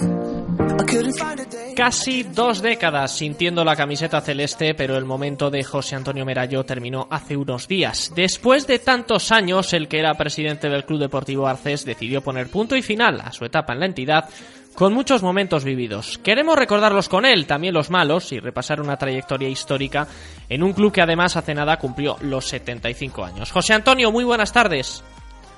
Casi 1.75 2.23
dos 2.23 2.61
décadas 2.61 3.11
sintiendo 3.11 3.65
la 3.65 3.75
camiseta 3.75 4.21
celeste, 4.21 4.75
pero 4.75 4.95
el 4.97 5.05
momento 5.05 5.49
de 5.49 5.63
José 5.63 5.95
Antonio 5.95 6.25
Merayo 6.25 6.63
terminó 6.63 7.07
hace 7.09 7.35
unos 7.35 7.67
días. 7.67 8.13
Después 8.15 8.65
de 8.67 8.79
tantos 8.79 9.31
años, 9.31 9.73
el 9.73 9.87
que 9.87 9.99
era 9.99 10.13
presidente 10.13 10.69
del 10.69 10.85
Club 10.85 10.99
Deportivo 10.99 11.47
Arces 11.47 11.85
decidió 11.85 12.21
poner 12.21 12.49
punto 12.49 12.75
y 12.75 12.81
final 12.81 13.19
a 13.21 13.31
su 13.33 13.45
etapa 13.45 13.73
en 13.73 13.79
la 13.79 13.85
entidad 13.87 14.29
con 14.75 14.93
muchos 14.93 15.23
momentos 15.23 15.63
vividos. 15.63 16.17
Queremos 16.17 16.57
recordarlos 16.57 17.09
con 17.09 17.25
él, 17.25 17.47
también 17.47 17.73
los 17.73 17.89
malos, 17.89 18.31
y 18.31 18.39
repasar 18.39 18.81
una 18.81 18.97
trayectoria 18.97 19.47
histórica 19.47 20.07
en 20.49 20.63
un 20.63 20.73
club 20.73 20.91
que 20.91 21.01
además 21.01 21.37
hace 21.37 21.55
nada 21.55 21.77
cumplió 21.77 22.17
los 22.21 22.45
75 22.45 23.23
años. 23.23 23.51
José 23.51 23.73
Antonio, 23.73 24.11
muy 24.11 24.23
buenas 24.23 24.51
tardes. 24.51 25.03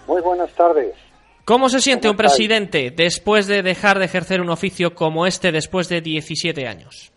Muy 0.07 0.22
buenas 0.22 0.53
tardes. 0.53 0.93
¿Cómo 1.43 1.70
se 1.70 1.80
siente 1.80 2.09
un 2.09 2.18
presidente 2.18 2.91
después 2.91 3.47
de 3.47 3.63
dejar 3.63 3.99
de 3.99 4.05
ejercer 4.05 4.41
un 4.41 4.49
oficio 4.49 4.93
como 4.93 5.26
este 5.26 5.51
después 5.51 5.89
de 5.89 6.01
17 6.01 6.68
años? 6.68 7.11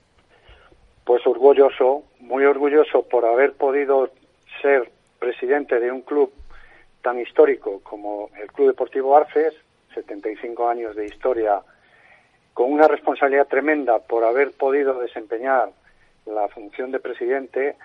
Pues 1.04 1.26
orgulloso, 1.26 2.04
muy 2.20 2.44
orgulloso 2.44 3.02
por 3.02 3.26
haber 3.26 3.54
podido 3.54 4.10
ser 4.62 4.90
presidente 5.18 5.80
de 5.80 5.90
un 5.90 6.02
club 6.02 6.32
tan 7.02 7.18
histórico 7.18 7.80
como 7.82 8.30
el 8.40 8.50
Club 8.52 8.68
Deportivo 8.68 9.16
Arces, 9.16 9.54
75 9.94 10.68
años 10.68 10.94
de 10.94 11.06
historia, 11.06 11.60
con 12.54 12.72
una 12.72 12.88
responsabilidad 12.88 13.46
tremenda 13.46 13.98
por 13.98 14.24
haber 14.24 14.52
podido 14.52 15.00
desempeñar 15.00 15.70
la 16.26 16.48
función 16.48 16.90
de 16.90 17.00
presidente, 17.00 17.76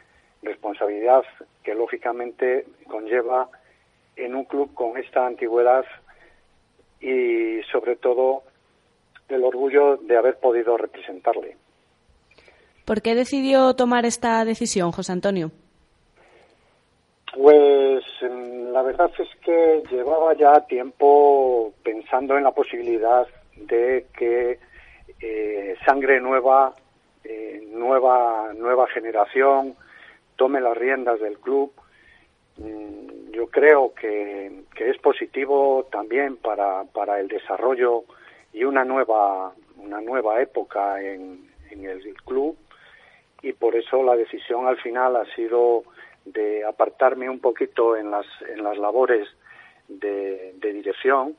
responsabilidad 0.41 1.23
que 1.63 1.73
lógicamente 1.73 2.65
conlleva 2.87 3.49
en 4.15 4.35
un 4.35 4.45
club 4.45 4.73
con 4.73 4.97
esta 4.97 5.25
antigüedad 5.25 5.85
y 7.01 7.61
sobre 7.71 7.95
todo 7.95 8.43
el 9.29 9.43
orgullo 9.43 9.97
de 9.97 10.17
haber 10.17 10.37
podido 10.37 10.77
representarle. 10.77 11.57
¿Por 12.85 13.01
qué 13.01 13.15
decidió 13.15 13.73
tomar 13.73 14.05
esta 14.05 14.45
decisión, 14.45 14.91
José 14.91 15.11
Antonio? 15.11 15.51
Pues 17.35 18.03
mm, 18.21 18.71
la 18.71 18.81
verdad 18.83 19.11
es 19.17 19.27
que 19.43 19.83
llevaba 19.91 20.35
ya 20.35 20.61
tiempo 20.67 21.73
pensando 21.83 22.37
en 22.37 22.43
la 22.43 22.51
posibilidad 22.51 23.27
de 23.55 24.07
que 24.17 24.59
eh, 25.19 25.75
sangre 25.85 26.19
nueva, 26.19 26.75
eh, 27.23 27.63
nueva, 27.71 28.53
nueva 28.53 28.87
generación 28.87 29.75
tome 30.35 30.61
las 30.61 30.77
riendas 30.77 31.19
del 31.19 31.37
club. 31.39 31.71
Mm, 32.57 33.31
yo 33.31 33.47
creo 33.47 33.93
que, 33.93 34.63
es 34.77 34.97
positivo 34.99 35.87
también 35.91 36.37
para, 36.37 36.83
para 36.83 37.19
el 37.19 37.27
desarrollo 37.27 38.03
y 38.53 38.63
una 38.63 38.85
nueva, 38.85 39.53
una 39.77 39.99
nueva 39.99 40.41
época 40.41 41.01
en, 41.01 41.49
en 41.71 41.85
el 41.85 42.01
club 42.23 42.55
y 43.41 43.53
por 43.53 43.75
eso 43.75 44.03
la 44.03 44.15
decisión 44.15 44.67
al 44.67 44.77
final 44.77 45.15
ha 45.15 45.25
sido 45.35 45.83
de 46.25 46.65
apartarme 46.65 47.29
un 47.29 47.39
poquito 47.39 47.95
en 47.95 48.09
las, 48.09 48.25
en 48.49 48.63
las 48.63 48.77
labores 48.77 49.27
de, 49.87 50.53
de 50.55 50.73
dirección 50.73 51.35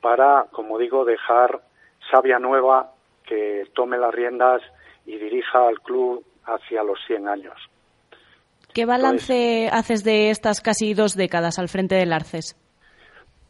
para, 0.00 0.46
como 0.52 0.78
digo, 0.78 1.04
dejar 1.04 1.60
sabia 2.10 2.38
nueva 2.38 2.92
que 3.26 3.64
tome 3.74 3.98
las 3.98 4.14
riendas 4.14 4.62
y 5.06 5.18
dirija 5.18 5.66
al 5.66 5.80
club 5.80 6.24
hacia 6.44 6.82
los 6.82 6.98
100 7.06 7.28
años. 7.28 7.56
¿Qué 8.74 8.84
balance 8.84 9.68
haces 9.72 10.04
de 10.04 10.30
estas 10.30 10.60
casi 10.60 10.94
dos 10.94 11.16
décadas 11.16 11.58
al 11.58 11.68
frente 11.68 11.94
del 11.94 12.12
Arces? 12.12 12.56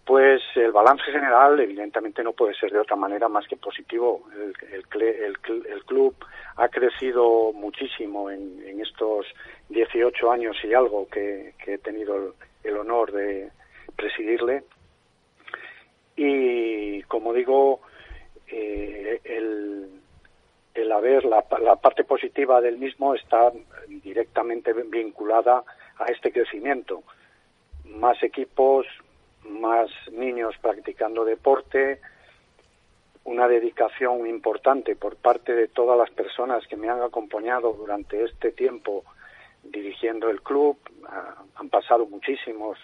Pues 0.08 0.40
el 0.54 0.72
balance 0.72 1.04
general, 1.04 1.60
evidentemente, 1.60 2.22
no 2.22 2.32
puede 2.32 2.54
ser 2.54 2.72
de 2.72 2.78
otra 2.78 2.96
manera 2.96 3.28
más 3.28 3.46
que 3.46 3.58
positivo. 3.58 4.22
El, 4.72 4.86
club 5.84 6.14
ha 6.56 6.68
crecido 6.68 7.52
muchísimo 7.52 8.30
en, 8.30 8.80
estos 8.80 9.26
18 9.68 10.32
años 10.32 10.56
y 10.64 10.72
algo 10.72 11.06
que, 11.08 11.52
he 11.66 11.76
tenido 11.76 12.34
el, 12.64 12.76
honor 12.78 13.12
de 13.12 13.50
presidirle. 13.96 14.64
Y, 16.20 17.04
como 17.04 17.32
digo, 17.32 17.80
eh, 18.48 19.20
el, 19.22 19.88
el 20.74 20.90
haber 20.90 21.24
la, 21.24 21.42
parte 21.42 22.02
positiva 22.02 22.60
del 22.60 22.76
mismo 22.76 23.14
está 23.14 23.52
directamente 23.86 24.72
vinculada 24.72 25.62
a 25.96 26.04
este 26.06 26.32
crecimiento. 26.32 27.04
Más 27.84 28.20
equipos, 28.24 28.84
más 29.44 29.88
niños 30.10 30.56
practicando 30.60 31.24
deporte, 31.24 32.00
una 33.22 33.46
dedicación 33.46 34.26
importante 34.26 34.96
por 34.96 35.14
parte 35.14 35.54
de 35.54 35.68
todas 35.68 35.96
las 35.96 36.10
personas 36.10 36.66
que 36.66 36.76
me 36.76 36.88
han 36.88 37.00
acompañado 37.00 37.72
durante 37.74 38.24
este 38.24 38.50
tiempo 38.50 39.04
dirigiendo 39.62 40.30
el 40.30 40.42
club. 40.42 40.78
Ah, 41.06 41.44
han 41.54 41.68
pasado 41.68 42.06
muchísimos 42.06 42.76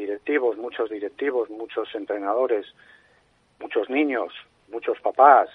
directivos, 0.00 0.56
muchos 0.56 0.90
directivos, 0.90 1.50
muchos 1.50 1.94
entrenadores, 1.94 2.66
muchos 3.60 3.88
niños, 3.90 4.32
muchos 4.68 4.98
papás, 5.00 5.48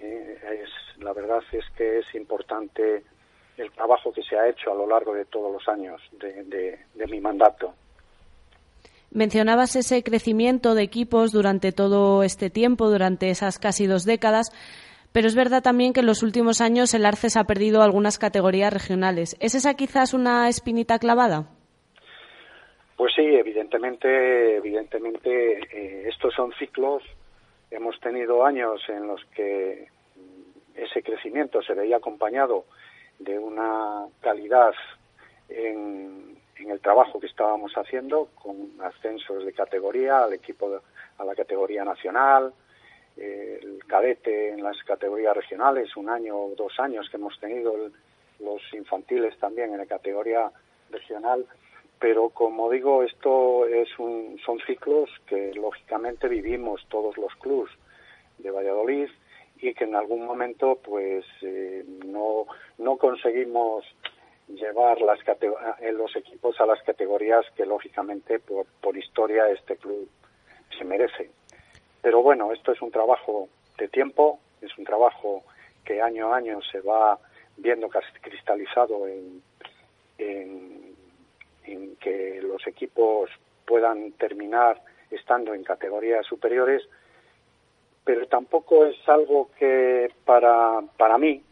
eh, 0.00 0.64
la 0.98 1.12
verdad 1.12 1.42
es 1.52 1.64
que 1.76 1.98
es 1.98 2.14
importante 2.14 3.04
el 3.56 3.70
trabajo 3.72 4.12
que 4.12 4.22
se 4.22 4.36
ha 4.36 4.48
hecho 4.48 4.72
a 4.72 4.74
lo 4.74 4.86
largo 4.86 5.14
de 5.14 5.26
todos 5.26 5.52
los 5.52 5.68
años 5.68 6.00
de, 6.18 7.06
mi 7.06 7.20
mandato. 7.20 7.74
Mencionabas 9.10 9.76
ese 9.76 10.02
crecimiento 10.02 10.74
de 10.74 10.82
equipos 10.82 11.32
durante 11.32 11.72
todo 11.72 12.22
este 12.22 12.48
tiempo, 12.48 12.88
durante 12.88 13.28
esas 13.28 13.58
casi 13.58 13.86
dos 13.86 14.04
décadas, 14.04 14.52
pero 15.12 15.26
es 15.26 15.34
verdad 15.34 15.62
también 15.62 15.92
que 15.92 16.00
en 16.00 16.06
los 16.06 16.22
últimos 16.22 16.60
años 16.60 16.94
el 16.94 17.04
Arces 17.04 17.36
ha 17.36 17.44
perdido 17.44 17.82
algunas 17.82 18.18
categorías 18.18 18.72
regionales. 18.72 19.36
¿Es 19.40 19.54
esa 19.54 19.74
quizás 19.74 20.14
una 20.14 20.48
espinita 20.48 20.98
clavada? 20.98 21.48
Pues 23.00 23.14
sí, 23.14 23.22
evidentemente, 23.22 24.56
evidentemente 24.56 25.58
eh, 25.72 26.06
estos 26.06 26.34
son 26.34 26.52
ciclos. 26.58 27.02
Hemos 27.70 27.98
tenido 27.98 28.44
años 28.44 28.82
en 28.90 29.06
los 29.06 29.24
que 29.34 29.88
ese 30.74 31.02
crecimiento 31.02 31.62
se 31.62 31.72
veía 31.72 31.96
acompañado 31.96 32.66
de 33.18 33.38
una 33.38 34.04
calidad 34.20 34.74
en, 35.48 36.36
el 36.58 36.80
trabajo 36.80 37.18
que 37.18 37.28
estábamos 37.28 37.72
haciendo, 37.72 38.28
con 38.34 38.70
ascensos 38.82 39.46
de 39.46 39.54
categoría 39.54 40.24
al 40.24 40.34
equipo, 40.34 40.82
a 41.16 41.24
la 41.24 41.34
categoría 41.34 41.82
nacional, 41.86 42.52
el 43.16 43.82
cadete 43.86 44.50
en 44.50 44.62
las 44.62 44.76
categorías 44.84 45.34
regionales, 45.34 45.96
un 45.96 46.10
año 46.10 46.36
o 46.36 46.54
dos 46.54 46.78
años 46.78 47.08
que 47.08 47.16
hemos 47.16 47.40
tenido 47.40 47.72
los 48.40 48.60
infantiles 48.74 49.38
también 49.38 49.72
en 49.72 49.78
la 49.78 49.86
categoría 49.86 50.52
regional 50.90 51.46
pero 52.00 52.30
como 52.30 52.70
digo, 52.70 53.02
esto 53.02 53.66
es 53.66 53.88
un, 53.98 54.40
son 54.44 54.58
ciclos 54.60 55.10
que 55.26 55.52
lógicamente 55.54 56.28
vivimos 56.28 56.84
todos 56.88 57.16
los 57.18 57.32
clubs 57.36 57.70
de 58.38 58.50
Valladolid 58.50 59.10
y 59.58 59.74
que 59.74 59.84
en 59.84 59.94
algún 59.94 60.24
momento 60.24 60.78
pues 60.82 61.26
eh, 61.42 61.84
no, 62.06 62.46
no 62.78 62.96
conseguimos 62.96 63.84
llevar 64.48 65.00
las 65.02 65.20
en 65.80 65.96
los 65.98 66.16
equipos 66.16 66.58
a 66.60 66.66
las 66.66 66.82
categorías 66.82 67.44
que 67.54 67.66
lógicamente 67.66 68.40
por, 68.40 68.66
por 68.80 68.96
historia 68.96 69.48
este 69.50 69.76
club 69.76 70.08
se 70.76 70.84
merece. 70.84 71.30
Pero 72.00 72.22
bueno, 72.22 72.50
esto 72.52 72.72
es 72.72 72.80
un 72.80 72.90
trabajo 72.90 73.48
de 73.76 73.88
tiempo, 73.88 74.40
es 74.62 74.76
un 74.78 74.84
trabajo 74.84 75.44
que 75.84 76.00
año 76.00 76.32
a 76.32 76.38
año 76.38 76.60
se 76.62 76.80
va 76.80 77.18
viendo 77.58 77.90
cristalizado 78.22 79.06
en 79.06 79.42
puedan 83.66 84.12
terminar 84.12 84.80
estando 85.10 85.54
en 85.54 85.64
categorías 85.64 86.26
superiores, 86.26 86.82
pero 88.04 88.26
tampoco 88.26 88.86
es 88.86 88.96
algo 89.08 89.50
que 89.58 90.10
para, 90.24 90.80
para 90.96 91.18
mí, 91.18 91.42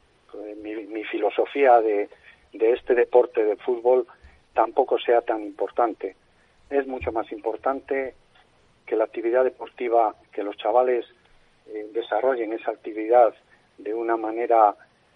mi, 0.62 1.04
filosofía 1.04 1.80
de, 1.80 2.08
de 2.52 2.72
este 2.72 2.94
deporte 2.94 3.44
de 3.44 3.56
fútbol, 3.56 4.06
tampoco 4.54 4.98
sea 4.98 5.20
tan 5.22 5.42
importante. 5.42 6.16
Es 6.70 6.86
mucho 6.86 7.12
más 7.12 7.30
importante 7.32 8.14
que 8.86 8.96
la 8.96 9.04
actividad 9.04 9.44
deportiva, 9.44 10.14
que 10.32 10.42
los 10.42 10.56
chavales 10.56 11.06
eh, 11.66 11.88
desarrollen 11.92 12.52
esa 12.52 12.70
actividad 12.70 13.34
de 13.76 13.94
una 13.94 14.16
manera 14.16 14.74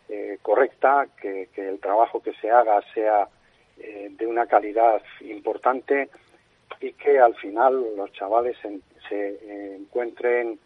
eh, 0.08 0.38
correcta, 0.42 1.08
que, 1.20 1.48
que, 1.54 1.68
el 1.68 1.80
trabajo 1.80 2.22
que 2.22 2.34
se 2.34 2.50
haga 2.50 2.82
sea 2.94 3.28
eh, 3.78 4.08
de 4.10 4.26
una 4.26 4.46
calidad 4.46 5.02
importante 5.20 6.08
y 6.80 6.92
que 6.92 7.18
al 7.18 7.34
final 7.36 7.96
los 7.96 8.12
chavales 8.12 8.56
se, 9.08 9.74
encuentren 9.76 10.58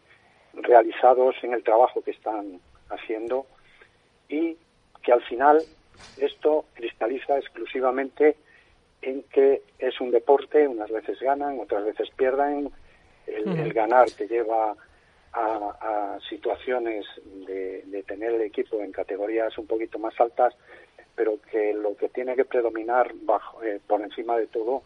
realizados 0.54 1.34
en 1.42 1.52
el 1.52 1.62
trabajo 1.62 2.00
que 2.02 2.12
están 2.12 2.60
haciendo 2.88 3.46
y 4.28 4.56
que 5.02 5.12
al 5.12 5.22
final 5.22 5.62
esto 6.18 6.66
cristaliza 6.74 7.38
exclusivamente 7.38 8.36
en 9.02 9.22
que 9.24 9.62
es 9.78 10.00
un 10.00 10.10
deporte, 10.10 10.66
unas 10.66 10.90
veces 10.90 11.18
ganan, 11.20 11.58
otras 11.60 11.84
veces 11.84 12.08
pierden, 12.16 12.70
el, 13.26 13.72
ganar 13.72 14.10
te 14.10 14.28
lleva 14.28 14.74
a, 15.32 16.18
situaciones 16.30 17.04
de, 17.46 17.82
de, 17.86 18.02
tener 18.04 18.32
el 18.32 18.42
equipo 18.42 18.80
en 18.80 18.92
categorías 18.92 19.56
un 19.58 19.66
poquito 19.66 19.98
más 19.98 20.18
altas, 20.20 20.54
pero 21.16 21.38
que 21.50 21.72
lo 21.72 21.96
que 21.96 22.08
tiene 22.10 22.36
que 22.36 22.44
predominar 22.44 23.12
bajo, 23.22 23.62
eh, 23.64 23.80
por 23.84 24.02
encima 24.02 24.36
de 24.36 24.46
todo 24.46 24.82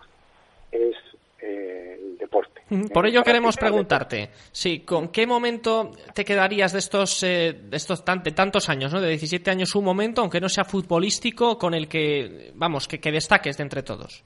es 0.71 0.95
eh, 1.43 1.99
el 2.01 2.19
deporte. 2.19 2.63
Por 2.95 3.07
ello 3.07 3.23
queremos 3.25 3.57
preguntarte, 3.57 4.31
sí, 4.53 4.81
¿con 4.81 5.09
qué 5.09 5.27
momento 5.27 5.91
te 6.15 6.25
quedarías 6.25 6.73
de 6.73 6.79
estos, 6.79 7.23
eh, 7.25 7.53
de 7.65 7.77
estos 7.77 8.05
tantos 8.05 8.69
años, 8.69 8.93
¿no? 8.93 9.01
de 9.01 9.09
17 9.09 9.51
años, 9.51 9.75
un 9.75 9.85
momento, 9.85 10.21
aunque 10.21 10.41
no 10.41 10.49
sea 10.49 10.65
futbolístico, 10.65 11.59
con 11.59 11.75
el 11.75 11.89
que, 11.89 12.53
vamos, 12.55 12.87
que, 12.87 13.01
que 13.01 13.11
destaques 13.11 13.57
de 13.57 13.65
entre 13.65 13.83
todos? 13.83 14.25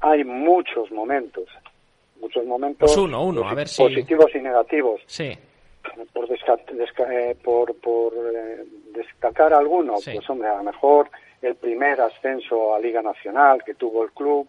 Hay 0.00 0.24
muchos 0.24 0.90
momentos, 0.92 1.48
muchos 2.20 2.44
momentos 2.44 2.80
pues 2.80 2.96
uno, 2.98 3.24
uno, 3.24 3.48
a 3.48 3.54
ver 3.54 3.68
si... 3.68 3.82
positivos 3.82 4.26
y 4.34 4.38
negativos. 4.40 5.00
Sí. 5.06 5.32
Por, 6.12 6.28
eh, 6.30 7.36
por, 7.42 7.74
por 7.76 8.12
destacar 8.92 9.52
alguno, 9.52 9.94
pues 10.04 10.28
hombre, 10.30 10.48
a 10.48 10.56
lo 10.56 10.64
mejor 10.64 11.10
el 11.42 11.54
primer 11.54 12.00
ascenso 12.00 12.74
a 12.74 12.80
Liga 12.80 13.02
Nacional 13.02 13.62
que 13.64 13.74
tuvo 13.74 14.04
el 14.04 14.10
club, 14.12 14.48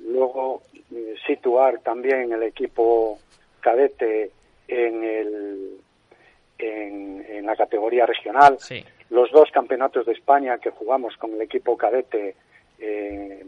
luego 0.00 0.62
eh, 0.92 1.14
situar 1.26 1.78
también 1.80 2.32
el 2.32 2.42
equipo 2.42 3.18
cadete 3.60 4.30
en 4.68 5.04
el 5.04 5.80
en, 6.58 7.44
la 7.44 7.54
categoría 7.54 8.06
regional. 8.06 8.58
Los 9.10 9.30
dos 9.30 9.50
campeonatos 9.52 10.06
de 10.06 10.12
España 10.12 10.58
que 10.58 10.70
jugamos 10.70 11.16
con 11.16 11.32
el 11.34 11.42
equipo 11.42 11.76
cadete 11.76 12.34
eh, 12.78 13.44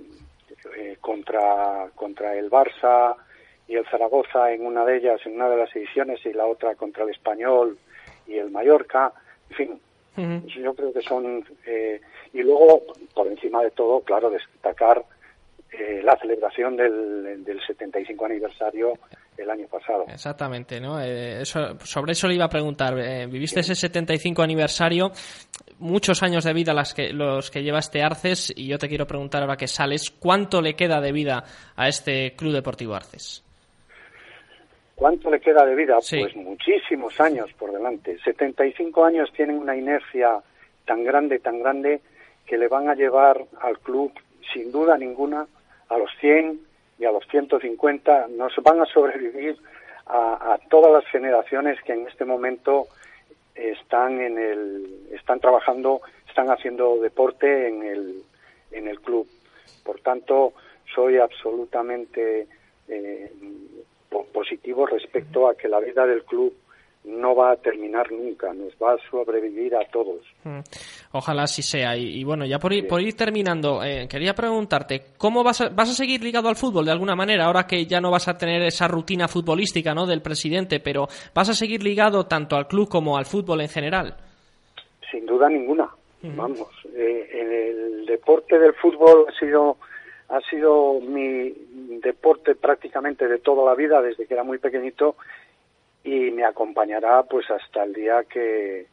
eh, 0.77 0.97
contra 1.01 1.89
contra 1.97 2.37
el 2.37 2.49
Barça 2.49 3.17
y 3.69 3.77
el 3.77 3.87
Zaragoza 3.87 4.53
en 4.53 4.67
una 4.67 4.85
de 4.85 4.97
ellas 4.97 5.21
en 5.25 5.35
una 5.35 5.49
de 5.49 5.59
las 5.59 5.77
ediciones 5.77 6.25
y 6.25 6.33
la 6.33 6.47
otra 6.47 6.75
contra 6.75 7.05
el 7.05 7.11
Español 7.11 7.79
y 8.27 8.37
el 8.37 8.51
Mallorca 8.51 9.13
en 9.51 9.57
fin 9.57 9.81
yo 10.17 10.75
creo 10.75 10.93
que 10.93 11.03
son 11.03 11.45
y 12.33 12.43
luego 12.43 12.83
por 13.15 13.29
encima 13.29 13.63
de 13.63 13.71
todo 13.71 14.01
claro 14.01 14.31
destacar 14.31 15.05
eh, 15.71 16.01
la 16.03 16.17
celebración 16.17 16.77
del, 16.77 17.45
del 17.45 17.61
75 17.65 18.25
aniversario 18.25 18.95
el 19.37 19.51
año 19.51 19.67
pasado. 19.69 20.07
Exactamente, 20.09 20.81
¿no? 20.81 20.99
Eh, 21.01 21.45
sobre 21.45 22.13
eso 22.13 22.27
le 22.27 22.35
iba 22.35 22.47
a 22.47 22.49
preguntar. 22.49 22.99
Eh, 22.99 23.27
viviste 23.27 23.61
ese 23.61 23.75
75 23.75 24.43
aniversario, 24.43 25.13
muchos 25.79 26.23
años 26.23 26.45
de 26.45 26.53
vida 26.53 26.73
las 26.73 26.95
que, 26.95 27.13
los 27.13 27.51
que 27.51 27.63
llevaste 27.63 28.03
Arces, 28.03 28.53
y 28.57 28.67
yo 28.67 28.79
te 28.79 28.89
quiero 28.89 29.07
preguntar 29.07 29.43
ahora 29.43 29.57
que 29.57 29.69
sales, 29.69 30.11
¿cuánto 30.11 30.61
le 30.61 30.75
queda 30.75 31.01
de 31.01 31.13
vida 31.13 31.45
a 31.77 31.87
este 31.89 32.35
Club 32.35 32.55
Deportivo 32.55 32.95
Arces? 32.95 33.45
¿Cuánto 34.99 35.31
le 35.31 35.39
queda 35.39 35.65
de 35.65 35.77
vida? 35.77 35.97
Pues 36.11 36.35
muchísimos 36.35 37.21
años 37.21 37.53
por 37.53 37.71
delante. 37.71 38.19
75 38.19 39.05
años 39.05 39.33
tienen 39.33 39.57
una 39.57 39.77
inercia 39.77 40.41
tan 40.85 41.05
grande, 41.05 41.39
tan 41.39 41.61
grande, 41.61 42.01
que 42.45 42.59
le 42.59 42.67
van 42.67 42.89
a 42.89 42.97
llevar 42.97 43.45
al 43.61 43.79
club, 43.79 44.13
sin 44.53 44.73
duda 44.73 44.99
ninguna, 44.99 45.47
a 45.89 45.99
los 45.99 46.11
100 46.19 46.59
y 46.99 47.05
a 47.05 47.13
los 47.13 47.25
150 47.29 48.27
nos 48.37 48.57
van 48.57 48.81
a 48.81 48.87
sobrevivir 48.87 49.57
a, 50.07 50.59
todas 50.69 50.93
las 50.93 51.09
generaciones 51.13 51.81
que 51.83 51.93
en 51.93 52.09
este 52.09 52.25
momento 52.25 52.89
están 53.55 54.21
en 54.21 54.37
el 54.37 55.07
están 55.13 55.39
trabajando 55.39 56.01
están 56.27 56.51
haciendo 56.51 56.99
deporte 57.01 57.69
en 57.69 57.83
el 57.83 58.23
en 58.73 58.89
el 58.89 59.01
club 59.01 59.29
por 59.85 60.01
tanto 60.01 60.55
soy 60.95 61.19
absolutamente 61.19 62.47
eh, 62.89 63.31
positivo 64.33 64.87
respecto 64.87 65.49
a 65.49 65.55
que 65.55 65.69
la 65.69 65.81
vida 65.81 66.07
del 66.07 66.25
club 66.25 66.55
no 67.05 67.35
va 67.35 67.53
a 67.53 67.57
terminar 67.57 68.11
nunca, 68.13 68.53
nos 68.53 68.73
va 68.75 68.93
a 68.93 69.11
sobrevivir 69.11 69.75
a 69.75 69.85
todos. 69.91 70.21
Mm. 70.45 70.61
Ojalá 71.13 71.45
así 71.45 71.63
sea. 71.63 71.97
Y, 71.97 72.23
bueno, 72.23 72.45
ya 72.45 72.59
por 72.59 72.73
ir, 72.73 72.87
por 72.87 73.01
ir 73.01 73.17
terminando, 73.17 73.83
eh, 73.83 74.07
quería 74.09 74.35
preguntarte, 74.35 75.03
¿cómo 75.17 75.43
vas 75.43 75.61
a, 75.63 75.69
vas 75.71 75.91
a 75.91 75.95
seguir 75.95 76.23
ligado 76.23 76.49
al 76.49 76.57
fútbol 76.57 76.85
de 76.85 76.93
alguna 76.93 77.17
manera, 77.17 77.47
ahora 77.47 77.67
que 77.67 77.87
ya 77.87 78.01
no 78.01 78.11
vas 78.11 78.29
a 78.29 78.37
tener 78.37 78.63
esa 78.63 78.89
rutina 78.89 79.27
futbolística 79.27 79.95
¿no? 79.95 80.07
del 80.07 80.21
presidente, 80.21 80.81
pero 80.81 81.07
vas 81.35 81.49
a 81.49 81.55
seguir 81.55 81.83
ligado 81.83 82.27
tanto 82.27 82.57
al 82.57 82.69
club 82.69 82.89
como 82.89 83.17
al 83.17 83.25
fútbol 83.25 83.63
en 83.63 83.69
general? 83.69 84.17
Sin 85.11 85.25
duda 85.25 85.49
ninguna. 85.49 85.89
Vamos, 86.21 86.69
eh, 86.97 87.29
el 87.33 88.05
deporte 88.05 88.59
del 88.59 88.75
fútbol 88.75 89.27
ha 89.29 89.39
sido 89.39 89.77
ha 90.29 90.41
sido 90.43 91.01
mi 91.01 91.55
deporte 92.03 92.55
prácticamente 92.55 93.27
de 93.29 93.39
toda 93.39 93.65
la 93.65 93.75
vida 93.75 94.03
desde 94.03 94.27
que 94.27 94.35
era 94.35 94.45
muy 94.45 94.59
pequeñito 94.59 95.17
y 96.05 96.31
me 96.31 96.45
acompañará 96.45 97.23
pues 97.25 97.51
hasta 97.51 97.85
el 97.85 97.95
día 97.95 98.25
que, 98.25 98.87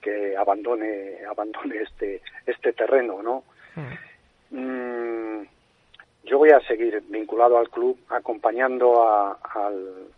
que 0.00 0.36
abandone 0.36 1.18
abandone 1.28 1.82
este 1.82 2.22
este 2.46 2.72
terreno 2.72 3.22
no 3.22 3.44
mm. 3.76 4.10
Mm, 4.52 5.46
yo 6.24 6.38
voy 6.38 6.50
a 6.50 6.60
seguir 6.60 7.02
vinculado 7.08 7.56
al 7.58 7.70
club 7.70 7.98
acompañando 8.08 9.02
a, 9.04 9.38
al 9.54 10.08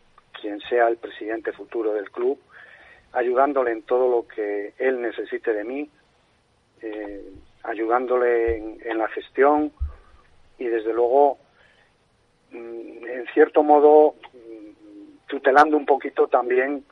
quien 0.41 0.59
sea 0.61 0.89
el 0.89 0.97
presidente 0.97 1.53
futuro 1.53 1.93
del 1.93 2.11
club 2.11 2.39
ayudándole 3.13 3.73
en 3.73 3.83
todo 3.83 4.11
lo 4.11 4.27
que 4.27 4.73
él 4.79 5.03
necesite 5.03 5.53
de 5.53 5.65
mí 5.65 5.91
eh, 6.81 7.23
ayudándole 7.63 8.57
en, 8.57 8.99
la 8.99 9.09
gestión 9.09 9.73
y 10.59 10.65
desde 10.65 10.93
luego 10.93 11.39
mm, 12.51 13.07
en 13.07 13.27
cierto 13.35 13.63
modo 13.63 14.15
tutelando 15.33 15.79
un 15.79 15.87
poquito 15.87 16.29
también 16.29 16.85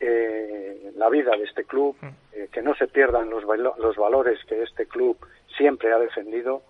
eh, 0.00 0.92
la 0.96 1.08
vida 1.08 1.30
de 1.36 1.44
este 1.44 1.64
club, 1.64 1.96
mm. 2.00 2.06
eh, 2.32 2.48
que 2.52 2.60
no 2.60 2.74
se 2.74 2.88
pierdan 2.88 3.30
los, 3.30 3.44
los 3.44 3.96
valores 3.96 4.40
que 4.48 4.62
este 4.62 4.86
club 4.86 5.16
siempre 5.56 5.92
ha 5.92 5.98
defendido 5.98 6.62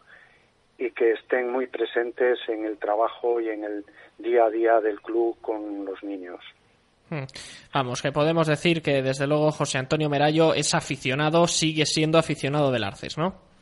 y 0.76 0.90
que 0.90 1.12
estén 1.12 1.50
muy 1.50 1.66
presentes 1.66 2.38
en 2.48 2.66
el 2.66 2.76
trabajo 2.76 3.40
y 3.40 3.48
en 3.48 3.64
el 3.64 3.84
día 4.18 4.44
a 4.44 4.50
día 4.50 4.80
del 4.80 5.00
club 5.00 5.38
con 5.40 5.86
los 5.86 6.02
niños. 6.02 6.40
Mm. 7.08 7.24
Vamos, 7.72 8.02
que 8.02 8.12
podemos 8.12 8.46
decir 8.46 8.82
que 8.82 9.02
desde 9.02 9.26
luego 9.26 9.50
José 9.50 9.78
Antonio 9.78 10.10
Merallo 10.10 10.52
es 10.52 10.74
aficionado, 10.74 11.46
sigue 11.46 11.86
siendo 11.86 12.18
aficionado 12.18 12.70
del 12.70 12.84
Arces, 12.84 13.16
¿no? 13.16 13.53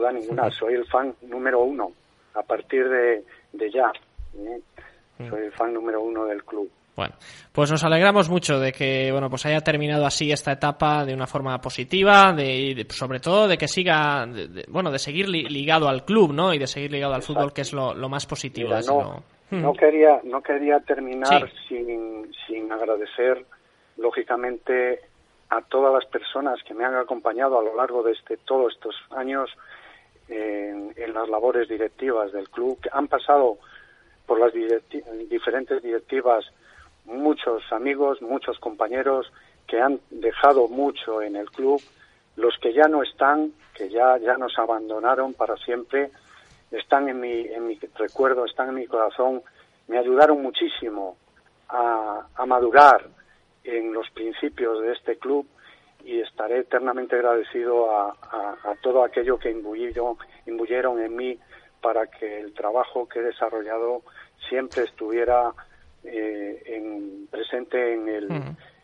Eh, 0.00 0.02
duda 0.02 0.12
ninguna, 0.12 0.50
soy 0.50 0.74
el 0.74 0.86
fan 0.86 1.14
número 1.22 1.60
uno 1.60 1.92
a 2.34 2.42
partir 2.42 2.88
de, 2.88 3.24
de 3.52 3.70
ya. 3.70 3.92
Soy 5.18 5.44
el 5.44 5.52
fan 5.52 5.74
número 5.74 6.00
uno 6.02 6.24
del 6.24 6.42
club. 6.44 6.70
Bueno, 6.96 7.14
pues 7.52 7.70
nos 7.70 7.84
alegramos 7.84 8.28
mucho 8.28 8.58
de 8.58 8.72
que 8.72 9.10
bueno 9.10 9.30
pues 9.30 9.46
haya 9.46 9.60
terminado 9.60 10.04
así 10.04 10.32
esta 10.32 10.52
etapa 10.52 11.04
de 11.04 11.14
una 11.14 11.26
forma 11.26 11.58
positiva, 11.60 12.32
de, 12.32 12.86
sobre 12.90 13.20
todo 13.20 13.48
de 13.48 13.56
que 13.56 13.68
siga, 13.68 14.26
bueno, 14.68 14.90
de 14.90 14.98
seguir 14.98 15.28
ligado 15.28 15.88
al 15.88 16.04
club, 16.04 16.32
¿no? 16.32 16.52
Y 16.52 16.58
de 16.58 16.66
seguir 16.66 16.90
ligado 16.90 17.14
al 17.14 17.22
fútbol, 17.22 17.52
que 17.52 17.62
es 17.62 17.72
lo, 17.72 17.94
más 18.08 18.26
positivo. 18.26 18.70
no, 18.86 19.22
no, 19.50 19.72
quería 19.72 20.20
no 20.24 20.42
quería 20.42 20.80
terminar 20.80 21.50
sin, 21.68 22.30
sin 22.46 22.70
agradecer 22.70 23.44
lógicamente 23.96 25.00
a 25.50 25.62
todas 25.62 25.92
las 25.92 26.06
personas 26.06 26.62
que 26.64 26.74
me 26.74 26.84
han 26.84 26.96
acompañado 26.96 27.58
a 27.58 27.62
lo 27.62 27.74
largo 27.76 28.02
de 28.02 28.12
este 28.12 28.36
todos 28.38 28.72
estos 28.74 28.94
años 29.10 29.50
en, 30.30 31.12
las 31.12 31.28
labores 31.28 31.68
directivas 31.68 32.32
del 32.32 32.48
club, 32.48 32.80
que 32.80 32.88
han 32.92 33.08
pasado 33.08 33.58
por 34.26 34.38
las 34.38 34.52
diferentes 35.28 35.82
directivas 35.82 36.44
muchos 37.04 37.62
amigos, 37.72 38.22
muchos 38.22 38.58
compañeros 38.60 39.32
que 39.66 39.80
han 39.80 40.00
dejado 40.10 40.68
mucho 40.68 41.20
en 41.20 41.36
el 41.36 41.50
club, 41.50 41.82
los 42.36 42.56
que 42.58 42.72
ya 42.72 42.86
no 42.86 43.02
están, 43.02 43.52
que 43.74 43.88
ya, 43.88 44.18
ya 44.18 44.36
nos 44.36 44.56
abandonaron 44.58 45.34
para 45.34 45.56
siempre, 45.56 46.10
están 46.70 47.08
en 47.08 47.20
mi, 47.20 47.40
en 47.40 47.66
mi 47.66 47.78
recuerdo, 47.96 48.44
están 48.44 48.68
en 48.68 48.76
mi 48.76 48.86
corazón, 48.86 49.42
me 49.88 49.98
ayudaron 49.98 50.40
muchísimo 50.40 51.16
a, 51.68 52.26
a 52.34 52.46
madurar 52.46 53.08
en 53.64 53.92
los 53.92 54.08
principios 54.10 54.80
de 54.80 54.92
este 54.92 55.16
club 55.16 55.46
y 56.04 56.20
estaré 56.20 56.60
eternamente 56.60 57.16
agradecido 57.16 57.90
a, 57.90 58.16
a, 58.22 58.70
a 58.70 58.74
todo 58.82 59.04
aquello 59.04 59.38
que 59.38 59.50
imbuyeron, 59.50 60.16
imbuyeron 60.46 61.00
en 61.00 61.16
mí 61.16 61.38
para 61.80 62.06
que 62.06 62.40
el 62.40 62.52
trabajo 62.52 63.08
que 63.08 63.20
he 63.20 63.22
desarrollado 63.22 64.02
siempre 64.48 64.84
estuviera 64.84 65.52
eh, 66.04 66.62
en, 66.66 67.26
presente 67.30 67.94
en, 67.94 68.08
el, 68.08 68.28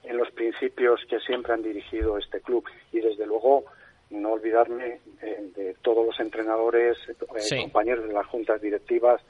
en 0.04 0.16
los 0.16 0.30
principios 0.32 1.00
que 1.08 1.18
siempre 1.20 1.52
han 1.52 1.62
dirigido 1.62 2.18
este 2.18 2.40
club. 2.40 2.64
Y 2.92 3.00
desde 3.00 3.26
luego 3.26 3.64
no 4.10 4.32
olvidarme 4.32 5.00
eh, 5.22 5.50
de 5.54 5.74
todos 5.82 6.06
los 6.06 6.18
entrenadores, 6.20 6.96
eh, 7.08 7.62
compañeros 7.62 8.06
de 8.06 8.14
las 8.14 8.26
juntas 8.26 8.60
directivas, 8.60 9.20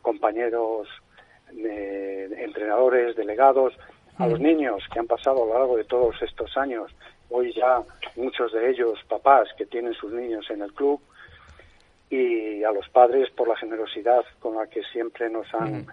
compañeros 0.00 0.88
entrenadores, 1.54 3.14
delegados, 3.14 3.74
a 4.18 4.26
los 4.26 4.40
niños 4.40 4.82
que 4.92 4.98
han 4.98 5.06
pasado 5.06 5.42
a 5.42 5.46
lo 5.46 5.58
largo 5.58 5.76
de 5.76 5.84
todos 5.84 6.20
estos 6.22 6.56
años, 6.56 6.90
hoy 7.30 7.52
ya 7.54 7.82
muchos 8.16 8.52
de 8.52 8.70
ellos 8.70 8.98
papás 9.08 9.48
que 9.56 9.66
tienen 9.66 9.94
sus 9.94 10.12
niños 10.12 10.48
en 10.50 10.62
el 10.62 10.72
club, 10.72 11.00
y 12.12 12.62
a 12.62 12.70
los 12.70 12.86
padres 12.90 13.30
por 13.30 13.48
la 13.48 13.56
generosidad 13.56 14.22
con 14.38 14.56
la 14.56 14.66
que 14.66 14.82
siempre 14.92 15.30
nos 15.30 15.46
han 15.54 15.86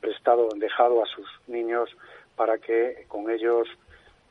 prestado, 0.00 0.48
dejado 0.56 1.02
a 1.02 1.06
sus 1.06 1.26
niños 1.48 1.90
para 2.36 2.58
que 2.58 3.04
con 3.08 3.28
ellos 3.28 3.66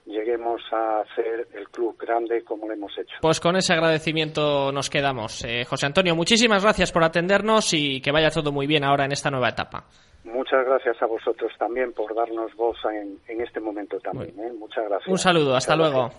lleguemos 0.05 0.61
a 0.71 1.01
hacer 1.01 1.47
el 1.53 1.67
club 1.69 1.97
grande 1.97 2.43
como 2.43 2.67
lo 2.67 2.73
hemos 2.73 2.97
hecho. 2.97 3.15
Pues 3.21 3.41
con 3.41 3.57
ese 3.57 3.73
agradecimiento 3.73 4.71
nos 4.71 4.89
quedamos. 4.89 5.43
Eh, 5.43 5.65
José 5.65 5.85
Antonio, 5.85 6.15
muchísimas 6.15 6.63
gracias 6.63 6.93
por 6.93 7.03
atendernos 7.03 7.73
y 7.73 7.99
que 8.01 8.11
vaya 8.11 8.29
todo 8.29 8.53
muy 8.53 8.65
bien 8.65 8.85
ahora 8.85 9.05
en 9.05 9.11
esta 9.11 9.29
nueva 9.29 9.49
etapa. 9.49 9.85
Muchas 10.23 10.65
gracias 10.65 11.01
a 11.01 11.05
vosotros 11.05 11.51
también 11.57 11.91
por 11.93 12.15
darnos 12.15 12.55
voz 12.55 12.77
en, 12.85 13.41
este 13.41 13.59
momento 13.59 13.99
también. 13.99 14.33
¿eh? 14.39 14.51
Muchas 14.57 14.85
gracias. 14.87 15.09
Un 15.09 15.17
saludo, 15.17 15.55
hasta 15.55 15.75
luego. 15.75 16.09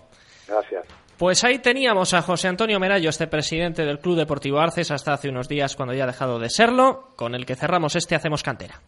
Gracias. 0.47 0.85
Pues 1.17 1.43
ahí 1.43 1.59
teníamos 1.59 2.13
a 2.13 2.21
José 2.21 2.49
Antonio 2.49 2.79
Merallo, 2.79 3.09
este 3.09 3.27
presidente 3.27 3.85
del 3.85 3.99
Club 3.99 4.17
Deportivo 4.17 4.59
Arces, 4.59 4.91
hasta 4.91 5.13
hace 5.13 5.29
unos 5.29 5.47
días 5.47 5.75
cuando 5.75 5.93
ya 5.93 6.03
ha 6.03 6.07
dejado 6.07 6.39
de 6.39 6.49
serlo, 6.49 7.13
con 7.15 7.35
el 7.35 7.45
que 7.45 7.55
cerramos 7.55 7.95
este 7.95 8.15
Hacemos 8.15 8.43
Cantera. 8.43 8.81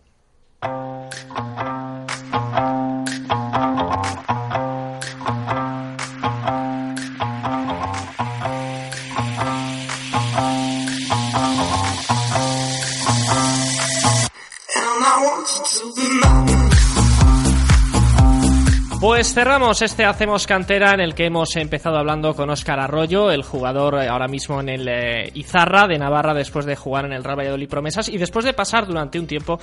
Pues 18.99 19.31
cerramos 19.31 19.83
este 19.83 20.05
Hacemos 20.05 20.47
Cantera 20.47 20.91
en 20.91 21.01
el 21.01 21.13
que 21.13 21.27
hemos 21.27 21.55
empezado 21.55 21.97
hablando 21.97 22.33
con 22.33 22.49
Óscar 22.49 22.79
Arroyo, 22.79 23.29
el 23.29 23.43
jugador 23.43 24.01
eh, 24.01 24.07
ahora 24.07 24.27
mismo 24.27 24.59
en 24.59 24.69
el 24.69 24.87
eh, 24.87 25.29
Izarra 25.35 25.85
de 25.87 25.99
Navarra 25.99 26.33
después 26.33 26.65
de 26.65 26.75
jugar 26.75 27.05
en 27.05 27.13
el 27.13 27.23
Real 27.23 27.37
Valladolid 27.37 27.69
Promesas 27.69 28.09
y 28.09 28.17
después 28.17 28.43
de 28.43 28.53
pasar 28.53 28.87
durante 28.87 29.19
un 29.19 29.27
tiempo 29.27 29.59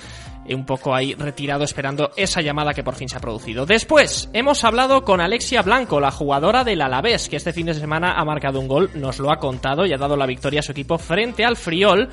eh, 0.46 0.54
un 0.54 0.64
poco 0.64 0.94
ahí 0.94 1.14
retirado 1.14 1.64
esperando 1.64 2.12
esa 2.16 2.42
llamada 2.42 2.74
que 2.74 2.84
por 2.84 2.94
fin 2.94 3.08
se 3.08 3.16
ha 3.16 3.20
producido. 3.20 3.66
Después 3.66 4.30
hemos 4.32 4.62
hablado 4.62 5.02
con 5.02 5.20
Alexia 5.20 5.62
Blanco, 5.62 5.98
la 5.98 6.12
jugadora 6.12 6.62
del 6.62 6.80
Alavés, 6.80 7.28
que 7.28 7.36
este 7.36 7.52
fin 7.52 7.66
de 7.66 7.74
semana 7.74 8.12
ha 8.12 8.24
marcado 8.24 8.60
un 8.60 8.68
gol, 8.68 8.90
nos 8.94 9.18
lo 9.18 9.32
ha 9.32 9.40
contado 9.40 9.84
y 9.84 9.92
ha 9.92 9.98
dado 9.98 10.16
la 10.16 10.26
victoria 10.26 10.60
a 10.60 10.62
su 10.62 10.70
equipo 10.70 10.96
frente 10.96 11.44
al 11.44 11.56
Friol. 11.56 12.08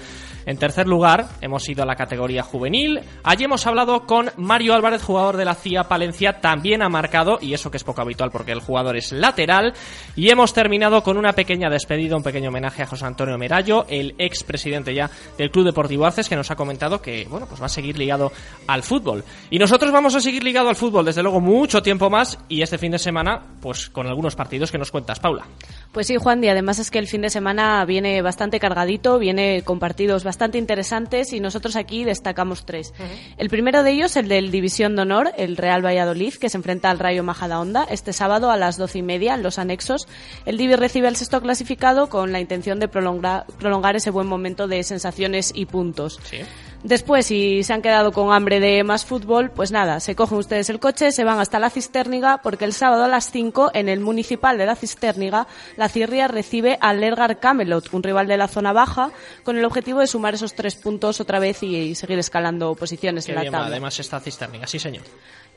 En 0.46 0.58
tercer 0.58 0.88
lugar, 0.88 1.28
hemos 1.42 1.68
ido 1.70 1.84
a 1.84 1.86
la 1.86 1.96
categoría 1.96 2.42
juvenil. 2.42 3.00
Allí 3.24 3.44
hemos 3.44 3.68
hablado 3.68 4.08
con 4.08 4.32
Mario 4.38 4.74
Álvarez, 4.74 5.04
jugador 5.04 5.38
de 5.38 5.46
la 5.46 5.54
CIA 5.54 5.84
Palencia, 5.84 6.42
también 6.42 6.82
ha 6.82 6.90
marcado, 6.90 7.12
y 7.42 7.54
eso 7.54 7.70
que 7.72 7.78
es 7.78 7.84
poco 7.84 8.02
habitual 8.02 8.32
porque 8.32 8.52
el 8.52 8.60
jugador 8.60 8.98
es 8.98 9.12
lateral. 9.12 9.74
Y 10.16 10.30
hemos 10.30 10.54
terminado 10.54 11.04
con 11.04 11.18
una 11.18 11.34
pequeña 11.34 11.70
despedida, 11.70 12.16
un 12.16 12.24
pequeño 12.24 12.50
homenaje 12.50 12.84
a 12.84 12.88
José 12.88 13.06
Antonio 13.06 13.38
Merallo, 13.38 13.86
el 13.88 14.16
ex 14.18 14.44
presidente 14.44 14.94
ya 14.94 15.10
del 15.38 15.52
Club 15.52 15.66
Deportivo 15.66 16.06
Arces, 16.06 16.28
que 16.28 16.36
nos 16.36 16.52
ha 16.52 16.56
comentado 16.56 17.02
que, 17.02 17.28
bueno, 17.30 17.46
pues 17.48 17.62
va 17.62 17.66
a 17.66 17.70
seguir 17.70 17.98
ligado 17.98 18.32
al 18.68 18.84
fútbol. 18.84 19.24
Y 19.50 19.60
nosotros 19.60 19.92
vamos 19.92 20.16
a 20.16 20.20
seguir 20.20 20.44
ligado 20.44 20.70
al 20.70 20.76
fútbol, 20.76 21.06
desde 21.06 21.24
luego, 21.24 21.40
mucho 21.40 21.82
tiempo 21.82 22.10
más, 22.10 22.40
y 22.50 22.62
este 22.62 22.78
fin 22.78 22.92
de 22.92 23.00
semana, 23.00 23.42
pues 23.62 23.90
con 23.90 24.08
algunos 24.08 24.36
partidos 24.36 24.72
que 24.72 24.78
nos 24.78 24.92
cuentas, 24.92 25.20
Paula. 25.20 25.46
Pues 25.92 26.08
sí, 26.08 26.16
Juan, 26.16 26.42
y 26.42 26.48
además 26.48 26.80
es 26.80 26.90
que 26.90 27.00
el 27.00 27.08
fin 27.08 27.22
de 27.22 27.30
semana 27.30 27.84
viene 27.84 28.22
bastante 28.22 28.62
cargadito, 28.62 29.20
viene 29.20 29.62
con 29.64 29.78
partidos 29.80 30.24
bastante 30.24 30.58
interesantes 30.58 31.34
y 31.34 31.42
nosotros 31.42 31.76
aquí 31.76 32.06
destacamos 32.06 32.66
tres. 32.66 32.94
El 33.38 33.50
primero 33.50 33.84
de 33.84 33.92
ellos, 33.92 34.16
el 34.16 34.30
del 34.30 34.52
División 34.52 34.96
de 34.96 35.02
Honor, 35.02 35.34
el 35.38 35.58
Real 35.58 35.86
Valladolid, 35.86 36.36
que 36.36 36.48
se 36.48 36.56
enfrenta 36.56 36.90
al 36.90 37.00
Rayo 37.00 37.24
Majadahonda 37.24 37.84
este 37.84 38.14
sábado 38.14 38.52
a 38.52 38.58
las 38.58 38.78
doce 38.78 39.00
y 39.00 39.02
media 39.02 39.34
en 39.34 39.44
los 39.44 39.60
anexos. 39.60 40.08
El 40.46 40.58
Divi 40.58 40.76
recibe 40.76 41.10
el 41.10 41.18
sexto 41.18 41.42
clasificado 41.42 42.08
con 42.08 42.32
la 42.32 42.40
intención 42.40 42.80
de 42.80 42.88
prolongar, 42.88 43.46
prolongar 43.60 43.98
ese 43.98 44.12
buen 44.12 44.28
momento 44.28 44.70
de 44.70 44.84
sensaciones 44.84 45.52
y 45.54 45.66
puntos. 45.66 46.20
Sí. 46.24 46.38
Después, 46.84 47.28
si 47.28 47.64
se 47.64 47.74
han 47.74 47.82
quedado 47.82 48.12
con 48.12 48.34
hambre 48.34 48.60
de 48.60 48.84
más 48.84 49.06
fútbol, 49.06 49.52
pues 49.52 49.72
nada, 49.72 50.00
se 50.00 50.16
cogen 50.16 50.40
ustedes 50.40 50.70
el 50.70 50.80
coche, 50.80 51.12
se 51.12 51.24
van 51.24 51.40
hasta 51.40 51.60
la 51.60 51.70
Cisterniga, 51.70 52.40
porque 52.42 52.66
el 52.66 52.74
sábado 52.74 53.04
a 53.04 53.08
las 53.08 53.30
5, 53.32 53.72
en 53.74 53.88
el 53.88 54.00
municipal 54.00 54.58
de 54.58 54.66
la 54.66 54.76
Cisterniga, 54.76 55.48
la 55.78 55.90
Cirria 55.90 56.28
recibe 56.28 56.78
al 56.82 57.00
Lergar 57.00 57.40
Camelot, 57.40 57.94
un 57.94 58.02
rival 58.02 58.28
de 58.28 58.38
la 58.38 58.48
zona 58.48 58.74
baja, 58.74 59.12
con 59.44 59.58
el 59.58 59.66
objetivo 59.66 60.00
de 60.00 60.08
sumar 60.08 60.34
esos 60.34 60.54
tres 60.54 60.76
puntos 60.76 61.20
otra 61.20 61.40
vez 61.40 61.62
y, 61.64 61.94
seguir 61.96 62.18
escalando 62.20 62.74
posiciones 62.76 63.28
en 63.30 63.36
la 63.36 63.44
tabla. 63.44 63.68
Además 63.68 64.00
está 64.00 64.20
Cisterniga, 64.20 64.66
sí 64.66 64.80
señor. 64.80 65.04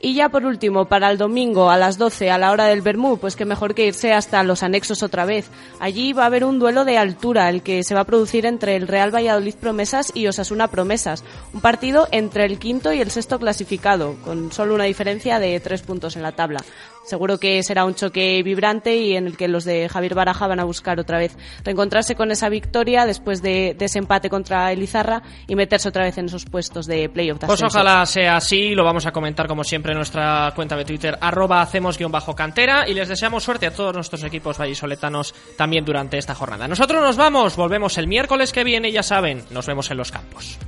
Y 0.05 0.13
ya 0.13 0.29
por 0.29 0.45
último, 0.45 0.85
para 0.85 1.11
el 1.11 1.17
domingo 1.17 1.71
a 1.71 1.79
las 1.79 1.97
12 1.97 2.31
a 2.31 2.37
la 2.37 2.53
hora 2.53 2.67
del 2.67 2.83
Bermú, 2.83 3.17
pues 3.17 3.37
que 3.37 3.47
mejor 3.47 3.75
que 3.75 3.87
irse 3.87 4.13
hasta 4.13 4.43
los 4.43 4.63
anexos 4.63 5.03
otra 5.03 5.25
vez. 5.25 5.49
Allí 5.81 6.13
va 6.13 6.25
a 6.25 6.27
haber 6.27 6.45
un 6.45 6.59
duelo 6.59 6.85
de 6.85 6.99
altura, 6.99 7.49
el 7.49 7.63
que 7.63 7.83
se 7.85 7.95
va 7.95 8.03
a 8.03 8.05
producir 8.05 8.45
entre 8.45 8.77
el 8.77 8.87
Real 8.87 9.15
Valladolid 9.15 9.55
Promesas 9.55 10.13
y 10.15 10.27
Osasuna 10.27 10.69
Promesas. 10.69 11.25
Un 11.55 11.63
partido 11.63 12.07
entre 12.11 12.45
el 12.45 12.59
quinto 12.59 12.93
y 12.93 13.01
el 13.01 13.11
sexto 13.11 13.39
clasificado, 13.39 14.17
con 14.23 14.53
solo 14.53 14.75
una 14.75 14.85
diferencia 14.85 15.39
de 15.39 15.59
tres 15.61 15.81
puntos 15.81 16.17
en 16.17 16.23
la 16.23 16.33
tabla. 16.33 16.63
Seguro 17.05 17.39
que 17.39 17.63
será 17.63 17.85
un 17.85 17.95
choque 17.95 18.43
vibrante 18.43 18.97
y 18.97 19.17
en 19.17 19.27
el 19.27 19.37
que 19.37 19.49
los 19.49 19.65
de 19.65 19.89
Javier 19.89 20.15
Baraja 20.15 20.47
van 20.47 20.61
a 20.61 20.65
buscar 20.65 20.99
otra 20.99 21.19
vez 21.19 21.37
reencontrarse 21.65 22.15
con 22.15 22.31
esa 22.31 22.49
victoria 22.49 23.07
después 23.07 23.43
de, 23.43 23.77
ese 23.79 23.99
empate 23.99 24.31
contra 24.31 24.73
Elizarra 24.73 25.23
y 25.47 25.55
meterse 25.55 25.89
otra 25.89 26.05
vez 26.05 26.17
en 26.19 26.27
esos 26.27 26.47
puestos 26.47 26.87
de 26.87 27.09
playoff. 27.09 27.39
Pues 27.47 27.63
ojalá 27.63 28.07
sea 28.07 28.37
así, 28.37 28.75
lo 28.75 28.85
vamos 28.85 29.07
a 29.07 29.13
comentar 29.13 29.47
como 29.47 29.65
siempre 29.65 29.93
en 29.93 29.99
nuestra 29.99 30.53
cuenta 30.55 30.77
de 30.77 30.85
Twitter, 30.85 31.19
arroba 31.21 31.61
hacemos 31.61 31.99
guion 31.99 32.11
bajo 32.11 32.35
cantera 32.35 32.89
y 32.89 32.95
les 32.95 33.09
deseamos 33.09 33.45
suerte 33.45 33.67
a 33.67 33.73
todos 33.73 33.95
nuestros 33.95 34.23
equipos 34.25 34.59
vallisoletanos 34.59 35.35
también 35.57 35.85
durante 35.85 36.19
esta 36.19 36.35
jornada. 36.35 36.67
Nosotros 36.69 37.03
nos 37.03 37.17
vamos, 37.17 37.57
volvemos 37.57 37.99
el 37.99 38.07
miércoles 38.07 38.53
que 38.53 38.65
viene, 38.65 38.91
ya 38.91 39.03
saben, 39.03 39.45
nos 39.51 39.67
vemos 39.67 39.91
en 39.91 39.97
los 39.99 40.11
campos. 40.11 40.59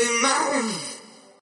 in 0.00 0.22
my 0.22 0.63